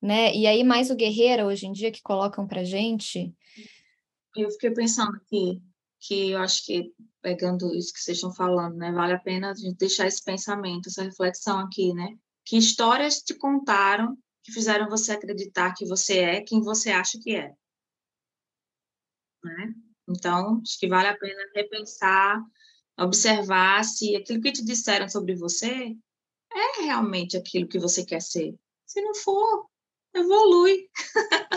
né? 0.00 0.34
E 0.34 0.46
aí, 0.46 0.62
mais 0.62 0.90
o 0.90 0.96
guerreiro 0.96 1.46
hoje 1.46 1.66
em 1.66 1.72
dia 1.72 1.90
que 1.90 2.02
colocam 2.02 2.46
para 2.46 2.64
gente. 2.64 3.34
Eu 4.36 4.50
fiquei 4.50 4.70
pensando 4.70 5.16
aqui 5.16 5.62
que 6.00 6.30
eu 6.30 6.38
acho 6.38 6.64
que, 6.64 6.92
pegando 7.22 7.74
isso 7.74 7.92
que 7.92 8.00
vocês 8.00 8.18
estão 8.18 8.32
falando, 8.32 8.76
né? 8.76 8.92
Vale 8.92 9.14
a 9.14 9.18
pena 9.18 9.50
a 9.50 9.54
gente 9.54 9.76
deixar 9.76 10.06
esse 10.06 10.22
pensamento, 10.22 10.88
essa 10.88 11.02
reflexão 11.02 11.58
aqui, 11.58 11.92
né? 11.94 12.16
Que 12.44 12.56
histórias 12.56 13.20
te 13.20 13.34
contaram 13.34 14.16
que 14.44 14.52
fizeram 14.52 14.88
você 14.88 15.12
acreditar 15.12 15.74
que 15.74 15.84
você 15.84 16.18
é 16.18 16.40
quem 16.40 16.60
você 16.60 16.90
acha 16.90 17.18
que 17.18 17.34
é. 17.34 17.52
Né? 19.42 19.74
Então, 20.08 20.60
acho 20.62 20.78
que 20.78 20.86
vale 20.86 21.08
a 21.08 21.18
pena 21.18 21.42
repensar, 21.52 22.40
observar 22.96 23.84
se 23.84 24.14
aquilo 24.14 24.40
que 24.40 24.52
te 24.52 24.64
disseram 24.64 25.08
sobre 25.08 25.34
você 25.34 25.96
é 26.52 26.82
realmente 26.82 27.36
aquilo 27.36 27.66
que 27.66 27.78
você 27.78 28.04
quer 28.04 28.22
ser. 28.22 28.54
Se 28.86 29.00
não 29.02 29.14
for, 29.16 29.68
evolui. 30.18 30.88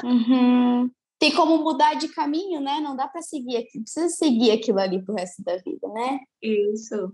Uhum. 0.03 0.89
Tem 1.17 1.33
como 1.33 1.57
mudar 1.57 1.95
de 1.95 2.07
caminho, 2.07 2.61
né? 2.61 2.79
Não 2.79 2.95
dá 2.95 3.07
para 3.07 3.21
seguir 3.21 3.57
aqui, 3.57 3.81
precisa 3.81 4.07
seguir 4.09 4.51
aquilo 4.51 4.79
ali 4.79 5.03
pro 5.03 5.15
resto 5.15 5.43
da 5.43 5.57
vida, 5.57 5.87
né? 5.89 6.19
Isso. 6.41 7.13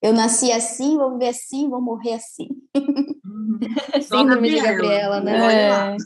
Eu 0.00 0.12
nasci 0.12 0.52
assim, 0.52 0.96
vou 0.96 1.12
viver 1.12 1.28
assim, 1.28 1.68
vou 1.68 1.80
morrer 1.80 2.14
assim. 2.14 2.48
Uhum. 2.76 3.58
Síndrome 4.02 4.50
de 4.50 4.60
Gabriela, 4.60 5.20
né? 5.20 5.94
É. 5.94 5.96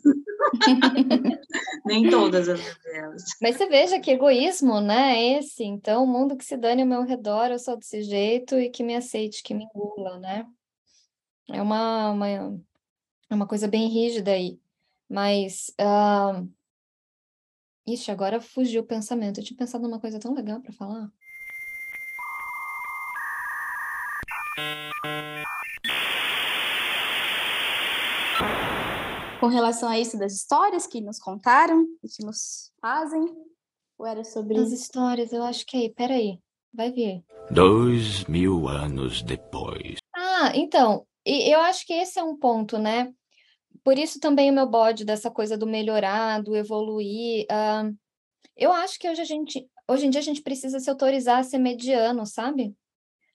Nem 1.84 2.08
todas 2.08 2.48
as 2.48 2.60
Gabrielas. 2.60 3.22
Mas 3.40 3.56
você 3.56 3.66
veja 3.66 4.00
que 4.00 4.10
egoísmo, 4.10 4.80
né? 4.80 5.20
Esse, 5.36 5.64
então, 5.64 6.04
o 6.04 6.06
mundo 6.06 6.36
que 6.36 6.44
se 6.44 6.56
dane 6.56 6.82
ao 6.82 6.88
meu 6.88 7.02
redor, 7.02 7.50
eu 7.50 7.58
sou 7.58 7.76
desse 7.76 8.02
jeito 8.02 8.58
e 8.58 8.70
que 8.70 8.82
me 8.82 8.94
aceite, 8.94 9.42
que 9.42 9.52
me 9.52 9.64
engula, 9.64 10.18
né? 10.18 10.46
É 11.50 11.60
uma, 11.60 12.10
uma, 12.10 12.28
é 12.28 13.34
uma 13.34 13.46
coisa 13.46 13.68
bem 13.68 13.88
rígida 13.88 14.30
aí. 14.30 14.62
Mas. 15.12 15.70
Uh... 15.79 16.51
Ixi, 17.87 18.11
agora 18.11 18.40
fugiu 18.40 18.81
o 18.81 18.87
pensamento. 18.87 19.38
Eu 19.38 19.44
tinha 19.44 19.59
pensado 19.59 19.87
numa 19.87 20.01
coisa 20.01 20.18
tão 20.18 20.33
legal 20.33 20.62
para 20.62 20.72
falar. 20.72 21.12
Com 29.38 29.48
relação 29.48 29.90
a 29.90 29.98
isso 29.98 30.16
das 30.18 30.33
histórias 30.33 30.87
que 30.87 31.03
nos 31.03 31.18
contaram 31.18 31.85
e 32.03 32.09
que 32.09 32.25
nos 32.25 32.72
fazem? 32.81 33.27
Ou 33.98 34.07
era 34.07 34.25
sobre. 34.25 34.59
As 34.59 34.72
histórias, 34.72 35.31
eu 35.31 35.42
acho 35.42 35.66
que 35.66 35.77
aí, 35.77 35.92
peraí, 35.92 36.38
vai 36.72 36.90
ver. 36.90 37.22
Dois 37.51 38.25
mil 38.25 38.66
anos 38.66 39.22
depois. 39.22 39.98
Ah, 40.16 40.53
então, 40.55 41.07
eu 41.27 41.61
acho 41.61 41.87
que 41.87 41.92
esse 41.92 42.18
é 42.18 42.22
um 42.22 42.38
ponto, 42.38 42.79
né? 42.79 43.12
Por 43.84 43.98
isso 43.98 44.20
também 44.20 44.50
o 44.50 44.54
meu 44.54 44.66
bode 44.66 45.04
dessa 45.04 45.30
coisa 45.30 45.56
do 45.56 45.66
melhorar, 45.66 46.42
do 46.42 46.56
evoluir. 46.56 47.44
Uh, 47.44 47.96
eu 48.56 48.72
acho 48.72 48.98
que 48.98 49.08
hoje 49.08 49.20
a 49.20 49.24
gente, 49.24 49.68
hoje 49.88 50.06
em 50.06 50.10
dia 50.10 50.20
a 50.20 50.24
gente 50.24 50.42
precisa 50.42 50.78
se 50.78 50.88
autorizar 50.88 51.38
a 51.38 51.42
ser 51.42 51.58
mediano, 51.58 52.24
sabe? 52.24 52.76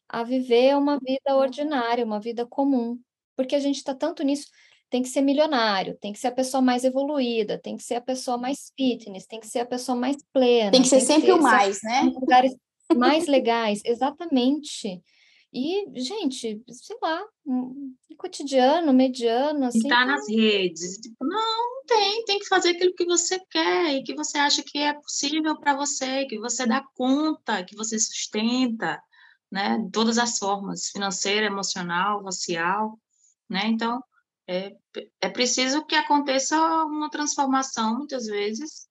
a 0.10 0.24
viver 0.24 0.76
uma 0.78 1.00
vida 1.00 1.36
ordinária, 1.36 2.06
uma 2.06 2.20
vida 2.20 2.46
comum, 2.46 3.00
porque 3.36 3.56
a 3.56 3.60
gente 3.60 3.78
está 3.78 3.94
tanto 3.94 4.24
nisso. 4.24 4.48
Tem 4.90 5.02
que 5.02 5.10
ser 5.10 5.22
milionário, 5.22 5.98
tem 6.00 6.14
que 6.14 6.20
ser 6.20 6.28
a 6.28 6.32
pessoa 6.32 6.62
mais 6.62 6.86
evoluída, 6.86 7.60
tem 7.60 7.76
que 7.76 7.84
ser 7.84 7.96
a 7.96 8.02
pessoa 8.02 8.38
mais 8.38 8.72
fitness, 8.78 9.26
tem 9.26 9.40
que 9.40 9.48
ser 9.48 9.60
a 9.60 9.66
pessoa 9.66 9.98
mais 9.98 10.16
plena. 10.32 10.72
Tem 10.72 10.82
que 10.82 10.88
ser 10.88 10.98
tem 10.98 11.06
sempre 11.06 11.26
que 11.26 11.34
o 11.34 11.42
mais, 11.42 11.80
né? 11.84 12.04
Lugares 12.04 12.56
mais 12.96 13.28
legais, 13.28 13.82
exatamente. 13.84 15.02
E, 15.54 16.00
gente, 16.00 16.62
sei 16.70 16.98
lá, 17.02 17.24
um 17.46 17.96
cotidiano, 18.18 18.94
mediano, 18.94 19.66
assim. 19.66 19.86
E 19.86 19.90
tá 19.90 20.06
nas 20.06 20.28
redes. 20.28 20.98
Tipo, 20.98 21.26
não, 21.26 21.86
tem, 21.86 22.26
tem 22.26 22.40
que 22.40 22.48
fazer 22.48 22.72
aquilo 22.72 22.94
que 22.94 23.06
você 23.06 23.40
quer 23.50 23.96
e 23.96 24.04
que 24.04 24.14
você 24.14 24.38
acha 24.38 24.62
que 24.64 24.78
é 24.78 24.94
possível 24.94 25.58
para 25.60 25.76
você, 25.76 26.26
que 26.26 26.38
você 26.38 26.66
dá 26.66 26.84
conta, 26.96 27.64
que 27.64 27.76
você 27.76 27.98
sustenta 27.98 29.02
né, 29.52 29.78
de 29.78 29.90
todas 29.92 30.18
as 30.18 30.38
formas, 30.38 30.90
financeira, 30.90 31.46
emocional, 31.46 32.24
racial, 32.24 33.00
né, 33.50 33.62
então 33.66 34.04
é, 34.48 34.76
é 35.22 35.30
preciso 35.30 35.86
que 35.86 35.96
aconteça 35.96 36.58
uma 36.86 37.10
transformação, 37.10 37.98
muitas 37.98 38.26
vezes, 38.26 38.88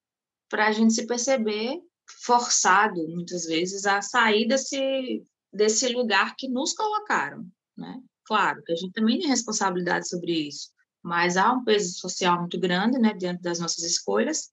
para 0.48 0.66
a 0.66 0.72
gente 0.72 0.92
se 0.92 1.06
perceber 1.06 1.80
forçado, 2.24 3.06
muitas 3.08 3.44
vezes, 3.46 3.84
a 3.86 4.00
sair 4.02 4.46
desse, 4.46 5.24
desse 5.56 5.88
lugar 5.88 6.34
que 6.36 6.48
nos 6.48 6.72
colocaram, 6.72 7.46
né, 7.76 8.00
claro, 8.24 8.62
que 8.64 8.72
a 8.72 8.76
gente 8.76 8.92
também 8.92 9.18
tem 9.18 9.28
responsabilidade 9.28 10.08
sobre 10.08 10.32
isso, 10.48 10.70
mas 11.02 11.36
há 11.36 11.52
um 11.52 11.64
peso 11.64 11.98
social 11.98 12.40
muito 12.40 12.58
grande, 12.58 12.98
né, 12.98 13.12
diante 13.14 13.42
das 13.42 13.58
nossas 13.58 13.84
escolhas, 13.84 14.50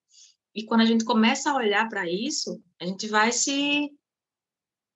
e 0.55 0.63
quando 0.65 0.81
a 0.81 0.85
gente 0.85 1.03
começa 1.03 1.49
a 1.49 1.55
olhar 1.55 1.89
para 1.89 2.09
isso, 2.09 2.61
a 2.79 2.85
gente 2.85 3.07
vai 3.07 3.31
se 3.31 3.89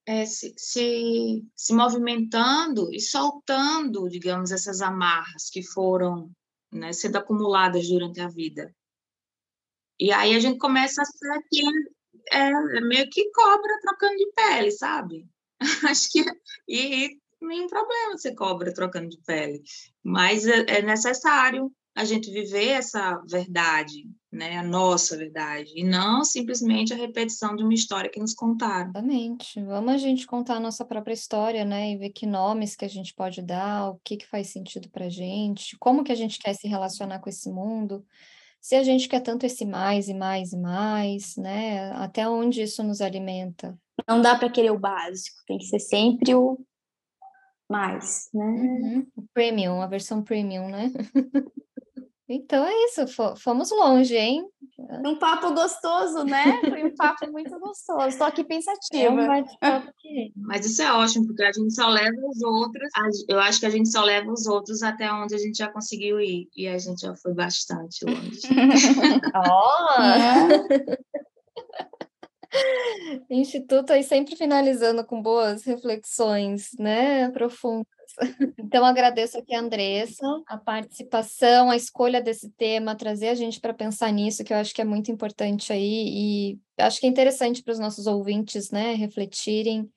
é, 0.05 0.25
se, 0.25 0.53
se, 0.57 1.45
se 1.53 1.73
movimentando 1.73 2.89
e 2.93 2.99
soltando, 2.99 4.07
digamos, 4.07 4.51
essas 4.51 4.81
amarras 4.81 5.49
que 5.51 5.61
foram 5.61 6.31
né, 6.71 6.93
sendo 6.93 7.17
acumuladas 7.17 7.89
durante 7.89 8.21
a 8.21 8.29
vida. 8.29 8.73
E 9.99 10.11
aí 10.11 10.33
a 10.33 10.39
gente 10.39 10.59
começa 10.59 11.01
a 11.01 11.05
ser 11.05 11.31
aqui, 11.31 11.61
é, 12.31 12.47
é 12.77 12.81
meio 12.81 13.09
que 13.09 13.29
cobra 13.31 13.79
trocando 13.81 14.15
de 14.15 14.31
pele, 14.33 14.71
sabe? 14.71 15.27
Acho 15.89 16.11
que 16.11 16.25
e, 16.67 17.17
nenhum 17.41 17.67
problema 17.67 18.17
ser 18.17 18.35
cobra 18.35 18.73
trocando 18.73 19.09
de 19.09 19.17
pele, 19.25 19.61
mas 20.03 20.45
é, 20.45 20.65
é 20.67 20.81
necessário 20.81 21.71
a 21.97 22.05
gente 22.05 22.29
viver 22.29 22.67
essa 22.67 23.19
verdade, 23.27 24.07
né, 24.31 24.57
a 24.57 24.63
nossa 24.63 25.17
verdade, 25.17 25.71
e 25.75 25.83
não 25.83 26.23
simplesmente 26.23 26.93
a 26.93 26.95
repetição 26.95 27.55
de 27.55 27.63
uma 27.63 27.73
história 27.73 28.07
que 28.07 28.19
nos 28.19 28.35
contaram. 28.35 28.91
Exatamente. 28.91 29.59
Vamos 29.63 29.93
a 29.93 29.97
gente 29.97 30.27
contar 30.27 30.57
a 30.57 30.59
nossa 30.59 30.85
própria 30.85 31.15
história, 31.15 31.65
né, 31.65 31.91
e 31.91 31.97
ver 31.97 32.11
que 32.11 32.27
nomes 32.27 32.75
que 32.75 32.85
a 32.85 32.87
gente 32.87 33.15
pode 33.15 33.41
dar, 33.41 33.89
o 33.89 33.99
que 34.03 34.15
que 34.15 34.27
faz 34.27 34.49
sentido 34.49 34.91
para 34.91 35.09
gente, 35.09 35.75
como 35.79 36.03
que 36.03 36.11
a 36.11 36.15
gente 36.15 36.37
quer 36.37 36.53
se 36.53 36.67
relacionar 36.67 37.17
com 37.17 37.31
esse 37.31 37.49
mundo, 37.49 38.05
se 38.61 38.75
a 38.75 38.83
gente 38.83 39.09
quer 39.09 39.21
tanto 39.21 39.47
esse 39.47 39.65
mais 39.65 40.07
e 40.07 40.13
mais 40.13 40.53
e 40.53 40.57
mais, 40.57 41.35
né, 41.35 41.91
até 41.93 42.29
onde 42.29 42.61
isso 42.61 42.83
nos 42.83 43.01
alimenta. 43.01 43.75
Não 44.07 44.21
dá 44.21 44.37
para 44.37 44.49
querer 44.49 44.71
o 44.71 44.79
básico, 44.79 45.37
tem 45.45 45.57
que 45.57 45.65
ser 45.65 45.79
sempre 45.79 46.33
o 46.33 46.57
mais, 47.69 48.29
né? 48.33 48.45
Uhum. 48.45 49.07
Premium, 49.33 49.81
a 49.81 49.87
versão 49.87 50.23
premium, 50.23 50.69
né? 50.69 50.91
então 52.29 52.65
é 52.65 52.73
isso, 52.85 53.05
fomos 53.37 53.69
longe, 53.71 54.15
hein? 54.15 54.47
Um 55.05 55.17
papo 55.17 55.53
gostoso, 55.53 56.23
né? 56.23 56.61
Foi 56.61 56.83
um 56.85 56.95
papo 56.95 57.29
muito 57.31 57.59
gostoso. 57.59 58.07
Estou 58.07 58.27
aqui 58.27 58.43
pensativa. 58.43 59.03
É 59.03 59.09
um 59.09 59.83
Mas 60.35 60.65
isso 60.65 60.81
é 60.81 60.93
ótimo, 60.93 61.27
porque 61.27 61.43
a 61.43 61.51
gente 61.51 61.73
só 61.73 61.89
leva 61.89 62.15
os 62.25 62.41
outros. 62.43 62.89
Eu 63.27 63.39
acho 63.39 63.59
que 63.59 63.65
a 63.65 63.69
gente 63.69 63.89
só 63.89 64.03
leva 64.03 64.31
os 64.31 64.45
outros 64.45 64.83
até 64.83 65.11
onde 65.11 65.33
a 65.35 65.37
gente 65.37 65.57
já 65.57 65.67
conseguiu 65.67 66.21
ir. 66.21 66.47
E 66.55 66.67
a 66.67 66.77
gente 66.77 67.01
já 67.01 67.15
foi 67.15 67.33
bastante 67.33 68.05
longe. 68.05 68.41
oh! 69.35 69.97
Instituto 73.29 73.91
aí 73.91 74.03
sempre 74.03 74.35
finalizando 74.35 75.05
com 75.05 75.21
boas 75.21 75.63
reflexões, 75.63 76.71
né, 76.79 77.29
profundas. 77.31 77.87
Então 78.57 78.85
agradeço 78.85 79.37
aqui 79.37 79.53
a 79.53 79.59
Andressa, 79.59 80.25
a 80.47 80.57
participação, 80.57 81.69
a 81.69 81.75
escolha 81.75 82.21
desse 82.21 82.49
tema, 82.51 82.95
trazer 82.95 83.27
a 83.27 83.35
gente 83.35 83.59
para 83.59 83.73
pensar 83.73 84.11
nisso, 84.11 84.43
que 84.43 84.53
eu 84.53 84.57
acho 84.57 84.73
que 84.73 84.81
é 84.81 84.85
muito 84.85 85.11
importante 85.11 85.71
aí 85.71 85.79
e 86.07 86.59
acho 86.77 86.99
que 86.99 87.05
é 87.05 87.09
interessante 87.09 87.61
para 87.61 87.73
os 87.73 87.79
nossos 87.79 88.07
ouvintes, 88.07 88.71
né, 88.71 88.93
refletirem, 88.93 89.89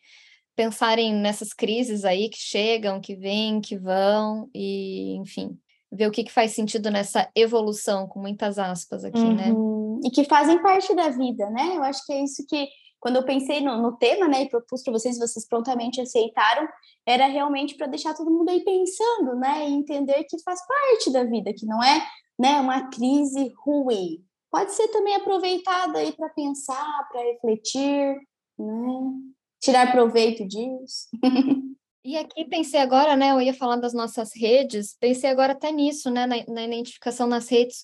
pensarem 0.56 1.14
nessas 1.14 1.52
crises 1.52 2.04
aí 2.04 2.28
que 2.28 2.38
chegam, 2.38 3.00
que 3.00 3.14
vêm, 3.14 3.60
que 3.60 3.78
vão 3.78 4.50
e, 4.54 5.16
enfim, 5.16 5.58
ver 5.90 6.06
o 6.06 6.10
que, 6.10 6.24
que 6.24 6.32
faz 6.32 6.52
sentido 6.52 6.90
nessa 6.90 7.28
evolução, 7.34 8.06
com 8.06 8.20
muitas 8.20 8.58
aspas 8.58 9.04
aqui, 9.04 9.18
né? 9.18 9.52
uhum. 9.52 9.89
né? 9.89 9.89
E 10.02 10.10
que 10.10 10.24
fazem 10.24 10.60
parte 10.62 10.94
da 10.94 11.08
vida, 11.10 11.48
né? 11.50 11.76
Eu 11.76 11.82
acho 11.82 12.04
que 12.06 12.12
é 12.12 12.22
isso 12.22 12.44
que, 12.46 12.68
quando 12.98 13.16
eu 13.16 13.24
pensei 13.24 13.60
no, 13.60 13.80
no 13.80 13.96
tema, 13.96 14.28
né, 14.28 14.42
e 14.42 14.48
propus 14.48 14.82
para 14.82 14.92
vocês, 14.92 15.18
vocês 15.18 15.46
prontamente 15.46 16.00
aceitaram, 16.00 16.66
era 17.06 17.26
realmente 17.26 17.74
para 17.76 17.86
deixar 17.86 18.14
todo 18.14 18.30
mundo 18.30 18.48
aí 18.48 18.64
pensando, 18.64 19.36
né? 19.36 19.68
E 19.68 19.72
entender 19.72 20.24
que 20.24 20.42
faz 20.42 20.60
parte 20.66 21.12
da 21.12 21.24
vida, 21.24 21.52
que 21.52 21.66
não 21.66 21.82
é 21.82 22.06
né, 22.38 22.60
uma 22.60 22.88
crise 22.88 23.52
ruim. 23.64 24.24
Pode 24.50 24.72
ser 24.72 24.88
também 24.88 25.14
aproveitada 25.14 25.98
aí 25.98 26.12
para 26.12 26.28
pensar, 26.30 27.08
para 27.10 27.22
refletir, 27.22 28.16
né? 28.58 29.12
Tirar 29.60 29.92
proveito 29.92 30.46
disso. 30.46 31.08
E 32.02 32.16
aqui 32.16 32.46
pensei 32.46 32.80
agora, 32.80 33.14
né? 33.14 33.30
Eu 33.30 33.42
ia 33.42 33.52
falar 33.52 33.76
das 33.76 33.92
nossas 33.92 34.30
redes, 34.34 34.96
pensei 34.98 35.28
agora 35.28 35.52
até 35.52 35.70
nisso, 35.70 36.10
né? 36.10 36.26
Na, 36.26 36.36
na 36.48 36.64
identificação 36.64 37.26
nas 37.26 37.48
redes, 37.48 37.82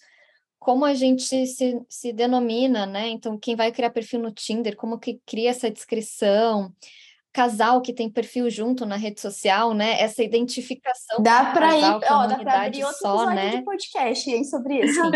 como 0.59 0.85
a 0.85 0.95
gente 0.95 1.47
se, 1.47 1.81
se 1.89 2.13
denomina, 2.13 2.87
né? 2.87 3.09
Então, 3.09 3.39
quem 3.39 3.55
vai 3.55 3.71
criar 3.71 3.91
perfil 3.91 4.21
no 4.21 4.33
Tinder, 4.33 4.77
como 4.77 4.99
que 4.99 5.21
cria 5.27 5.51
essa 5.51 5.71
descrição, 5.71 6.75
casal 7.33 7.83
que 7.83 7.93
tem 7.93 8.11
perfil 8.11 8.49
junto 8.49 8.87
na 8.87 8.97
rede 8.97 9.21
social, 9.21 9.75
né? 9.75 10.01
Essa 10.01 10.23
identificação. 10.23 11.23
Dá 11.23 11.53
para 11.53 11.77
ir, 11.77 11.85
ó, 11.85 12.27
dá 12.27 12.39
para 12.39 12.63
abrir 12.63 12.85
outro 12.85 12.99
só, 12.99 13.31
né? 13.31 13.59
de 13.59 13.63
podcast 13.63 14.31
hein, 14.31 14.45
sobre 14.45 14.85
isso. 14.85 15.03
Sim, 15.05 15.11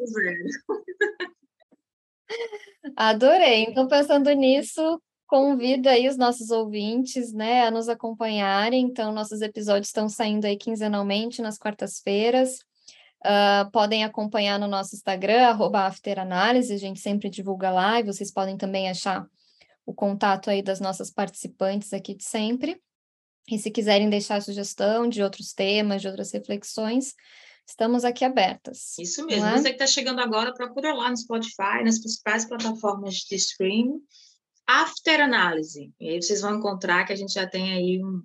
Adorei. 2.96 3.64
Então, 3.64 3.88
pensando 3.88 4.30
nisso, 4.32 5.02
convido 5.28 5.88
aí 5.90 6.08
os 6.08 6.16
nossos 6.16 6.50
ouvintes, 6.50 7.32
né, 7.32 7.66
a 7.66 7.70
nos 7.70 7.88
acompanharem. 7.88 8.82
Então, 8.82 9.12
nossos 9.12 9.42
episódios 9.42 9.88
estão 9.88 10.08
saindo 10.08 10.46
aí 10.46 10.56
quinzenalmente 10.56 11.42
nas 11.42 11.58
quartas-feiras. 11.58 12.58
Uh, 13.24 13.70
podem 13.70 14.04
acompanhar 14.04 14.58
no 14.58 14.66
nosso 14.66 14.96
Instagram, 14.96 15.54
afteranálise, 15.74 16.72
a 16.72 16.78
gente 16.78 16.98
sempre 16.98 17.28
divulga 17.28 17.70
lá, 17.70 18.00
e 18.00 18.04
vocês 18.04 18.32
podem 18.32 18.56
também 18.56 18.88
achar 18.88 19.26
o 19.84 19.92
contato 19.92 20.48
aí 20.48 20.62
das 20.62 20.80
nossas 20.80 21.10
participantes 21.10 21.92
aqui 21.92 22.14
de 22.14 22.24
sempre. 22.24 22.80
E 23.50 23.58
se 23.58 23.70
quiserem 23.70 24.08
deixar 24.08 24.40
sugestão 24.40 25.08
de 25.08 25.22
outros 25.22 25.52
temas, 25.52 26.00
de 26.00 26.08
outras 26.08 26.32
reflexões, 26.32 27.14
Estamos 27.68 28.02
aqui 28.02 28.24
abertas. 28.24 28.96
Isso 28.98 29.26
mesmo. 29.26 29.44
É? 29.44 29.58
Você 29.58 29.68
que 29.68 29.74
está 29.74 29.86
chegando 29.86 30.20
agora, 30.20 30.54
procura 30.54 30.94
lá 30.94 31.10
no 31.10 31.16
Spotify, 31.18 31.84
nas 31.84 31.98
principais 31.98 32.46
plataformas 32.46 33.16
de 33.16 33.36
streaming, 33.36 34.00
After 34.68 35.20
Análise. 35.22 35.90
E 35.98 36.10
aí 36.10 36.22
vocês 36.22 36.42
vão 36.42 36.56
encontrar 36.56 37.06
que 37.06 37.12
a 37.14 37.16
gente 37.16 37.32
já 37.32 37.46
tem 37.46 37.72
aí 37.72 38.04
um, 38.04 38.22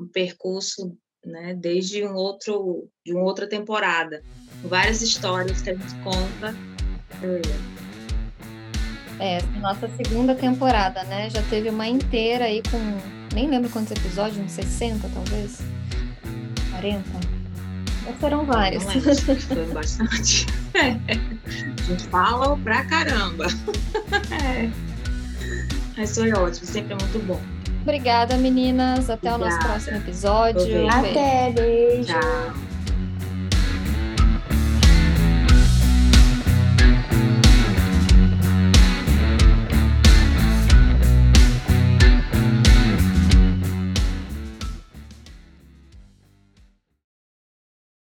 um 0.00 0.06
percurso 0.06 0.96
né, 1.24 1.54
desde 1.54 2.06
um 2.06 2.14
outro, 2.14 2.88
de 3.04 3.12
uma 3.12 3.24
outra 3.24 3.48
temporada. 3.48 4.22
Várias 4.62 5.02
histórias 5.02 5.60
que 5.60 5.70
a 5.70 5.74
gente 5.74 5.94
conta. 6.02 6.54
É, 9.18 9.38
é 9.38 9.42
nossa 9.58 9.88
segunda 9.96 10.36
temporada, 10.36 11.02
né? 11.04 11.28
Já 11.30 11.42
teve 11.42 11.68
uma 11.68 11.88
inteira 11.88 12.44
aí 12.44 12.62
com. 12.62 13.34
Nem 13.34 13.48
lembro 13.48 13.70
quantos 13.70 13.90
episódios, 13.90 14.38
uns 14.38 14.52
60 14.52 15.08
talvez? 15.08 15.58
40? 16.70 17.32
foram 18.20 18.44
vários. 18.44 18.84
foi 18.84 19.66
bastante. 19.72 20.46
A 20.74 21.82
gente 21.82 22.06
fala 22.08 22.56
pra 22.58 22.84
caramba. 22.84 23.46
É. 24.30 24.91
Mas 25.96 26.14
foi 26.14 26.32
ótimo, 26.32 26.66
sempre 26.66 26.94
é 26.94 26.96
muito 26.96 27.18
bom. 27.26 27.40
Obrigada, 27.82 28.36
meninas. 28.36 29.10
Até 29.10 29.32
Obrigada. 29.32 29.36
o 29.36 29.46
nosso 29.46 29.58
próximo 29.68 29.96
episódio. 29.98 30.88
Até, 30.88 31.50
beijo. 31.50 32.12
Tchau. 32.12 32.71